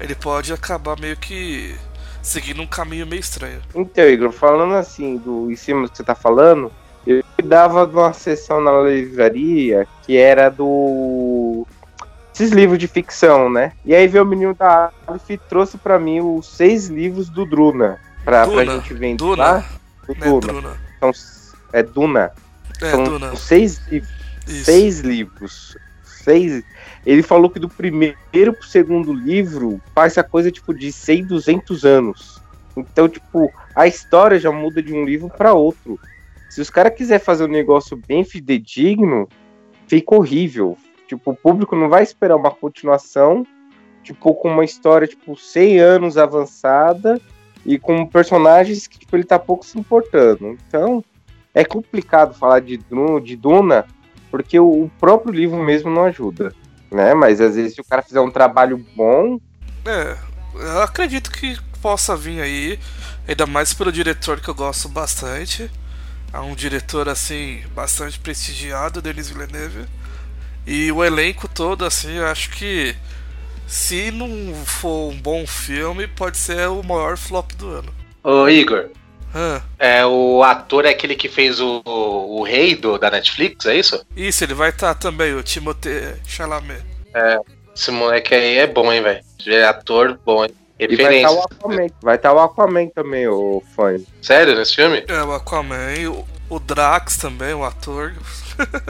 ele 0.00 0.14
pode 0.14 0.52
acabar 0.52 0.98
meio 0.98 1.16
que 1.16 1.76
seguindo 2.22 2.62
um 2.62 2.66
caminho 2.66 3.06
meio 3.06 3.20
estranho. 3.20 3.60
Então, 3.74 4.04
Igor, 4.04 4.32
falando 4.32 4.74
assim, 4.74 5.18
do 5.18 5.50
em 5.50 5.56
cima 5.56 5.82
do 5.82 5.90
que 5.90 5.98
você 5.98 6.02
tá 6.02 6.14
falando, 6.14 6.72
eu 7.06 7.22
cuidava 7.36 7.86
de 7.86 7.94
uma 7.94 8.12
sessão 8.12 8.60
na 8.60 8.72
livraria 8.80 9.86
que 10.02 10.16
era 10.16 10.48
do. 10.48 11.66
Esses 12.34 12.50
livros 12.50 12.78
de 12.78 12.88
ficção, 12.88 13.48
né? 13.48 13.72
E 13.84 13.94
aí 13.94 14.08
veio 14.08 14.24
o 14.24 14.26
menino 14.26 14.54
da 14.54 14.90
Aleph 15.06 15.30
e 15.30 15.38
trouxe 15.38 15.78
pra 15.78 16.00
mim 16.00 16.20
os 16.20 16.48
seis 16.48 16.88
livros 16.88 17.28
do 17.28 17.44
Druna. 17.46 18.00
Pra, 18.24 18.44
pra 18.44 18.64
Duna, 18.64 18.72
gente 18.72 18.94
vender 18.94 19.16
Duna, 19.18 19.36
lá. 19.36 19.64
Do 20.08 20.14
né, 20.14 20.50
Duna. 20.50 20.76
São, 20.98 21.12
é 21.72 21.82
Duna. 21.82 22.32
É, 22.80 22.90
São 22.90 23.04
Duna. 23.04 23.36
seis. 23.36 23.80
Isso. 23.90 24.64
Seis 24.64 25.00
livros. 25.00 25.76
Seis. 26.02 26.62
Ele 27.04 27.22
falou 27.22 27.50
que 27.50 27.58
do 27.58 27.68
primeiro 27.68 28.52
pro 28.52 28.66
segundo 28.66 29.12
livro 29.12 29.80
faz 29.94 30.16
a 30.16 30.22
coisa 30.22 30.50
tipo 30.50 30.72
de 30.72 30.90
100, 30.90 31.26
200 31.26 31.84
anos. 31.84 32.42
Então, 32.76 33.08
tipo, 33.08 33.52
a 33.74 33.86
história 33.86 34.38
já 34.38 34.50
muda 34.50 34.82
de 34.82 34.92
um 34.92 35.04
livro 35.04 35.28
para 35.28 35.52
outro. 35.52 35.98
Se 36.48 36.60
os 36.60 36.70
caras 36.70 36.94
quiserem 36.94 37.24
fazer 37.24 37.44
um 37.44 37.48
negócio 37.48 38.00
bem 38.08 38.24
fidedigno, 38.24 39.28
fica 39.86 40.14
horrível. 40.14 40.76
Tipo, 41.06 41.32
o 41.32 41.36
público 41.36 41.76
não 41.76 41.88
vai 41.88 42.02
esperar 42.02 42.36
uma 42.36 42.50
continuação, 42.50 43.46
tipo, 44.02 44.34
com 44.34 44.48
uma 44.48 44.64
história, 44.64 45.06
tipo, 45.06 45.36
100 45.36 45.78
anos 45.78 46.16
avançada 46.16 47.20
e 47.64 47.78
com 47.78 48.06
personagens 48.06 48.86
que, 48.86 48.98
tipo, 48.98 49.16
ele 49.16 49.24
tá 49.24 49.38
pouco 49.38 49.64
se 49.64 49.78
importando. 49.78 50.56
Então, 50.66 51.04
é 51.54 51.64
complicado 51.64 52.34
falar 52.34 52.60
de, 52.60 52.76
Dru- 52.76 53.20
de 53.20 53.36
Duna, 53.36 53.86
porque 54.30 54.58
o, 54.58 54.84
o 54.84 54.90
próprio 55.00 55.32
livro 55.32 55.62
mesmo 55.62 55.90
não 55.90 56.04
ajuda, 56.04 56.52
né? 56.90 57.14
Mas 57.14 57.40
às 57.40 57.54
vezes 57.54 57.74
se 57.74 57.80
o 57.80 57.84
cara 57.84 58.02
fizer 58.02 58.20
um 58.20 58.30
trabalho 58.30 58.84
bom, 58.96 59.38
É, 59.86 60.16
eu 60.54 60.82
acredito 60.82 61.30
que 61.30 61.58
possa 61.80 62.16
vir 62.16 62.40
aí, 62.40 62.78
ainda 63.28 63.46
mais 63.46 63.74
pelo 63.74 63.92
diretor 63.92 64.40
que 64.40 64.48
eu 64.48 64.54
gosto 64.54 64.88
bastante. 64.88 65.70
É 66.32 66.40
um 66.40 66.54
diretor 66.54 67.08
assim, 67.08 67.62
bastante 67.74 68.18
prestigiado, 68.18 69.00
Denis 69.00 69.28
Villeneuve. 69.28 69.86
E 70.66 70.90
o 70.92 71.04
elenco 71.04 71.46
todo, 71.48 71.84
assim, 71.84 72.12
eu 72.14 72.26
acho 72.26 72.50
que 72.50 72.96
se 73.66 74.10
não 74.10 74.54
for 74.64 75.10
um 75.12 75.20
bom 75.20 75.46
filme, 75.46 76.06
pode 76.08 76.36
ser 76.38 76.68
o 76.68 76.82
maior 76.82 77.16
flop 77.16 77.52
do 77.52 77.68
ano. 77.68 77.94
Ô, 78.22 78.48
Igor, 78.48 78.90
Ah, 79.34 79.60
é, 79.78 80.06
o 80.06 80.42
ator 80.42 80.84
é 80.84 80.90
aquele 80.90 81.16
que 81.16 81.28
fez 81.28 81.60
o, 81.60 81.82
o, 81.84 82.40
o 82.40 82.42
rei 82.44 82.74
do, 82.74 82.98
da 82.98 83.10
Netflix, 83.10 83.66
é 83.66 83.76
isso? 83.76 84.04
isso, 84.16 84.44
ele 84.44 84.54
vai 84.54 84.70
estar 84.70 84.94
também, 84.94 85.34
o 85.34 85.42
Timothée 85.42 86.16
Chalamet. 86.26 86.82
Esse 87.74 87.90
moleque 87.90 88.34
aí 88.34 88.58
é 88.58 88.66
bom, 88.66 88.92
hein, 88.92 89.02
velho? 89.02 89.20
É 89.46 89.64
ator 89.64 90.18
bom, 90.24 90.44
hein? 90.44 90.54
e 90.78 90.86
vai 90.86 91.16
estar 91.16 91.28
Referência. 91.28 91.30
o 91.30 91.42
Aquaman. 91.42 91.86
Vai 92.02 92.16
estar 92.16 92.32
o 92.32 92.38
Aquaman 92.38 92.88
também, 92.88 93.28
o 93.28 93.62
fã. 93.74 93.96
Sério, 94.20 94.56
nesse 94.56 94.74
filme? 94.74 95.04
É, 95.08 95.22
o 95.22 95.32
Aquaman, 95.32 96.10
o, 96.10 96.56
o 96.56 96.58
Drax 96.58 97.16
também, 97.16 97.54
o 97.54 97.64
ator. 97.64 98.14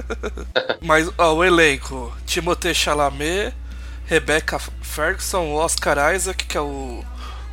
Mas, 0.81 1.11
ó, 1.19 1.35
o 1.35 1.45
elenco: 1.45 2.13
Timothée 2.27 2.75
Chalamet, 2.75 3.55
Rebecca 4.07 4.59
Ferguson, 4.83 5.41
o 5.41 5.55
Oscar 5.55 6.15
Isaac, 6.15 6.45
que 6.47 6.57
é 6.57 6.61
o, 6.61 7.05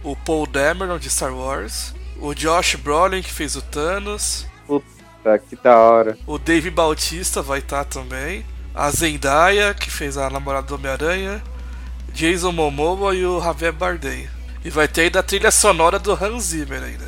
o 0.03 0.15
Paul 0.15 0.47
Dameron 0.47 0.97
de 0.97 1.09
Star 1.09 1.35
Wars, 1.35 1.93
o 2.21 2.33
Josh 2.33 2.75
Brolin, 2.75 3.21
que 3.21 3.31
fez 3.33 3.55
o 3.55 3.61
Thanos, 3.61 4.47
Tá, 5.23 5.37
que 5.37 5.55
da 5.55 5.77
hora. 5.77 6.17
o 6.25 6.39
Dave 6.39 6.71
Bautista 6.71 7.43
vai 7.43 7.59
estar 7.59 7.83
também, 7.85 8.43
a 8.73 8.89
Zendaya, 8.89 9.71
que 9.73 9.91
fez 9.91 10.17
a 10.17 10.29
namorada 10.31 10.65
do 10.65 10.75
Homem-Aranha, 10.75 11.43
Jason 12.11 12.51
Momoa 12.51 13.13
e 13.13 13.23
o 13.23 13.39
Javier 13.39 13.71
Bardem. 13.71 14.27
E 14.65 14.69
vai 14.71 14.87
ter 14.87 15.01
ainda 15.01 15.19
a 15.19 15.23
trilha 15.23 15.51
sonora 15.51 15.99
do 15.99 16.11
Hans 16.13 16.45
Zimmer 16.45 16.81
ainda. 16.81 17.07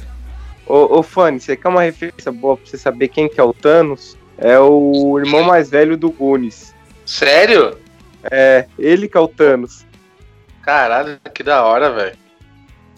Ô, 0.68 0.99
ô 0.99 1.03
Fanny, 1.03 1.39
você 1.39 1.57
quer 1.57 1.68
uma 1.70 1.82
referência 1.82 2.32
boa 2.32 2.55
pra 2.55 2.66
você 2.66 2.78
saber 2.78 3.07
quem 3.07 3.28
que 3.28 3.39
é 3.39 3.43
o 3.43 3.53
Thanos? 3.53 4.16
É 4.38 4.59
o 4.59 5.20
irmão 5.20 5.43
mais 5.43 5.70
velho 5.70 5.97
do 5.97 6.11
Goonies. 6.11 6.74
Sério? 7.05 7.78
É, 8.24 8.68
ele 8.78 9.07
que 9.07 9.18
é 9.18 9.20
o 9.20 9.28
Thanos. 9.28 9.86
Caralho, 10.61 11.20
que 11.34 11.43
da 11.43 11.64
hora, 11.64 11.91
velho. 11.91 12.18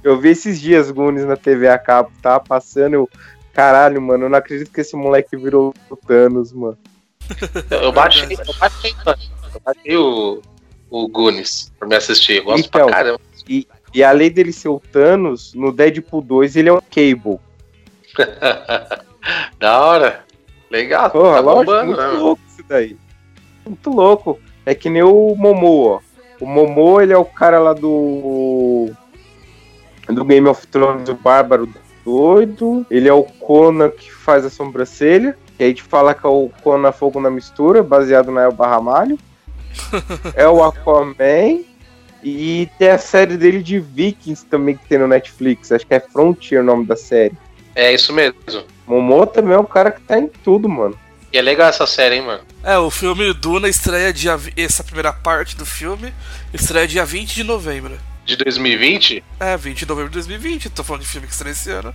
Eu 0.05 0.19
vi 0.19 0.29
esses 0.29 0.61
dias 0.61 0.91
Goonies 0.91 1.25
na 1.25 1.35
TV 1.35 1.67
a 1.67 1.79
cabo, 1.79 2.11
tava 2.21 2.39
passando, 2.39 2.93
eu... 2.93 3.09
Caralho, 3.51 4.01
mano, 4.01 4.25
eu 4.25 4.29
não 4.29 4.37
acredito 4.37 4.69
que 4.71 4.81
esse 4.81 4.95
moleque 4.95 5.35
virou 5.35 5.73
o 5.89 5.95
Thanos, 5.95 6.51
mano. 6.53 6.77
Eu, 7.71 7.91
baixei, 7.91 8.37
eu 8.37 8.53
baixei, 8.59 8.93
mano. 9.05 9.17
eu 9.53 9.61
baixei 9.65 9.97
o, 9.97 10.41
o 10.91 11.07
Goonies 11.07 11.71
pra 11.79 11.87
me 11.87 11.95
assistir. 11.95 12.37
Eu 12.37 12.43
gosto 12.43 12.67
Então. 12.67 12.85
pra 12.87 12.95
caramba. 12.97 13.19
E 13.47 14.03
além 14.03 14.29
dele 14.29 14.51
ser 14.51 14.67
o 14.67 14.79
Thanos, 14.91 15.53
no 15.53 15.71
Deadpool 15.71 16.21
2 16.21 16.57
ele 16.57 16.67
é 16.69 16.73
o 16.73 16.81
Cable. 16.81 17.39
da 19.57 19.79
hora. 19.81 20.23
Legal, 20.69 21.09
Porra, 21.09 21.35
tá 21.35 21.39
lógico, 21.39 21.65
bombando, 21.65 21.85
muito 21.87 22.01
né? 22.01 22.07
mano? 22.07 22.19
louco 22.23 22.41
isso 22.49 22.63
daí. 22.67 22.97
Muito 23.65 23.89
louco. 23.89 24.39
É 24.65 24.75
que 24.75 24.89
nem 24.89 25.01
o 25.03 25.33
Momo, 25.35 25.87
ó. 25.87 25.99
O 26.41 26.45
Momo, 26.45 26.99
ele 27.01 27.13
é 27.13 27.17
o 27.17 27.23
cara 27.25 27.57
lá 27.59 27.71
do. 27.73 28.91
Do 30.07 30.23
Game 30.23 30.47
of 30.47 30.65
Thrones, 30.67 31.09
o 31.09 31.15
Bárbaro 31.15 31.67
doido. 32.03 32.85
Ele 32.89 33.09
é 33.09 33.13
o 33.13 33.23
Conan 33.23 33.89
que 33.89 34.11
faz 34.11 34.45
a 34.45 34.49
sobrancelha. 34.49 35.37
Que 35.57 35.63
a 35.63 35.67
gente 35.67 35.81
fala 35.83 36.13
que 36.13 36.25
é 36.25 36.29
o 36.29 36.49
Conan 36.61 36.91
Fogo 36.91 37.19
na 37.19 37.29
Mistura, 37.29 37.81
baseado 37.81 38.31
na 38.31 38.43
Elba 38.43 38.67
Ramalho. 38.67 39.17
é 40.35 40.47
o 40.47 40.63
Aquaman. 40.63 41.63
E 42.23 42.69
tem 42.79 42.89
a 42.89 42.97
série 42.97 43.37
dele 43.37 43.61
de 43.61 43.79
Vikings 43.79 44.45
também 44.45 44.75
que 44.75 44.87
tem 44.87 44.97
no 44.97 45.07
Netflix. 45.07 45.71
Acho 45.71 45.85
que 45.85 45.93
é 45.93 45.99
Frontier 45.99 46.61
o 46.61 46.65
nome 46.65 46.85
da 46.85 46.95
série. 46.95 47.37
É 47.75 47.93
isso 47.93 48.13
mesmo. 48.13 48.39
Momo 48.87 49.25
também 49.27 49.53
é 49.53 49.59
um 49.59 49.65
cara 49.65 49.91
que 49.91 50.01
tá 50.01 50.17
em 50.17 50.27
tudo, 50.27 50.69
mano. 50.69 50.97
E 51.31 51.37
é 51.37 51.41
legal 51.41 51.67
essa 51.67 51.85
série, 51.85 52.15
hein, 52.15 52.21
mano? 52.21 52.41
É, 52.63 52.77
o 52.77 52.89
filme 52.89 53.33
Duna 53.33 53.67
estreia 53.67 54.13
dia. 54.13 54.39
Essa 54.55 54.83
primeira 54.83 55.11
parte 55.11 55.55
do 55.55 55.65
filme 55.65 56.13
estreia 56.53 56.87
dia 56.87 57.05
20 57.05 57.35
de 57.35 57.43
novembro. 57.43 57.97
De 58.25 58.35
2020? 58.37 59.23
É, 59.39 59.55
20 59.55 59.79
de 59.79 59.85
novembro 59.85 60.09
de 60.09 60.15
2020. 60.15 60.69
Tô 60.71 60.83
falando 60.83 61.03
de 61.03 61.07
filme 61.07 61.27
que 61.27 61.33
estreia 61.33 61.51
esse 61.53 61.69
ano. 61.71 61.93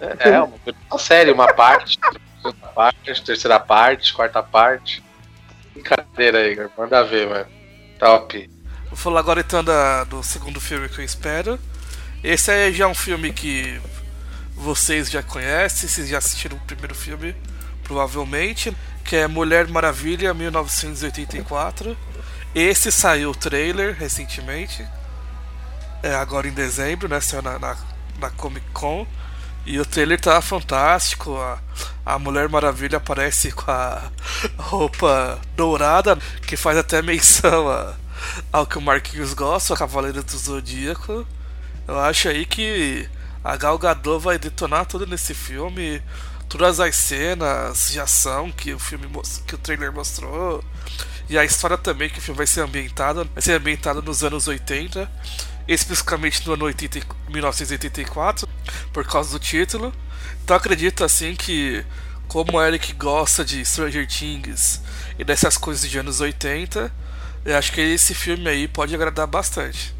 É, 0.00 0.28
é 0.30 0.40
uma, 0.40 0.54
uma 0.90 0.98
série, 0.98 1.32
uma 1.32 1.52
parte, 1.52 1.98
segunda 2.36 2.66
parte, 2.68 3.22
terceira 3.24 3.58
parte, 3.58 4.12
quarta 4.12 4.42
parte. 4.42 5.02
Brincadeira 5.74 6.38
aí. 6.38 6.56
Manda 6.76 7.02
ver, 7.04 7.28
mano. 7.28 7.46
Top. 7.98 8.50
Vou 8.86 8.96
falar 8.96 9.20
agora 9.20 9.40
então 9.40 9.62
da- 9.64 10.04
do 10.04 10.22
segundo 10.22 10.60
filme 10.60 10.88
que 10.88 11.00
eu 11.00 11.04
espero. 11.04 11.58
Esse 12.22 12.50
aí 12.50 12.72
já 12.72 12.84
é 12.84 12.86
um 12.88 12.94
filme 12.94 13.32
que 13.32 13.80
vocês 14.54 15.10
já 15.10 15.22
conhecem, 15.22 15.88
vocês 15.88 16.08
já 16.08 16.18
assistiram 16.18 16.56
o 16.56 16.60
primeiro 16.60 16.94
filme, 16.94 17.34
provavelmente, 17.84 18.76
que 19.04 19.16
é 19.16 19.26
Mulher 19.26 19.68
Maravilha 19.68 20.32
1984. 20.34 21.96
Esse 22.54 22.90
saiu 22.90 23.30
o 23.30 23.34
trailer 23.34 23.94
recentemente, 23.96 24.84
é, 26.02 26.14
agora 26.14 26.48
em 26.48 26.52
dezembro, 26.52 27.08
né? 27.08 27.20
Saiu 27.20 27.42
na, 27.42 27.58
na, 27.58 27.76
na 28.18 28.30
Comic 28.30 28.66
Con. 28.72 29.06
E 29.66 29.78
o 29.78 29.84
trailer 29.84 30.20
tá 30.20 30.40
fantástico. 30.40 31.36
A, 31.36 31.58
a 32.06 32.18
Mulher 32.18 32.48
Maravilha 32.48 32.98
aparece 32.98 33.52
com 33.52 33.70
a 33.70 34.10
roupa 34.56 35.38
dourada, 35.56 36.16
que 36.46 36.56
faz 36.56 36.78
até 36.78 37.02
menção 37.02 37.68
a, 37.68 37.94
ao 38.52 38.66
que 38.66 38.78
o 38.78 38.80
Marquinhos 38.80 39.34
gosta, 39.34 39.74
a 39.74 39.76
Cavaleiro 39.76 40.22
do 40.22 40.38
Zodíaco. 40.38 41.26
Eu 41.86 41.98
acho 42.00 42.28
aí 42.28 42.46
que 42.46 43.08
a 43.42 43.56
Gal 43.56 43.78
Gadot 43.78 44.22
vai 44.22 44.38
detonar 44.38 44.86
tudo 44.86 45.06
nesse 45.06 45.34
filme. 45.34 46.02
Todas 46.48 46.80
as 46.80 46.96
cenas 46.96 47.90
de 47.90 48.00
ação 48.00 48.50
que 48.50 48.72
o 48.72 48.78
filme 48.78 49.06
que 49.46 49.54
o 49.54 49.58
trailer 49.58 49.92
mostrou. 49.92 50.64
E 51.28 51.36
a 51.36 51.44
história 51.44 51.76
também 51.76 52.08
que 52.08 52.18
o 52.18 52.22
filme 52.22 52.38
vai 52.38 52.46
ser 52.46 52.62
ambientado, 52.62 53.28
vai 53.34 53.42
ser 53.42 53.52
ambientado 53.52 54.00
nos 54.00 54.24
anos 54.24 54.48
80, 54.48 55.10
especificamente 55.68 56.46
no 56.46 56.54
ano 56.54 56.64
80, 56.64 56.98
e- 56.98 57.02
1984, 57.30 58.48
por 58.92 59.06
causa 59.06 59.30
do 59.30 59.38
título. 59.38 59.92
Então 60.42 60.56
acredito 60.56 61.04
assim 61.04 61.34
que 61.34 61.84
como 62.26 62.58
o 62.58 62.62
Eric 62.62 62.92
gosta 62.94 63.44
de 63.44 63.64
Stranger 63.64 64.06
Things 64.06 64.82
e 65.18 65.24
dessas 65.24 65.56
coisas 65.56 65.88
de 65.88 65.98
anos 65.98 66.20
80, 66.20 66.92
eu 67.44 67.56
acho 67.56 67.72
que 67.72 67.80
esse 67.80 68.14
filme 68.14 68.48
aí 68.48 68.66
pode 68.66 68.94
agradar 68.94 69.26
bastante. 69.26 69.94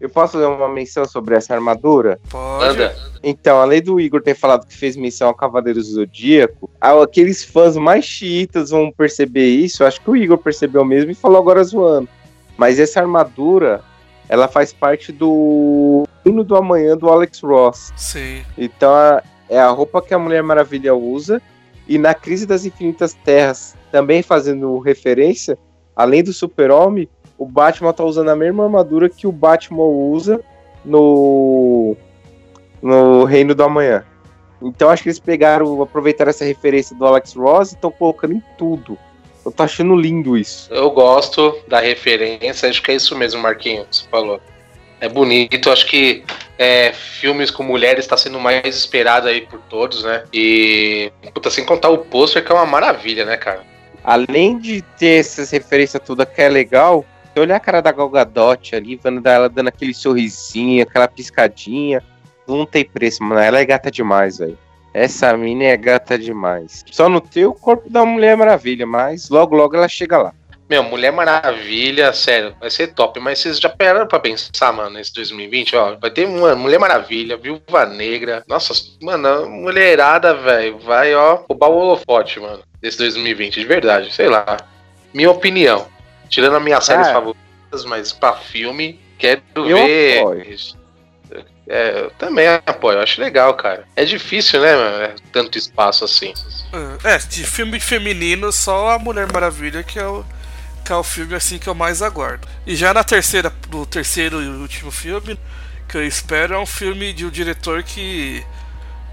Eu 0.00 0.08
posso 0.08 0.34
fazer 0.34 0.46
uma 0.46 0.68
menção 0.68 1.04
sobre 1.04 1.34
essa 1.34 1.54
armadura? 1.54 2.20
Pode. 2.28 2.66
Manda. 2.66 2.96
Então, 3.22 3.60
além 3.60 3.82
do 3.82 3.98
Igor 3.98 4.22
ter 4.22 4.34
falado 4.34 4.66
que 4.66 4.76
fez 4.76 4.96
menção 4.96 5.26
ao 5.26 5.34
Cavaleiros 5.34 5.88
do 5.88 5.94
Zodíaco, 5.94 6.70
aqueles 6.80 7.42
fãs 7.44 7.76
mais 7.76 8.04
chiitas 8.04 8.70
vão 8.70 8.92
perceber 8.92 9.48
isso. 9.48 9.82
Eu 9.82 9.88
acho 9.88 10.00
que 10.00 10.08
o 10.08 10.16
Igor 10.16 10.38
percebeu 10.38 10.84
mesmo 10.84 11.10
e 11.10 11.14
falou 11.14 11.38
agora 11.38 11.64
zoando. 11.64 12.08
Mas 12.56 12.78
essa 12.78 13.00
armadura, 13.00 13.82
ela 14.28 14.46
faz 14.48 14.72
parte 14.72 15.10
do 15.12 16.06
hino 16.24 16.44
do 16.44 16.56
amanhã 16.56 16.96
do 16.96 17.08
Alex 17.08 17.40
Ross. 17.40 17.92
Sim. 17.96 18.42
Então, 18.56 18.92
a- 18.92 19.22
é 19.48 19.58
a 19.58 19.68
roupa 19.70 20.02
que 20.02 20.12
a 20.12 20.18
Mulher 20.18 20.42
Maravilha 20.42 20.94
usa. 20.94 21.40
E 21.88 21.96
na 21.96 22.12
Crise 22.14 22.44
das 22.46 22.66
Infinitas 22.66 23.14
Terras, 23.14 23.74
também 23.90 24.22
fazendo 24.22 24.78
referência, 24.78 25.56
além 25.96 26.22
do 26.22 26.32
Super-Homem, 26.34 27.08
o 27.38 27.46
Batman 27.46 27.92
tá 27.94 28.04
usando 28.04 28.28
a 28.28 28.36
mesma 28.36 28.64
armadura 28.64 29.08
que 29.08 29.26
o 29.26 29.32
Batman 29.32 29.84
usa 29.84 30.40
no 30.84 31.96
no 32.82 33.24
Reino 33.24 33.54
do 33.54 33.62
Amanhã. 33.64 34.04
Então 34.62 34.90
acho 34.90 35.02
que 35.02 35.08
eles 35.08 35.18
pegaram, 35.20 35.80
aproveitaram 35.82 36.30
essa 36.30 36.44
referência 36.44 36.94
do 36.96 37.04
Alex 37.06 37.34
Ross 37.34 37.72
e 37.72 37.74
estão 37.74 37.90
colocando 37.90 38.34
em 38.34 38.42
tudo. 38.56 38.98
Eu 39.48 39.52
tô 39.52 39.62
achando 39.62 39.96
lindo 39.96 40.36
isso. 40.36 40.72
Eu 40.72 40.90
gosto 40.90 41.58
da 41.66 41.80
referência, 41.80 42.68
acho 42.68 42.82
que 42.82 42.90
é 42.90 42.94
isso 42.96 43.16
mesmo, 43.16 43.40
Marquinhos, 43.40 43.86
que 43.88 43.96
você 43.96 44.08
falou. 44.10 44.40
É 45.00 45.08
bonito, 45.08 45.70
acho 45.70 45.86
que 45.86 46.22
é, 46.58 46.92
filmes 46.92 47.50
com 47.50 47.62
mulheres 47.62 48.04
está 48.04 48.16
sendo 48.16 48.38
mais 48.38 48.76
esperado 48.76 49.26
aí 49.26 49.42
por 49.42 49.60
todos, 49.60 50.04
né? 50.04 50.24
E, 50.32 51.10
puta, 51.32 51.50
sem 51.50 51.64
contar 51.64 51.88
o 51.88 51.98
pôster, 51.98 52.44
que 52.44 52.52
é 52.52 52.54
uma 52.54 52.66
maravilha, 52.66 53.24
né, 53.24 53.36
cara? 53.36 53.62
Além 54.04 54.58
de 54.58 54.82
ter 54.98 55.20
essas 55.20 55.50
referências 55.50 56.02
toda 56.04 56.26
que 56.26 56.42
é 56.42 56.48
legal, 56.48 57.06
se 57.32 57.40
olhar 57.40 57.56
a 57.56 57.60
cara 57.60 57.80
da 57.80 57.92
Gal 57.92 58.10
Gadot 58.10 58.76
ali, 58.76 59.00
vendo 59.02 59.26
ela 59.26 59.48
dando 59.48 59.68
aquele 59.68 59.94
sorrisinho, 59.94 60.82
aquela 60.82 61.08
piscadinha, 61.08 62.02
não 62.46 62.66
tem 62.66 62.84
preço, 62.84 63.22
mano. 63.22 63.40
Ela 63.40 63.60
é 63.60 63.64
gata 63.64 63.90
demais, 63.90 64.38
velho. 64.38 64.58
Essa 64.92 65.36
mina 65.36 65.64
é 65.64 65.76
gata 65.76 66.18
demais. 66.18 66.84
Só 66.90 67.08
não 67.08 67.20
tem 67.20 67.44
o 67.44 67.52
corpo 67.54 67.88
da 67.90 68.04
Mulher 68.04 68.36
Maravilha, 68.36 68.86
mas 68.86 69.28
logo 69.28 69.54
logo 69.54 69.76
ela 69.76 69.88
chega 69.88 70.18
lá. 70.18 70.32
Meu, 70.68 70.82
Mulher 70.82 71.10
Maravilha, 71.12 72.12
sério, 72.12 72.54
vai 72.60 72.70
ser 72.70 72.88
top. 72.88 73.18
Mas 73.20 73.38
vocês 73.38 73.58
já 73.58 73.68
pararam 73.70 74.06
pra 74.06 74.18
pensar, 74.18 74.70
mano, 74.72 74.90
nesse 74.90 75.14
2020, 75.14 75.74
ó? 75.76 75.96
Vai 75.96 76.10
ter 76.10 76.26
uma 76.26 76.54
Mulher 76.54 76.78
Maravilha, 76.78 77.38
Viúva 77.38 77.86
Negra. 77.86 78.42
Nossa, 78.46 78.74
mano, 79.00 79.48
mulherada, 79.48 80.34
velho, 80.34 80.78
vai, 80.78 81.14
ó, 81.14 81.36
roubar 81.48 81.68
o 81.70 81.76
holofote, 81.78 82.38
mano, 82.38 82.60
desse 82.82 82.98
2020, 82.98 83.60
de 83.60 83.66
verdade, 83.66 84.12
sei 84.12 84.28
lá. 84.28 84.58
Minha 85.14 85.30
opinião. 85.30 85.86
Tirando 86.28 86.56
as 86.56 86.62
minhas 86.62 86.84
séries 86.84 87.06
Ah. 87.08 87.12
favoritas, 87.14 87.84
mas 87.86 88.12
pra 88.12 88.34
filme, 88.34 89.00
quero 89.18 89.40
Eu 89.56 89.64
ver. 89.64 90.18
apoio. 90.18 90.44
É, 91.68 92.00
eu 92.00 92.10
também 92.12 92.46
apoio, 92.48 93.00
acho 93.00 93.20
legal, 93.20 93.52
cara. 93.54 93.86
É 93.94 94.04
difícil, 94.04 94.60
né, 94.60 94.74
mano? 94.74 95.04
É 95.04 95.14
tanto 95.30 95.58
espaço 95.58 96.04
assim. 96.04 96.32
É, 97.04 97.18
de 97.18 97.44
filme 97.44 97.78
feminino, 97.78 98.50
só 98.50 98.92
a 98.92 98.98
Mulher 98.98 99.30
Maravilha 99.32 99.82
que 99.82 99.98
é 99.98 100.06
o 100.06 100.24
que 100.84 100.92
é 100.92 100.96
o 100.96 101.02
filme 101.02 101.34
assim 101.34 101.58
que 101.58 101.68
eu 101.68 101.74
mais 101.74 102.00
aguardo. 102.00 102.48
E 102.66 102.74
já 102.74 102.94
na 102.94 103.04
terceira, 103.04 103.52
no 103.70 103.84
terceiro 103.84 104.42
e 104.42 104.48
último 104.48 104.90
filme 104.90 105.38
que 105.86 105.98
eu 105.98 106.06
espero 106.06 106.54
é 106.54 106.58
um 106.58 106.64
filme 106.64 107.12
de 107.12 107.26
um 107.26 107.30
diretor 107.30 107.82
que 107.82 108.42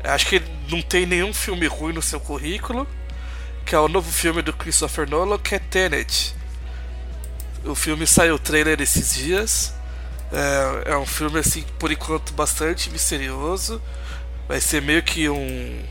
acho 0.01 0.27
que 0.27 0.41
não 0.69 0.81
tem 0.81 1.05
nenhum 1.05 1.33
filme 1.33 1.67
ruim 1.67 1.93
no 1.93 2.01
seu 2.01 2.19
currículo, 2.19 2.87
que 3.65 3.75
é 3.75 3.79
o 3.79 3.89
novo 3.89 4.09
filme 4.09 4.41
do 4.41 4.53
Christopher 4.53 5.09
Nolan, 5.09 5.37
que 5.37 5.55
é 5.55 5.59
Tenet. 5.59 6.33
O 7.65 7.75
filme 7.75 8.05
saiu 8.05 8.37
trailer 8.37 8.79
esses 8.79 9.15
dias. 9.15 9.73
É, 10.31 10.91
é 10.91 10.97
um 10.97 11.05
filme 11.05 11.39
assim, 11.39 11.63
por 11.79 11.91
enquanto 11.91 12.33
bastante 12.33 12.89
misterioso. 12.89 13.81
Vai 14.47 14.61
ser 14.61 14.81
meio 14.81 15.01
que 15.01 15.27
um 15.29 15.83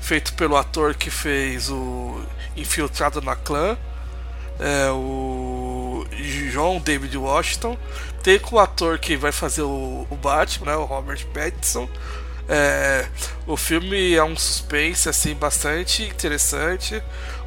feito 0.00 0.32
pelo 0.34 0.56
ator 0.56 0.94
que 0.94 1.10
fez 1.10 1.70
o 1.70 2.20
Infiltrado 2.56 3.20
na 3.20 3.36
Clã, 3.36 3.76
é, 4.58 4.90
o 4.90 6.04
John 6.52 6.80
David 6.80 7.16
Washington. 7.16 7.76
Tem 8.22 8.38
com 8.38 8.56
o 8.56 8.58
ator 8.58 8.98
que 8.98 9.16
vai 9.16 9.32
fazer 9.32 9.62
o, 9.62 10.06
o 10.10 10.16
Batman, 10.16 10.72
né, 10.72 10.76
o 10.76 10.84
Robert 10.84 11.24
Pattinson. 11.28 11.88
É, 12.48 13.06
o 13.46 13.56
filme 13.56 14.14
é 14.14 14.24
um 14.24 14.36
suspense 14.36 15.08
assim 15.08 15.34
bastante 15.34 16.02
interessante. 16.02 17.02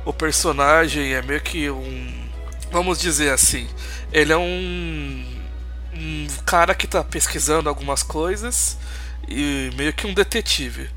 O 0.05 0.13
personagem 0.13 1.13
é 1.13 1.21
meio 1.21 1.41
que 1.41 1.69
um, 1.69 2.29
vamos 2.71 2.99
dizer 2.99 3.31
assim, 3.31 3.67
ele 4.11 4.31
é 4.33 4.37
um, 4.37 5.32
um 5.95 6.27
cara 6.45 6.73
que 6.75 6.85
está 6.85 7.03
pesquisando 7.03 7.69
algumas 7.69 8.03
coisas 8.03 8.77
e 9.27 9.71
meio 9.75 9.93
que 9.93 10.07
um 10.07 10.13
detetive. 10.13 10.89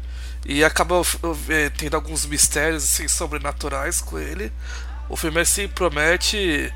e 0.45 0.63
acaba 0.65 0.95
é, 1.49 1.69
tendo 1.71 1.97
alguns 1.97 2.25
mistérios 2.25 2.85
assim, 2.85 3.09
sobrenaturais 3.09 4.01
com 4.01 4.19
ele. 4.19 4.53
O 5.09 5.17
filme 5.17 5.41
assim 5.41 5.69
promete 5.69 6.73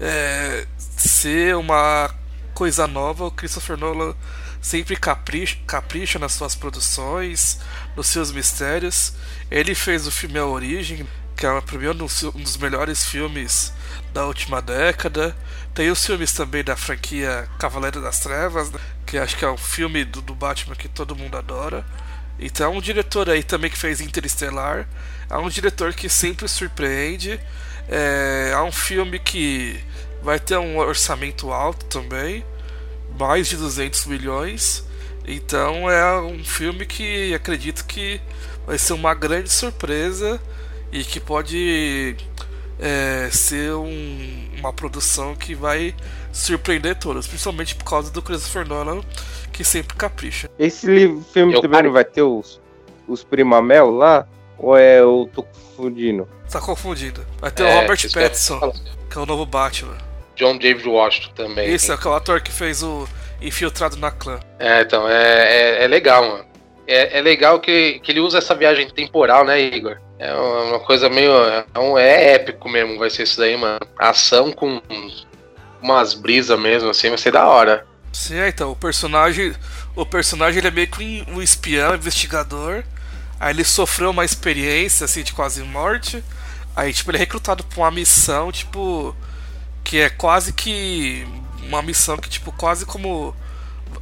é, 0.00 0.66
ser 0.78 1.56
uma 1.56 2.10
coisa 2.54 2.86
nova. 2.86 3.26
O 3.26 3.30
Christopher 3.30 3.76
Nolan 3.76 4.14
sempre 4.62 4.96
capricha, 4.96 5.58
capricha 5.66 6.18
nas 6.18 6.32
suas 6.32 6.54
produções, 6.54 7.58
nos 7.96 8.06
seus 8.08 8.32
mistérios. 8.32 9.12
Ele 9.50 9.74
fez 9.74 10.06
o 10.06 10.10
filme 10.10 10.38
A 10.38 10.46
Origem, 10.46 11.06
que 11.36 11.46
é 11.46 11.60
para 11.60 11.78
mim 11.78 11.88
um 11.88 12.42
dos 12.42 12.56
melhores 12.56 13.04
filmes 13.04 13.72
da 14.12 14.26
última 14.26 14.60
década. 14.60 15.36
Tem 15.74 15.90
os 15.90 16.04
filmes 16.04 16.32
também 16.32 16.62
da 16.62 16.76
franquia 16.76 17.48
Cavaleiro 17.58 18.00
das 18.00 18.20
Trevas, 18.20 18.70
né? 18.70 18.78
que 19.06 19.18
acho 19.18 19.36
que 19.36 19.44
é 19.44 19.50
um 19.50 19.56
filme 19.56 20.04
do, 20.04 20.20
do 20.20 20.34
Batman 20.34 20.76
que 20.76 20.88
todo 20.88 21.16
mundo 21.16 21.36
adora. 21.36 21.84
Então, 22.38 22.74
é 22.74 22.76
um 22.76 22.80
diretor 22.80 23.30
aí 23.30 23.42
também 23.42 23.70
que 23.70 23.78
fez 23.78 24.00
Interestelar. 24.00 24.88
É 25.30 25.36
um 25.36 25.48
diretor 25.48 25.94
que 25.94 26.08
sempre 26.08 26.48
surpreende. 26.48 27.40
É, 27.88 28.50
é 28.52 28.60
um 28.60 28.72
filme 28.72 29.18
que 29.18 29.82
vai 30.22 30.38
ter 30.38 30.56
um 30.56 30.78
orçamento 30.78 31.52
alto 31.52 31.84
também 31.86 32.44
mais 33.18 33.48
de 33.48 33.56
200 33.56 34.06
milhões. 34.06 34.84
Então, 35.26 35.88
é 35.90 36.20
um 36.20 36.44
filme 36.44 36.84
que 36.84 37.34
acredito 37.34 37.84
que 37.84 38.20
vai 38.66 38.78
ser 38.78 38.92
uma 38.92 39.14
grande 39.14 39.50
surpresa 39.50 40.40
e 40.92 41.02
que 41.02 41.18
pode 41.18 42.16
é, 42.78 43.28
ser 43.30 43.72
um, 43.72 44.50
uma 44.58 44.72
produção 44.72 45.34
que 45.34 45.54
vai 45.54 45.94
surpreender 46.32 46.96
todos, 46.96 47.26
principalmente 47.26 47.74
por 47.74 47.84
causa 47.84 48.10
do 48.10 48.20
Christopher 48.20 48.66
Nolan, 48.66 49.00
que 49.52 49.64
sempre 49.64 49.96
capricha. 49.96 50.50
Esse 50.58 50.86
filme 51.32 51.54
Eu 51.54 51.62
também 51.62 51.82
não 51.84 51.92
vai 51.92 52.04
ter 52.04 52.22
os, 52.22 52.60
os 53.08 53.24
Primamel 53.24 53.90
lá? 53.90 54.26
Ou 54.58 54.76
é 54.76 55.00
eu 55.00 55.28
tô 55.32 55.42
confundindo? 55.42 56.28
Tá 56.50 56.60
confundindo. 56.60 57.24
Vai 57.40 57.50
ter 57.50 57.64
é, 57.64 57.66
o 57.66 57.80
Robert 57.80 58.12
Pattinson, 58.12 58.72
que 59.10 59.18
é 59.18 59.20
o 59.20 59.26
novo 59.26 59.46
Batman. 59.46 59.96
John 60.36 60.56
David 60.56 60.88
Washington 60.88 61.32
também. 61.34 61.72
Isso, 61.72 61.92
é 61.92 61.96
o 61.96 62.12
ator 62.12 62.40
que 62.40 62.52
fez 62.52 62.82
o 62.82 63.08
Infiltrado 63.40 63.96
na 63.96 64.10
Clã. 64.10 64.38
É, 64.58 64.82
então, 64.82 65.08
é, 65.08 65.80
é, 65.80 65.84
é 65.84 65.86
legal, 65.86 66.26
mano. 66.26 66.44
É, 66.86 67.18
é 67.18 67.20
legal 67.20 67.60
que, 67.60 68.00
que 68.00 68.10
ele 68.10 68.20
usa 68.20 68.38
essa 68.38 68.54
viagem 68.54 68.88
temporal, 68.90 69.44
né, 69.44 69.60
Igor? 69.60 69.98
É 70.22 70.32
uma 70.32 70.78
coisa 70.78 71.08
meio. 71.08 71.32
É, 71.32 71.64
um, 71.76 71.98
é 71.98 72.34
épico 72.34 72.68
mesmo, 72.68 72.96
vai 72.96 73.10
ser 73.10 73.24
isso 73.24 73.38
daí, 73.38 73.56
mano. 73.56 73.80
ação 73.98 74.52
com 74.52 74.80
umas 75.82 76.14
brisas 76.14 76.56
mesmo, 76.60 76.90
assim, 76.90 77.08
vai 77.08 77.18
ser 77.18 77.32
da 77.32 77.44
hora. 77.44 77.84
Sim, 78.12 78.36
é, 78.36 78.48
então, 78.48 78.70
o 78.70 78.76
personagem. 78.76 79.52
O 79.96 80.06
personagem 80.06 80.58
ele 80.58 80.68
é 80.68 80.70
meio 80.70 80.86
que 80.86 81.24
um 81.26 81.42
espião, 81.42 81.96
investigador. 81.96 82.84
Aí 83.40 83.52
ele 83.52 83.64
sofreu 83.64 84.10
uma 84.10 84.24
experiência, 84.24 85.06
assim, 85.06 85.24
de 85.24 85.32
quase 85.32 85.60
morte. 85.64 86.22
Aí, 86.76 86.92
tipo, 86.92 87.10
ele 87.10 87.18
é 87.18 87.20
recrutado 87.20 87.64
pra 87.64 87.80
uma 87.80 87.90
missão, 87.90 88.52
tipo. 88.52 89.16
Que 89.82 90.02
é 90.02 90.08
quase 90.08 90.52
que. 90.52 91.26
Uma 91.64 91.82
missão 91.82 92.16
que, 92.16 92.28
tipo, 92.28 92.52
quase 92.52 92.86
como. 92.86 93.34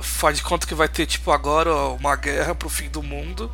Faz 0.01 0.37
de 0.37 0.43
conta 0.43 0.67
que 0.67 0.75
vai 0.75 0.89
ter, 0.89 1.07
tipo, 1.07 1.33
agora 1.33 1.75
uma 1.75 2.15
guerra 2.15 2.55
pro 2.55 2.69
fim 2.69 2.91
do 2.91 3.03
mundo. 3.03 3.51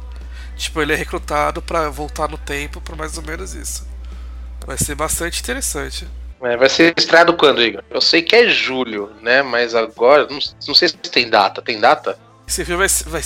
Tipo, 0.57 0.80
ele 0.80 0.94
é 0.94 0.96
recrutado 0.96 1.61
para 1.61 1.90
voltar 1.90 2.28
no 2.28 2.38
tempo 2.38 2.80
por 2.80 2.96
mais 2.96 3.16
ou 3.16 3.22
menos 3.22 3.54
isso. 3.54 3.86
Vai 4.66 4.78
ser 4.78 4.94
bastante 4.94 5.40
interessante. 5.40 6.09
É, 6.42 6.57
vai 6.57 6.68
ser 6.68 6.94
estreado 6.96 7.34
quando, 7.36 7.62
Igor? 7.62 7.82
Eu 7.90 8.00
sei 8.00 8.22
que 8.22 8.34
é 8.34 8.48
julho, 8.48 9.11
né? 9.22 9.42
Mas 9.42 9.74
agora, 9.74 10.26
não, 10.28 10.38
não 10.66 10.74
sei 10.74 10.88
se 10.88 10.96
tem 10.96 11.28
data. 11.28 11.62
Tem 11.62 11.78
data? 11.78 12.18
Esse 12.46 12.64
filme 12.64 12.86
vai, 12.86 12.88
vai, 13.07 13.22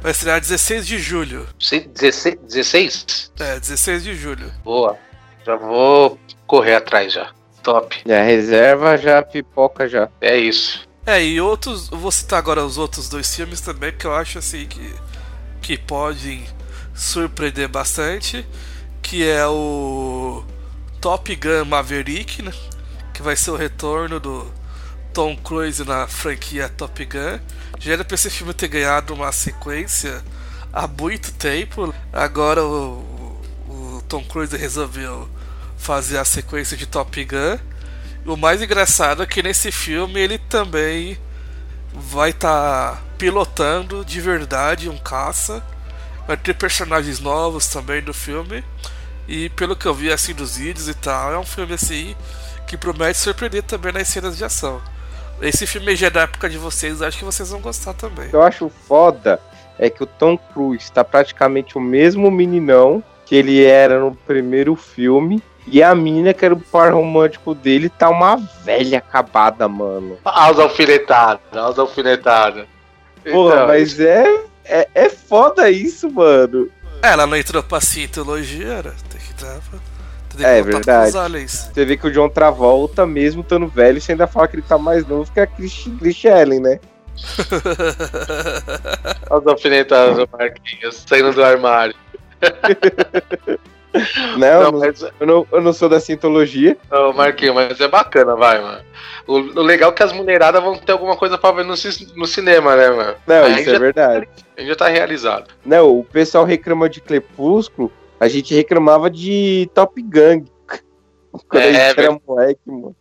vai 0.00 0.12
estrear 0.12 0.40
16 0.40 0.86
de 0.86 0.98
julho. 0.98 1.46
16? 1.58 2.38
16? 2.42 3.32
É, 3.40 3.58
16 3.58 4.04
de 4.04 4.14
julho. 4.14 4.52
Boa. 4.62 4.98
Já 5.46 5.56
vou 5.56 6.18
correr 6.46 6.74
atrás 6.74 7.12
já. 7.12 7.30
Top. 7.62 8.00
É, 8.06 8.22
reserva 8.22 8.96
já, 8.96 9.22
pipoca 9.22 9.88
já. 9.88 10.08
É 10.20 10.36
isso. 10.36 10.88
É, 11.06 11.22
e 11.22 11.40
outros. 11.40 11.88
Vou 11.88 12.10
citar 12.10 12.38
agora 12.38 12.64
os 12.64 12.78
outros 12.78 13.08
dois 13.08 13.34
filmes 13.34 13.60
também, 13.60 13.92
que 13.92 14.06
eu 14.06 14.14
acho 14.14 14.38
assim 14.38 14.66
que. 14.66 14.94
que 15.62 15.78
podem 15.78 16.44
surpreender 17.00 17.66
bastante, 17.66 18.46
que 19.00 19.26
é 19.26 19.46
o 19.46 20.44
Top 21.00 21.34
Gun 21.34 21.64
Maverick, 21.64 22.42
né? 22.42 22.52
que 23.14 23.22
vai 23.22 23.34
ser 23.34 23.50
o 23.52 23.56
retorno 23.56 24.20
do 24.20 24.46
Tom 25.10 25.34
Cruise 25.34 25.82
na 25.82 26.06
franquia 26.06 26.68
Top 26.68 27.02
Gun. 27.02 27.40
Já 27.78 27.94
era 27.94 28.04
pra 28.04 28.14
esse 28.14 28.28
filme 28.28 28.52
ter 28.52 28.68
ganhado 28.68 29.14
uma 29.14 29.32
sequência 29.32 30.22
há 30.70 30.86
muito 30.86 31.32
tempo. 31.32 31.94
Agora 32.12 32.62
o, 32.62 33.40
o 33.66 34.02
Tom 34.06 34.22
Cruise 34.22 34.54
resolveu 34.54 35.26
fazer 35.78 36.18
a 36.18 36.24
sequência 36.24 36.76
de 36.76 36.84
Top 36.84 37.24
Gun. 37.24 37.58
O 38.26 38.36
mais 38.36 38.60
engraçado 38.60 39.22
é 39.22 39.26
que 39.26 39.42
nesse 39.42 39.72
filme 39.72 40.20
ele 40.20 40.36
também 40.36 41.16
vai 41.94 42.28
estar 42.28 42.96
tá 42.96 43.02
pilotando 43.16 44.04
de 44.04 44.20
verdade 44.20 44.90
um 44.90 44.98
caça 44.98 45.64
Vai 46.30 46.36
ter 46.36 46.54
personagens 46.54 47.18
novos 47.18 47.66
também 47.66 48.00
no 48.02 48.14
filme. 48.14 48.62
E 49.26 49.48
pelo 49.48 49.74
que 49.74 49.84
eu 49.84 49.92
vi 49.92 50.12
assim 50.12 50.32
dos 50.32 50.58
vídeos 50.58 50.88
e 50.88 50.94
tal, 50.94 51.32
é 51.32 51.36
um 51.36 51.44
filme 51.44 51.74
assim 51.74 52.14
que 52.68 52.76
promete 52.76 53.18
surpreender 53.18 53.64
também 53.64 53.90
nas 53.92 54.06
cenas 54.06 54.38
de 54.38 54.44
ação. 54.44 54.80
Esse 55.42 55.66
filme 55.66 55.96
já 55.96 56.06
é 56.06 56.10
da 56.10 56.20
época 56.20 56.48
de 56.48 56.56
vocês, 56.56 57.02
acho 57.02 57.18
que 57.18 57.24
vocês 57.24 57.50
vão 57.50 57.58
gostar 57.58 57.94
também. 57.94 58.28
Eu 58.32 58.44
acho 58.44 58.70
foda 58.86 59.40
é 59.76 59.90
que 59.90 60.04
o 60.04 60.06
Tom 60.06 60.38
Cruise 60.38 60.84
está 60.84 61.02
praticamente 61.02 61.76
o 61.76 61.80
mesmo 61.80 62.30
meninão 62.30 63.02
que 63.26 63.34
ele 63.34 63.64
era 63.64 63.98
no 63.98 64.14
primeiro 64.14 64.76
filme. 64.76 65.42
E 65.66 65.82
a 65.82 65.92
mina, 65.96 66.32
que 66.32 66.44
era 66.44 66.54
o 66.54 66.60
par 66.60 66.92
romântico 66.92 67.56
dele, 67.56 67.88
tá 67.88 68.08
uma 68.08 68.36
velha 68.62 68.98
acabada, 68.98 69.66
mano. 69.66 70.16
As 70.24 70.60
alfinetadas, 70.60 71.42
as 71.52 71.76
alfinetadas. 71.76 72.68
Porra, 73.24 73.54
então, 73.54 73.66
mas 73.66 73.98
é 73.98 74.48
é, 74.70 74.88
é 74.94 75.08
foda 75.08 75.70
isso, 75.70 76.10
mano. 76.10 76.70
Ela 77.02 77.26
não 77.26 77.36
entrou 77.36 77.62
pra 77.62 77.80
cientologia, 77.80 78.68
era. 78.68 78.94
Tem 79.10 79.20
que 79.20 79.42
dar 79.42 79.58
pra. 79.68 79.78
Tem 80.36 80.46
é 80.46 80.62
verdade. 80.62 81.12
Você 81.48 81.84
vê 81.84 81.96
que 81.96 82.06
o 82.06 82.12
John 82.12 82.28
Travolta, 82.28 83.04
mesmo 83.04 83.40
estando 83.42 83.66
velho, 83.66 84.00
você 84.00 84.12
ainda 84.12 84.26
fala 84.26 84.46
que 84.46 84.56
ele 84.56 84.62
tá 84.62 84.78
mais 84.78 85.06
novo 85.06 85.30
que 85.32 85.40
a 85.40 85.46
Chris 85.46 85.84
Ellen, 86.24 86.60
né? 86.60 86.78
As 89.30 89.46
alfinetadas 89.46 90.16
do 90.16 90.28
Marquinhos 90.30 91.04
saindo 91.06 91.32
do 91.32 91.42
armário. 91.42 91.94
Não, 94.36 94.70
não, 94.70 94.78
mas... 94.78 95.02
eu, 95.02 95.26
não, 95.26 95.46
eu 95.50 95.60
não 95.60 95.72
sou 95.72 95.88
da 95.88 95.98
cientologia. 95.98 96.76
Não, 96.90 97.12
Marquinhos, 97.12 97.54
mas 97.54 97.80
é 97.80 97.88
bacana, 97.88 98.36
vai, 98.36 98.60
mano. 98.60 98.84
O, 99.26 99.34
o 99.34 99.62
legal 99.62 99.90
é 99.90 99.94
que 99.94 100.02
as 100.02 100.12
mulheradas 100.12 100.62
vão 100.62 100.76
ter 100.76 100.92
alguma 100.92 101.16
coisa 101.16 101.36
pra 101.36 101.52
ver 101.52 101.64
no, 101.64 101.74
no 102.16 102.26
cinema, 102.26 102.76
né, 102.76 102.90
mano? 102.90 103.16
Não, 103.26 103.44
Aí 103.44 103.60
isso 103.60 103.70
é 103.70 103.78
verdade. 103.78 104.26
Tá, 104.26 104.32
a 104.56 104.60
gente 104.60 104.68
já 104.68 104.76
tá 104.76 104.88
realizado. 104.88 105.50
Não, 105.64 105.98
o 105.98 106.04
pessoal 106.04 106.44
reclama 106.44 106.88
de 106.88 107.00
Crepúsculo, 107.00 107.92
a 108.18 108.28
gente 108.28 108.54
reclamava 108.54 109.10
de 109.10 109.68
Top 109.74 110.00
Gang. 110.02 110.44
Quando 111.48 111.62
é, 111.62 111.68
a 111.68 111.88
gente 111.88 112.00
era 112.00 112.20
moleque, 112.26 112.60
mano. 112.66 112.96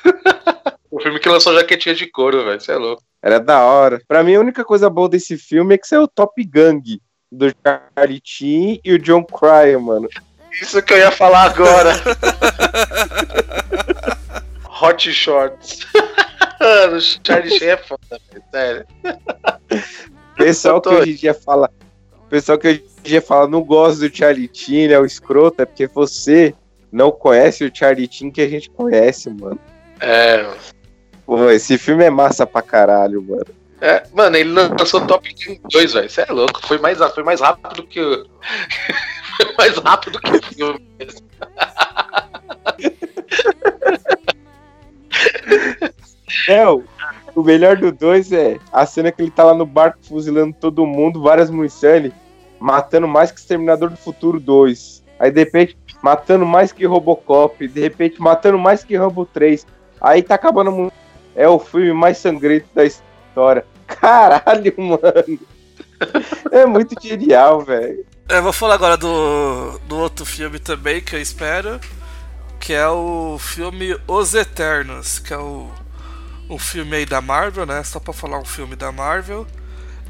o 0.90 1.00
filme 1.00 1.18
que 1.18 1.28
lançou 1.28 1.54
jaquetinha 1.54 1.94
de 1.94 2.06
couro, 2.06 2.44
velho. 2.44 2.60
Você 2.60 2.72
é 2.72 2.76
louco. 2.76 3.02
Era 3.22 3.38
da 3.38 3.64
hora. 3.64 4.00
Pra 4.06 4.22
mim, 4.22 4.34
a 4.34 4.40
única 4.40 4.64
coisa 4.64 4.88
boa 4.88 5.08
desse 5.08 5.36
filme 5.36 5.74
é 5.74 5.78
que 5.78 5.86
você 5.86 5.96
é 5.96 6.00
o 6.00 6.08
Top 6.08 6.42
Gang 6.44 7.00
do 7.30 7.52
Charlie 7.64 8.20
Chin 8.22 8.80
e 8.84 8.92
o 8.92 8.98
John 8.98 9.24
Cryer, 9.24 9.80
mano. 9.80 10.08
Isso 10.60 10.80
que 10.82 10.94
eu 10.94 10.98
ia 10.98 11.10
falar 11.10 11.44
agora. 11.44 11.92
Hot 14.80 15.12
Shorts. 15.12 15.86
Mano, 16.60 16.98
Charlie 17.24 17.58
Sheen 17.58 17.68
é 17.68 17.76
foda, 17.76 18.20
sério. 18.50 18.86
Pessoal 20.36 20.80
que 20.80 20.88
hoje 20.88 21.12
em 21.12 21.14
dia 21.14 21.34
fala. 21.34 21.70
Pessoal 22.28 22.58
que 22.58 22.68
hoje 22.68 22.84
em 22.98 23.02
dia 23.02 23.22
fala 23.22 23.46
não 23.46 23.62
gosta 23.62 24.08
do 24.08 24.16
Charlie 24.16 24.50
Chin, 24.52 24.88
é 24.88 24.98
o 24.98 25.04
escroto, 25.06 25.62
é 25.62 25.66
porque 25.66 25.86
você 25.86 26.54
não 26.90 27.10
conhece 27.10 27.64
o 27.64 27.70
Charlie 27.72 28.08
Chin 28.10 28.30
que 28.30 28.40
a 28.40 28.48
gente 28.48 28.70
conhece, 28.70 29.30
mano. 29.30 29.58
É. 30.00 30.50
Pô, 31.24 31.50
esse 31.50 31.78
filme 31.78 32.04
é 32.04 32.10
massa 32.10 32.46
pra 32.46 32.62
caralho, 32.62 33.22
mano. 33.22 33.46
É, 33.80 34.02
mano, 34.12 34.36
ele 34.36 34.50
lançou 34.50 35.06
Top 35.06 35.28
Gun 35.28 35.58
2, 35.70 35.92
velho. 35.92 36.10
Você 36.10 36.22
é 36.22 36.32
louco. 36.32 36.66
Foi 36.66 36.78
mais, 36.78 36.98
foi 37.14 37.22
mais 37.22 37.40
rápido 37.40 37.86
que 37.86 38.00
o. 38.00 38.26
foi 39.36 39.54
mais 39.58 39.76
rápido 39.78 40.20
que 40.20 40.30
o 40.30 40.42
filme. 40.42 40.86
É, 46.48 46.68
o, 46.68 46.84
o 47.34 47.42
melhor 47.42 47.76
do 47.76 47.90
2 47.90 48.32
é 48.32 48.58
a 48.72 48.86
cena 48.86 49.10
que 49.10 49.20
ele 49.20 49.30
tá 49.30 49.42
lá 49.42 49.54
no 49.54 49.66
barco 49.66 49.98
fuzilando 50.02 50.54
todo 50.60 50.86
mundo, 50.86 51.22
várias 51.22 51.50
munições, 51.50 52.12
matando 52.60 53.08
mais 53.08 53.32
que 53.32 53.40
Exterminador 53.40 53.90
do 53.90 53.96
Futuro 53.96 54.38
2. 54.38 55.04
Aí 55.18 55.30
de 55.30 55.40
repente, 55.40 55.76
matando 56.02 56.46
mais 56.46 56.72
que 56.72 56.86
Robocop. 56.86 57.66
De 57.66 57.80
repente, 57.80 58.20
matando 58.20 58.58
mais 58.58 58.84
que 58.84 58.96
Rambo 58.96 59.26
3. 59.26 59.66
Aí 60.00 60.22
tá 60.22 60.34
acabando. 60.34 60.92
É 61.34 61.48
o 61.48 61.58
filme 61.58 61.92
mais 61.92 62.18
sangrento 62.18 62.66
da 62.74 62.84
história 62.84 63.05
Caralho, 63.86 64.74
mano. 64.76 65.38
É 66.50 66.66
muito 66.66 66.94
genial, 67.00 67.62
velho. 67.62 68.04
Eu 68.28 68.42
vou 68.42 68.52
falar 68.52 68.74
agora 68.74 68.96
do, 68.96 69.78
do 69.86 69.96
outro 69.98 70.24
filme 70.24 70.58
também 70.58 71.00
que 71.00 71.14
eu 71.14 71.20
espero, 71.20 71.78
que 72.58 72.72
é 72.72 72.88
o 72.88 73.38
filme 73.38 73.96
Os 74.06 74.34
Eternos, 74.34 75.18
que 75.18 75.32
é 75.32 75.38
o 75.38 75.70
um 76.48 76.58
filme 76.58 76.96
aí 76.96 77.06
da 77.06 77.20
Marvel, 77.20 77.66
né? 77.66 77.82
Só 77.84 77.98
pra 77.98 78.12
falar 78.12 78.38
um 78.38 78.44
filme 78.44 78.76
da 78.76 78.90
Marvel. 78.90 79.46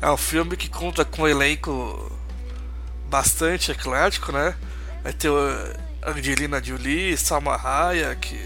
É 0.00 0.10
um 0.10 0.16
filme 0.16 0.56
que 0.56 0.68
conta 0.68 1.04
com 1.04 1.22
um 1.22 1.28
elenco 1.28 2.12
bastante 3.08 3.72
eclético, 3.72 4.32
né? 4.32 4.54
Vai 5.02 5.12
ter 5.12 5.30
o 5.30 5.38
Angelina 6.06 6.62
Jolie, 6.62 7.16
Salma 7.16 7.56
Hayek, 7.56 8.38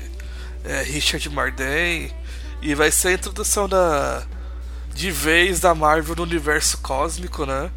é, 0.64 0.83
Richard 0.83 1.28
Marden 1.31 2.12
e 2.62 2.74
vai 2.74 2.91
ser 2.91 3.09
a 3.09 3.12
introdução 3.12 3.68
da 3.68 4.22
de 4.95 5.11
vez 5.11 5.61
da 5.61 5.74
Marvel 5.74 6.16
no 6.16 6.22
universo 6.22 6.78
cósmico, 6.78 7.47
né? 7.47 7.70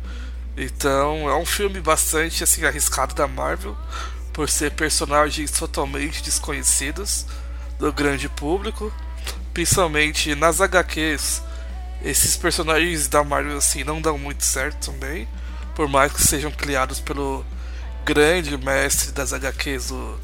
Então 0.56 1.30
é 1.30 1.36
um 1.36 1.46
filme 1.46 1.80
bastante 1.80 2.44
assim 2.44 2.64
arriscado 2.64 3.16
da 3.16 3.28
Marvel 3.28 3.76
por 4.32 4.50
ser 4.50 4.72
personagens 4.72 5.52
totalmente 5.52 6.24
desconhecidos 6.24 7.26
do 7.80 7.92
grande 7.92 8.30
público, 8.30 8.92
principalmente 9.54 10.36
nas 10.36 10.60
HQs. 10.62 11.42
Esses 12.04 12.36
personagens 12.36 13.08
da 13.08 13.24
Marvel 13.24 13.58
assim 13.58 13.84
não 13.84 14.02
dão 14.02 14.18
muito 14.18 14.44
certo 14.44 14.92
também, 14.92 15.28
por 15.76 15.88
mais 15.88 16.12
que 16.12 16.22
sejam 16.22 16.52
criados 16.52 17.00
pelo 17.00 17.46
grande 18.04 18.58
mestre 18.58 19.12
das 19.12 19.34
HQs, 19.34 19.92
o, 19.92 20.20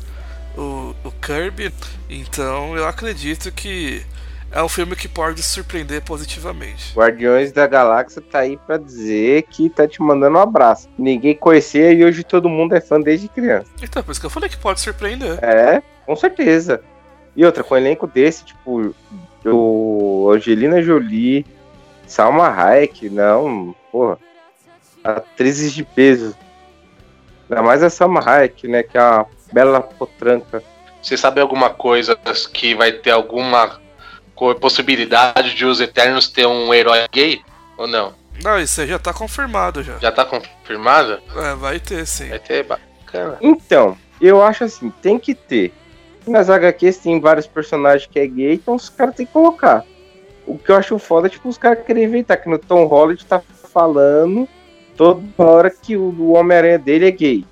o, 0.58 0.96
o 1.04 1.12
Kirby. 1.12 1.74
Então 2.10 2.76
eu 2.76 2.88
acredito 2.88 3.52
que 3.52 4.06
é 4.52 4.64
um 4.64 4.70
filme 4.70 4.95
que 4.95 5.08
pode 5.08 5.43
surpreender 5.43 6.02
positivamente. 6.02 6.93
Guardiões 6.95 7.52
da 7.52 7.68
Galáxia 7.68 8.22
tá 8.22 8.39
aí 8.39 8.58
pra 8.58 8.78
dizer 8.78 9.43
que 9.43 9.70
tá 9.70 9.88
te 9.88 10.02
mandando 10.02 10.38
um 10.38 10.41
abraço. 10.41 10.89
Ninguém 10.97 11.36
conhecia 11.36 11.91
e 11.91 12.04
hoje 12.04 12.24
todo 12.24 12.50
mundo 12.50 12.76
é 12.76 12.82
fã 12.82 13.00
desde 13.00 13.28
criança. 13.28 13.70
Então, 13.82 14.04
por 14.04 14.12
isso 14.12 14.20
que 14.20 14.26
eu 14.26 14.30
falei 14.30 14.50
que 14.50 14.58
pode 14.58 14.80
surpreender. 14.80 15.38
É, 15.43 15.82
com 16.06 16.16
certeza. 16.16 16.82
E 17.36 17.45
outra, 17.45 17.64
com 17.64 17.76
um 17.76 17.78
elenco 17.78 18.08
desse, 18.08 18.43
tipo, 18.45 18.93
o 19.45 20.32
Angelina 20.34 20.82
Jolie, 20.82 21.45
Salma 22.08 22.50
Hayek, 22.50 23.10
não, 23.10 23.76
porra. 23.91 24.18
Atrizes 25.04 25.74
de 25.74 25.84
peso. 25.84 26.36
Ainda 27.50 27.62
mais 27.62 27.84
a 27.84 27.89
Salma 27.89 28.22
Hayek, 28.28 28.68
né, 28.68 28.84
que 28.84 28.97
é 28.97 29.02
uma 29.02 29.26
bela 29.54 29.82
potranca. 29.82 30.64
Você 31.02 31.16
sabe 31.16 31.39
alguma 31.39 31.70
coisa 31.70 32.18
que 32.52 32.76
vai 32.76 32.91
ter 32.91 33.12
alguma 33.12 33.80
co- 34.40 34.56
possibilidade 34.56 35.54
de 35.54 35.66
os 35.66 35.82
Eternos 35.82 36.30
ter 36.30 36.48
um 36.48 36.74
herói 36.74 37.06
gay? 37.12 37.42
Ou 37.78 37.86
não? 37.86 38.14
Não, 38.42 38.58
isso 38.58 38.80
aí 38.80 38.88
já 38.88 38.98
tá 38.98 39.14
confirmado 39.14 39.84
já. 39.84 39.98
Já 40.00 40.12
tá 40.14 40.24
confirmado? 40.24 41.20
É, 41.36 41.56
vai 41.56 41.78
ter 41.80 42.06
sim. 42.08 42.30
Vai 42.30 42.40
ter 42.40 42.64
bacana. 42.64 43.38
Então, 43.42 43.98
eu 44.22 44.42
acho 44.42 44.64
assim, 44.64 44.90
tem 45.02 45.20
que 45.20 45.36
ter. 45.36 45.74
Nas 46.26 46.50
HQs 46.50 46.98
tem 47.00 47.20
vários 47.20 47.48
personagens 47.48 48.10
que 48.10 48.18
é 48.20 48.26
gay, 48.26 48.54
então 48.54 48.76
os 48.76 48.88
caras 48.88 49.16
têm 49.16 49.26
que 49.26 49.34
colocar. 49.34 49.84
O 50.48 50.58
que 50.58 50.72
eu 50.72 50.76
acho 50.78 50.98
foda 50.98 51.28
é, 51.28 51.30
tipo, 51.30 51.50
os 51.50 51.58
caras 51.58 51.84
querem 51.86 52.06
inventar, 52.06 52.38
que 52.42 52.50
no 52.50 52.58
Tom 52.58 52.86
Holland 52.86 53.24
tá 53.26 53.42
falando 53.74 54.48
toda 54.96 55.22
hora 55.38 55.70
que 55.70 55.96
o, 55.98 56.02
o 56.18 56.34
Homem-Aranha 56.34 56.80
dele 56.80 57.08
é 57.08 57.12
gay. 57.12 57.46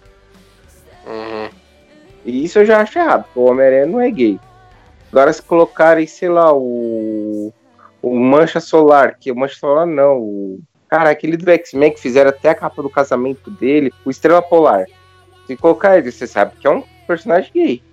Uhum. 1.06 1.50
E 2.26 2.44
isso 2.44 2.60
eu 2.60 2.66
já 2.66 2.82
acho 2.82 2.98
errado, 3.00 3.24
porque 3.24 3.40
o 3.40 3.44
Homem-Aranha 3.44 3.86
não 3.86 4.02
é 4.02 4.10
gay. 4.12 4.40
Agora 5.12 5.32
se 5.32 5.42
colocarem, 5.42 6.08
sei 6.08 6.30
lá, 6.30 6.54
o. 6.54 7.54
O 8.00 8.16
Mancha 8.16 8.60
Solar, 8.60 9.18
que 9.20 9.32
o 9.32 9.36
Mancha 9.36 9.56
Solar 9.56 9.86
não, 9.86 10.20
o. 10.20 10.60
Cara, 10.88 11.10
aquele 11.10 11.36
do 11.36 11.50
X-Men 11.50 11.92
que 11.92 12.00
fizeram 12.00 12.30
até 12.30 12.50
a 12.50 12.56
capa 12.56 12.82
do 12.82 12.90
casamento 12.90 13.52
dele, 13.52 13.92
o 14.06 14.10
Estrela 14.10 14.42
Polar. 14.42 14.86
Se 15.46 15.56
colocar 15.58 15.98
ele, 15.98 16.12
você 16.12 16.28
sabe 16.28 16.56
que 16.60 16.68
é 16.68 16.70
um 16.70 16.84
personagem 17.06 17.52
gay. 17.54 17.84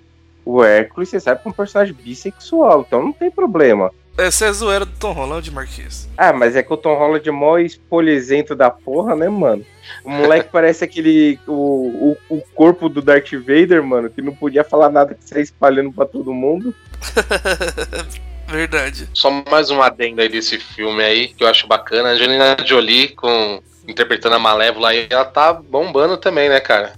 O 0.44 0.62
Hércules, 0.62 1.08
você 1.08 1.18
sabe 1.18 1.40
que 1.40 1.48
é 1.48 1.50
um 1.50 1.54
personagem 1.54 1.94
bissexual, 1.94 2.82
então 2.86 3.02
não 3.02 3.12
tem 3.12 3.30
problema. 3.30 3.90
Essa 4.16 4.46
é 4.46 4.48
a 4.48 4.52
zoeira 4.52 4.84
do 4.84 4.92
Tom 4.92 5.12
Holland, 5.12 5.50
Marquinhos. 5.50 6.08
Ah, 6.16 6.32
mas 6.32 6.54
é 6.54 6.62
que 6.62 6.72
o 6.72 6.76
Tom 6.76 6.94
Holland 6.96 7.28
é 7.28 7.32
mó 7.32 7.58
espolhesento 7.58 8.54
da 8.54 8.70
porra, 8.70 9.16
né, 9.16 9.28
mano? 9.28 9.66
O 10.04 10.10
moleque 10.10 10.50
parece 10.52 10.84
aquele. 10.84 11.38
O, 11.48 12.16
o, 12.28 12.36
o 12.36 12.42
corpo 12.54 12.88
do 12.88 13.02
Darth 13.02 13.32
Vader, 13.32 13.82
mano, 13.82 14.08
que 14.08 14.22
não 14.22 14.34
podia 14.34 14.62
falar 14.62 14.88
nada 14.88 15.14
que 15.14 15.28
saia 15.28 15.42
espalhando 15.42 15.92
pra 15.92 16.06
todo 16.06 16.32
mundo. 16.32 16.72
Verdade. 18.46 19.08
Só 19.12 19.30
mais 19.50 19.70
uma 19.70 19.86
adenda 19.86 20.22
aí 20.22 20.28
desse 20.28 20.58
filme 20.58 21.02
aí, 21.02 21.28
que 21.28 21.42
eu 21.42 21.48
acho 21.48 21.66
bacana. 21.66 22.10
A 22.10 22.12
Angelina 22.12 22.56
Jolie 22.64 23.08
com, 23.08 23.60
interpretando 23.88 24.36
a 24.36 24.38
Malévola 24.38 24.90
aí, 24.90 25.08
ela 25.10 25.24
tá 25.24 25.52
bombando 25.52 26.16
também, 26.16 26.48
né, 26.48 26.60
cara? 26.60 26.92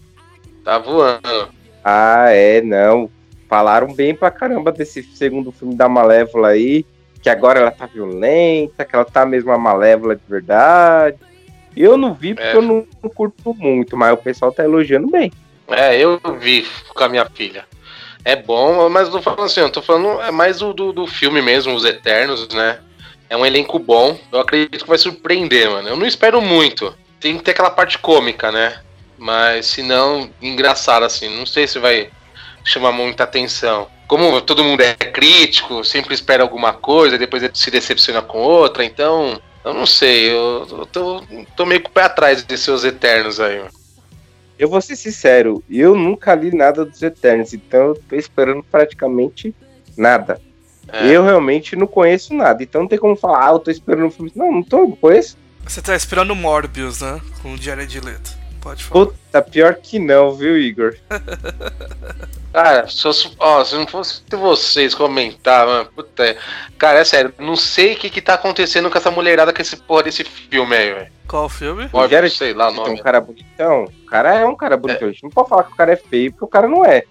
Tá 0.62 0.78
voando. 0.78 1.48
Ah, 1.82 2.26
é, 2.30 2.60
não. 2.60 3.08
Falaram 3.48 3.94
bem 3.94 4.14
pra 4.14 4.30
caramba 4.30 4.70
desse 4.72 5.02
segundo 5.02 5.52
filme 5.52 5.74
da 5.74 5.88
Malévola 5.88 6.48
aí. 6.48 6.84
Que 7.26 7.30
agora 7.30 7.58
ela 7.58 7.72
tá 7.72 7.86
violenta, 7.86 8.84
que 8.84 8.94
ela 8.94 9.04
tá 9.04 9.26
mesmo 9.26 9.50
a 9.50 9.58
Malévola 9.58 10.14
de 10.14 10.22
verdade. 10.28 11.16
Eu 11.76 11.96
não 11.96 12.14
vi 12.14 12.34
porque 12.34 12.50
É. 12.50 12.54
eu 12.54 12.62
não, 12.62 12.86
não 13.02 13.10
curto 13.10 13.52
muito, 13.52 13.96
mas 13.96 14.12
o 14.12 14.16
pessoal 14.16 14.52
tá 14.52 14.62
elogiando 14.62 15.08
bem. 15.08 15.32
É, 15.66 15.98
eu 15.98 16.20
vi 16.38 16.64
com 16.94 17.02
a 17.02 17.08
minha 17.08 17.24
filha. 17.28 17.64
É 18.24 18.36
bom, 18.36 18.88
mas 18.88 19.08
não 19.08 19.16
tô 19.16 19.22
falando 19.22 19.46
assim, 19.46 19.58
eu 19.58 19.68
tô 19.68 19.82
falando 19.82 20.22
é 20.22 20.30
mais 20.30 20.60
do, 20.60 20.72
do, 20.72 20.92
do 20.92 21.04
filme 21.08 21.42
mesmo, 21.42 21.74
Os 21.74 21.84
Eternos, 21.84 22.48
né? 22.50 22.78
É 23.28 23.36
um 23.36 23.44
elenco 23.44 23.76
bom. 23.80 24.16
Eu 24.30 24.38
acredito 24.38 24.84
que 24.84 24.88
vai 24.88 24.96
surpreender, 24.96 25.68
mano. 25.68 25.88
Eu 25.88 25.96
não 25.96 26.06
espero 26.06 26.40
muito. 26.40 26.94
Tem 27.18 27.36
que 27.36 27.42
ter 27.42 27.50
aquela 27.50 27.70
parte 27.70 27.98
cômica, 27.98 28.52
né? 28.52 28.78
Mas 29.18 29.66
se 29.66 29.82
não, 29.82 30.30
engraçado 30.40 31.04
assim. 31.04 31.28
Não 31.36 31.44
sei 31.44 31.66
se 31.66 31.80
vai 31.80 32.08
chamar 32.62 32.92
muita 32.92 33.24
atenção. 33.24 33.88
Como 34.06 34.40
todo 34.40 34.62
mundo 34.62 34.80
é 34.82 34.94
crítico, 34.94 35.82
sempre 35.82 36.14
espera 36.14 36.42
alguma 36.42 36.72
coisa, 36.72 37.18
depois 37.18 37.48
se 37.54 37.70
decepciona 37.70 38.22
com 38.22 38.38
outra, 38.38 38.84
então. 38.84 39.40
Eu 39.64 39.74
não 39.74 39.84
sei, 39.84 40.30
eu, 40.30 40.64
eu 40.70 40.86
tô, 40.86 41.24
tô 41.56 41.66
meio 41.66 41.82
com 41.82 41.88
o 41.88 41.92
pé 41.92 42.02
atrás 42.02 42.44
desses 42.44 42.68
Os 42.68 42.84
Eternos 42.84 43.40
aí, 43.40 43.58
mano. 43.58 43.70
Eu 44.56 44.68
vou 44.68 44.80
ser 44.80 44.94
sincero, 44.94 45.62
eu 45.68 45.96
nunca 45.96 46.34
li 46.34 46.54
nada 46.54 46.84
dos 46.84 47.02
Eternos, 47.02 47.52
então 47.52 47.88
eu 47.88 47.94
tô 48.08 48.14
esperando 48.14 48.62
praticamente 48.62 49.52
nada. 49.96 50.40
É. 50.88 51.08
Eu 51.08 51.24
realmente 51.24 51.74
não 51.74 51.86
conheço 51.86 52.32
nada, 52.32 52.62
então 52.62 52.82
não 52.82 52.88
tem 52.88 52.98
como 52.98 53.16
falar, 53.16 53.48
ah, 53.48 53.52
eu 53.52 53.58
tô 53.58 53.70
esperando 53.70 54.06
um 54.06 54.10
filme. 54.10 54.32
Não, 54.36 54.52
não 54.52 54.62
tô, 54.62 54.82
não 54.82 54.92
conheço. 54.92 55.36
Você 55.64 55.82
tá 55.82 55.96
esperando 55.96 56.34
Morbius, 56.34 57.00
né? 57.00 57.20
Com 57.42 57.54
o 57.54 57.56
Jared 57.56 58.00
Leto. 58.00 58.35
Pode 58.66 58.82
falar. 58.82 59.06
Puta, 59.06 59.42
pior 59.42 59.74
que 59.76 59.96
não, 60.00 60.32
viu, 60.32 60.58
Igor? 60.58 60.96
Cara, 62.52 62.88
se, 62.88 63.06
eu- 63.06 63.12
ó, 63.38 63.62
se 63.64 63.76
não 63.76 63.86
fosse 63.86 64.22
vocês 64.30 64.92
comentar, 64.94 65.66
mano, 65.66 65.90
puta, 65.94 66.36
cara, 66.78 67.00
é 67.00 67.04
sério, 67.04 67.32
não 67.38 67.54
sei 67.54 67.92
o 67.92 67.96
que 67.96 68.08
que 68.08 68.22
tá 68.22 68.32
acontecendo 68.32 68.90
com 68.90 68.96
essa 68.96 69.10
mulherada 69.10 69.52
com 69.52 69.60
esse 69.60 69.76
porra 69.76 70.04
desse 70.04 70.24
filme 70.24 70.74
aí, 70.74 70.94
velho. 70.94 71.12
Qual 71.28 71.50
filme? 71.50 71.82
Morbius, 71.92 72.10
Jared 72.10 72.34
sei 72.34 72.54
lá 72.54 72.70
o 72.70 72.72
nome. 72.72 72.98
um 72.98 73.02
cara 73.02 73.20
bonitão. 73.20 73.84
O 73.84 74.06
cara 74.06 74.34
é 74.34 74.46
um 74.46 74.56
cara 74.56 74.74
bonitão. 74.76 75.06
A 75.08 75.12
gente 75.12 75.22
não 75.22 75.30
pode 75.30 75.50
falar 75.50 75.64
que 75.64 75.72
o 75.72 75.76
cara 75.76 75.92
é 75.92 75.96
feio, 75.96 76.30
porque 76.32 76.44
o 76.46 76.48
cara 76.48 76.66
não 76.66 76.82
é. 76.82 77.02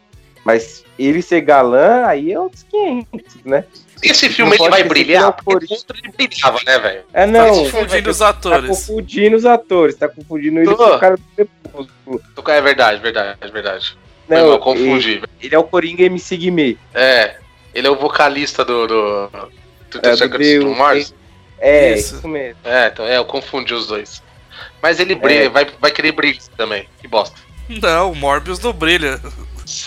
Mas 0.43 0.83
ele 0.97 1.21
ser 1.21 1.41
galã, 1.41 2.05
aí 2.07 2.31
é 2.31 2.39
outros 2.39 2.63
500, 2.63 3.35
né? 3.45 3.65
Esse 4.03 4.27
não 4.27 4.33
filme 4.35 4.55
ele 4.55 4.69
vai 4.69 4.83
brilhar, 4.83 5.23
é 5.23 5.27
o 5.27 5.33
porque 5.33 5.65
o 5.65 5.73
outro 5.73 5.97
ele 6.03 6.11
brilhava, 6.15 6.59
né, 6.65 6.79
velho? 6.79 7.03
É, 7.13 7.21
Tá 7.21 7.27
não. 7.27 7.47
confundindo 7.49 8.09
os 8.11 8.17
Tá 8.19 8.29
atores. 8.29 8.69
confundindo 8.69 9.35
os 9.35 9.45
atores, 9.45 9.95
tá 9.95 10.07
confundindo 10.09 10.59
ele 10.59 10.75
com 10.75 10.83
o 10.83 10.99
cara 10.99 11.17
do 11.17 11.23
Crepúsculo. 11.35 12.21
É 12.47 12.61
verdade, 12.61 13.01
verdade, 13.01 13.37
verdade. 13.51 13.97
Não, 14.27 14.49
mal, 14.49 14.59
confundi. 14.59 15.11
Ele, 15.13 15.23
ele 15.41 15.55
é 15.55 15.59
o 15.59 15.63
Coringa 15.63 16.03
MC 16.03 16.35
Guimê. 16.37 16.77
É, 16.93 17.37
ele 17.73 17.87
é 17.87 17.89
o 17.89 17.95
vocalista 17.95 18.63
do. 18.65 18.87
do, 18.87 19.27
do, 19.29 19.99
É, 20.03 20.59
do, 20.59 20.75
Mars. 20.75 21.13
É, 21.59 21.93
Isso. 21.93 22.15
isso, 22.17 22.27
mesmo. 22.27 22.57
É, 22.65 22.87
então, 22.87 23.05
é, 23.05 23.17
eu 23.17 23.25
confundi 23.25 23.73
os 23.73 23.87
dois. 23.87 24.21
Mas 24.81 24.99
ele 24.99 25.15
brilha, 25.15 25.45
É. 25.45 25.49
vai, 25.49 25.67
vai 25.79 25.91
querer 25.91 26.11
brilhar 26.11 26.41
também. 26.57 26.87
Que 27.01 27.07
bosta. 27.07 27.37
Não, 27.67 28.11
o 28.11 28.15
Morbius 28.15 28.59
não 28.59 28.73
brilha. 28.73 29.19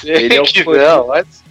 Ele 0.04 0.36
é 0.36 0.40
o 0.40 0.44
que 0.44 0.64
não, 0.64 1.06
mas- 1.08 1.44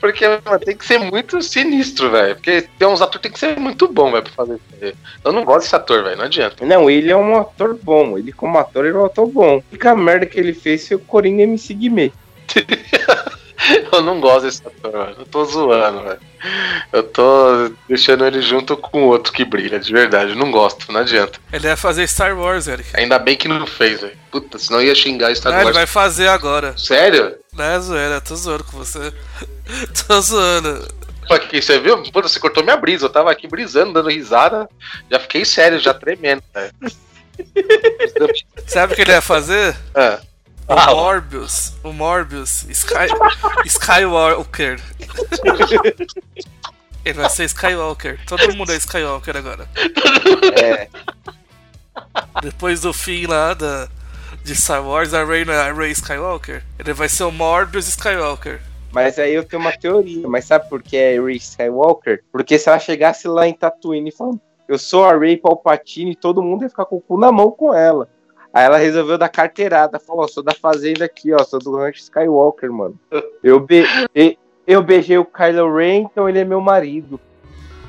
porque 0.00 0.26
mano, 0.26 0.58
tem 0.64 0.76
que 0.76 0.84
ser 0.86 0.98
muito 0.98 1.42
sinistro, 1.42 2.10
velho. 2.10 2.34
Porque 2.36 2.62
tem 2.78 2.88
uns 2.88 3.00
atores 3.02 3.16
que 3.18 3.22
tem 3.22 3.32
que 3.32 3.38
ser 3.38 3.58
muito 3.58 3.88
bom, 3.88 4.10
velho, 4.12 4.22
pra 4.22 4.32
fazer 4.32 4.60
isso. 4.82 4.94
Eu 5.24 5.32
não 5.32 5.44
gosto 5.44 5.62
desse 5.64 5.76
ator, 5.76 6.02
velho, 6.04 6.16
não 6.16 6.24
adianta. 6.24 6.64
Não, 6.64 6.88
ele 6.88 7.10
é 7.10 7.16
um 7.16 7.38
ator 7.38 7.78
bom. 7.82 8.16
Ele, 8.18 8.32
como 8.32 8.58
ator, 8.58 8.84
ele 8.86 8.96
é 8.96 9.00
um 9.00 9.04
ator 9.06 9.26
bom. 9.26 9.58
A 9.58 9.62
única 9.70 9.94
merda 9.94 10.26
que 10.26 10.38
ele 10.38 10.52
fez 10.54 10.86
foi 10.88 10.96
o 10.96 11.00
Coringa 11.00 11.42
MC 11.42 11.74
Guimê. 11.74 12.12
Eu 13.92 14.02
não 14.02 14.20
gosto 14.20 14.42
desse 14.46 14.66
ator, 14.66 14.92
velho. 14.92 15.16
Eu 15.18 15.26
tô 15.26 15.44
zoando, 15.44 16.02
velho. 16.02 16.20
Eu 16.92 17.02
tô 17.02 17.70
deixando 17.88 18.26
ele 18.26 18.42
junto 18.42 18.76
com 18.76 19.04
o 19.04 19.06
outro 19.08 19.32
que 19.32 19.44
brilha, 19.44 19.78
de 19.78 19.92
verdade. 19.92 20.32
Eu 20.32 20.36
não 20.36 20.50
gosto, 20.50 20.90
não 20.92 21.00
adianta. 21.00 21.38
Ele 21.52 21.66
ia 21.66 21.76
fazer 21.76 22.06
Star 22.08 22.38
Wars, 22.38 22.68
Eric. 22.68 22.90
Ainda 22.94 23.18
bem 23.18 23.36
que 23.36 23.48
não 23.48 23.66
fez, 23.66 24.00
velho. 24.00 24.16
Puta, 24.30 24.58
senão 24.58 24.82
ia 24.82 24.94
xingar 24.94 25.34
Star 25.34 25.52
Ah, 25.52 25.56
ele 25.56 25.64
Wars. 25.66 25.76
vai 25.76 25.86
fazer 25.86 26.28
agora. 26.28 26.76
Sério? 26.76 27.36
Não 27.52 27.64
é 27.64 27.80
zoeira, 27.80 28.20
tô 28.20 28.36
zoando 28.36 28.64
com 28.64 28.76
você. 28.78 29.12
tô 30.06 30.20
zoando. 30.20 30.86
Pô, 31.26 31.34
Aqui, 31.34 31.62
você 31.62 31.78
viu? 31.78 32.02
Puta, 32.02 32.28
você 32.28 32.38
cortou 32.38 32.62
minha 32.62 32.76
brisa. 32.76 33.06
Eu 33.06 33.10
tava 33.10 33.30
aqui 33.30 33.48
brisando, 33.48 33.94
dando 33.94 34.10
risada. 34.10 34.68
Já 35.10 35.18
fiquei 35.18 35.44
sério, 35.44 35.78
já 35.78 35.94
tremendo, 35.94 36.42
velho. 36.52 36.72
Sabe 38.66 38.92
o 38.92 38.96
que 38.96 39.02
ele 39.02 39.12
ia 39.12 39.22
fazer? 39.22 39.74
Ah. 39.94 40.20
O 40.66 40.72
Ah, 40.72 40.94
Morbius. 40.94 41.74
O 41.82 41.92
Morbius. 41.92 42.62
Sky, 42.70 43.08
Skywalker. 43.66 44.80
Ele 47.04 47.14
vai 47.18 47.28
ser 47.28 47.44
Skywalker. 47.44 48.18
Todo 48.26 48.56
mundo 48.56 48.72
é 48.72 48.76
Skywalker 48.76 49.36
agora. 49.36 49.68
É, 50.62 50.88
Depois 52.42 52.80
do 52.80 52.94
fim 52.94 53.26
lá 53.26 53.52
da, 53.52 53.88
de 54.42 54.56
Star 54.56 54.82
Wars, 54.82 55.12
a 55.12 55.22
Rey, 55.24 55.44
não 55.44 55.52
é 55.52 55.68
a 55.68 55.72
Rey 55.72 55.90
Skywalker. 55.92 56.64
Ele 56.78 56.92
vai 56.94 57.10
ser 57.10 57.24
o 57.24 57.30
Morbius 57.30 57.86
Skywalker. 57.88 58.60
mas 58.90 59.18
aí 59.18 59.34
eu 59.34 59.44
tenho 59.44 59.60
uma 59.60 59.72
teoria. 59.76 60.26
Mas 60.26 60.46
sabe 60.46 60.66
por 60.70 60.82
que 60.82 60.96
é 60.96 61.20
Ray 61.20 61.36
Skywalker? 61.36 62.24
Porque 62.32 62.58
se 62.58 62.70
ela 62.70 62.78
chegasse 62.78 63.28
lá 63.28 63.46
em 63.46 63.52
Tatooine 63.52 64.08
e 64.08 64.12
falando, 64.16 64.40
eu 64.66 64.78
sou 64.78 65.04
a 65.04 65.14
Ray 65.14 65.36
Palpatine, 65.36 66.16
todo 66.16 66.42
mundo 66.42 66.62
ia 66.62 66.70
ficar 66.70 66.86
com 66.86 66.96
o 66.96 67.00
cu 67.02 67.18
na 67.18 67.30
mão 67.30 67.50
com 67.50 67.74
ela. 67.74 68.08
Aí 68.54 68.64
ela 68.66 68.78
resolveu 68.78 69.18
dar 69.18 69.28
carteirada. 69.28 69.98
Falou, 69.98 70.22
ó, 70.22 70.28
sou 70.28 70.40
da 70.40 70.54
fazenda 70.54 71.04
aqui, 71.04 71.32
ó, 71.34 71.42
sou 71.42 71.58
do 71.58 71.76
rancho 71.76 71.98
Skywalker, 71.98 72.72
mano. 72.72 72.96
Eu, 73.42 73.58
be 73.58 73.84
eu 74.64 74.80
beijei 74.80 75.18
o 75.18 75.24
Kylo 75.24 75.76
Ren, 75.76 76.02
então 76.02 76.28
ele 76.28 76.38
é 76.38 76.44
meu 76.44 76.60
marido. 76.60 77.20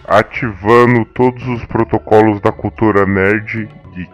Ativando 0.08 1.06
todos 1.14 1.48
os 1.48 1.64
protocolos 1.66 2.42
da 2.42 2.52
cultura 2.52 3.06
nerd 3.06 3.70
geek. 3.94 4.12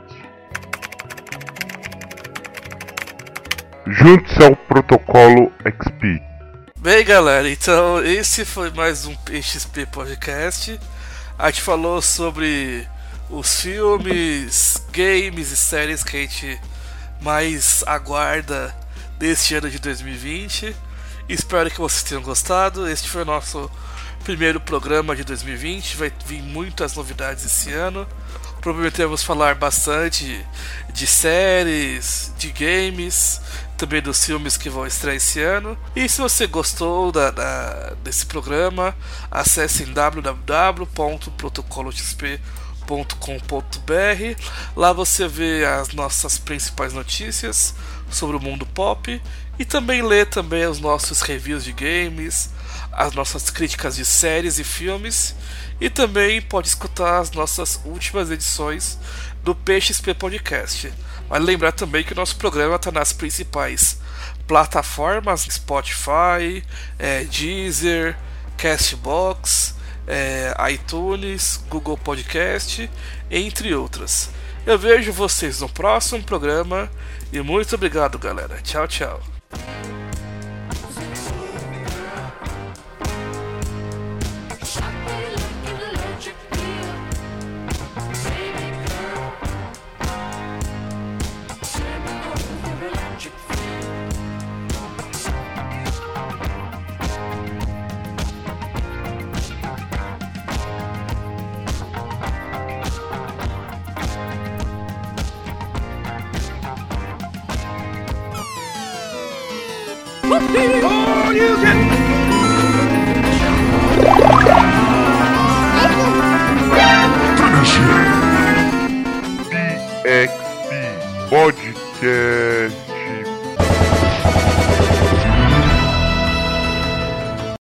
Junte-se 3.88 4.44
ao 4.44 4.56
protocolo 4.56 5.52
XP. 5.66 6.22
Bem, 6.78 7.06
galera, 7.06 7.50
então 7.50 8.04
esse 8.04 8.44
foi 8.44 8.70
mais 8.72 9.06
um 9.06 9.16
PXP 9.16 9.86
Podcast. 9.86 10.80
A 11.40 11.50
gente 11.50 11.62
falou 11.62 12.02
sobre 12.02 12.86
os 13.32 13.62
filmes, 13.62 14.84
games 14.92 15.52
e 15.52 15.58
séries 15.58 16.04
que 16.04 16.18
a 16.18 16.20
gente 16.22 16.60
mais 17.22 17.84
aguarda 17.88 18.76
deste 19.18 19.56
ano 19.56 19.70
de 19.70 19.80
2020. 19.80 20.76
Espero 21.30 21.70
que 21.72 21.80
vocês 21.80 22.04
tenham 22.04 22.22
gostado. 22.22 22.88
Este 22.90 23.08
foi 23.10 23.22
o 23.22 23.26
nosso 23.26 23.70
primeiro 24.24 24.60
programa 24.60 25.16
de 25.16 25.24
2020. 25.24 25.96
Vai 25.98 26.12
vir 26.26 26.42
muitas 26.42 26.96
novidades 26.96 27.46
esse 27.46 27.72
ano. 27.72 28.08
Prometemos 28.60 29.24
falar 29.24 29.56
bastante 29.56 30.46
de 30.94 31.08
séries, 31.08 32.32
de 32.38 32.52
games, 32.52 33.42
também 33.78 34.02
dos 34.02 34.24
filmes 34.24 34.56
que 34.58 34.70
vão 34.70 34.86
estrear 34.86 35.16
esse 35.16 35.42
ano. 35.42 35.78
E 35.96 36.08
se 36.08 36.20
você 36.22 36.46
gostou 36.46 37.12
da, 37.12 37.32
da- 37.32 37.94
desse 38.04 38.26
programa, 38.26 38.96
acesse 39.32 39.84
em 39.84 39.94
www.protocoloxp.com.br. 42.92 44.42
Lá 44.76 44.94
você 44.94 45.28
vê 45.28 45.66
as 45.66 45.94
nossas 45.94 46.38
principais 46.38 46.94
notícias 46.94 47.74
sobre 48.10 48.36
o 48.36 48.42
mundo 48.42 48.66
pop 48.66 49.22
e 49.58 49.66
também 49.66 50.02
lê 50.02 50.26
também 50.26 50.66
os 50.66 50.80
nossos 50.80 51.22
reviews 51.22 51.64
de 51.64 51.72
games, 51.72 52.50
as 52.92 53.14
nossas 53.14 53.50
críticas 53.50 53.96
de 53.96 54.06
séries 54.06 54.60
e 54.60 54.64
filmes 54.64 55.36
e 55.80 55.90
também 55.90 56.42
pode 56.42 56.68
escutar 56.68 57.20
as 57.20 57.32
nossas 57.32 57.80
últimas 57.86 58.30
edições 58.30 58.98
do 59.44 59.56
PXP 59.56 60.14
Podcast. 60.14 60.92
Vale 61.30 61.46
lembrar 61.46 61.72
também 61.72 62.04
que 62.04 62.12
o 62.14 62.16
nosso 62.16 62.36
programa 62.36 62.76
está 62.76 62.92
nas 62.92 63.14
principais 63.14 64.00
plataformas 64.46 65.48
Spotify, 65.50 66.62
eh, 67.00 67.24
Deezer, 67.24 68.18
Castbox, 68.58 69.76
eh, 70.12 70.54
iTunes, 70.74 71.64
Google 71.70 71.98
Podcast, 71.98 72.92
entre 73.32 73.74
outras. 73.74 74.30
Eu 74.66 74.78
vejo 74.78 75.14
vocês 75.14 75.62
no 75.62 75.70
próximo 75.70 76.22
programa 76.22 76.92
e 77.32 77.40
muito 77.42 77.74
obrigado, 77.74 78.20
galera. 78.20 78.60
Tchau, 78.62 78.88
tchau. 78.88 79.22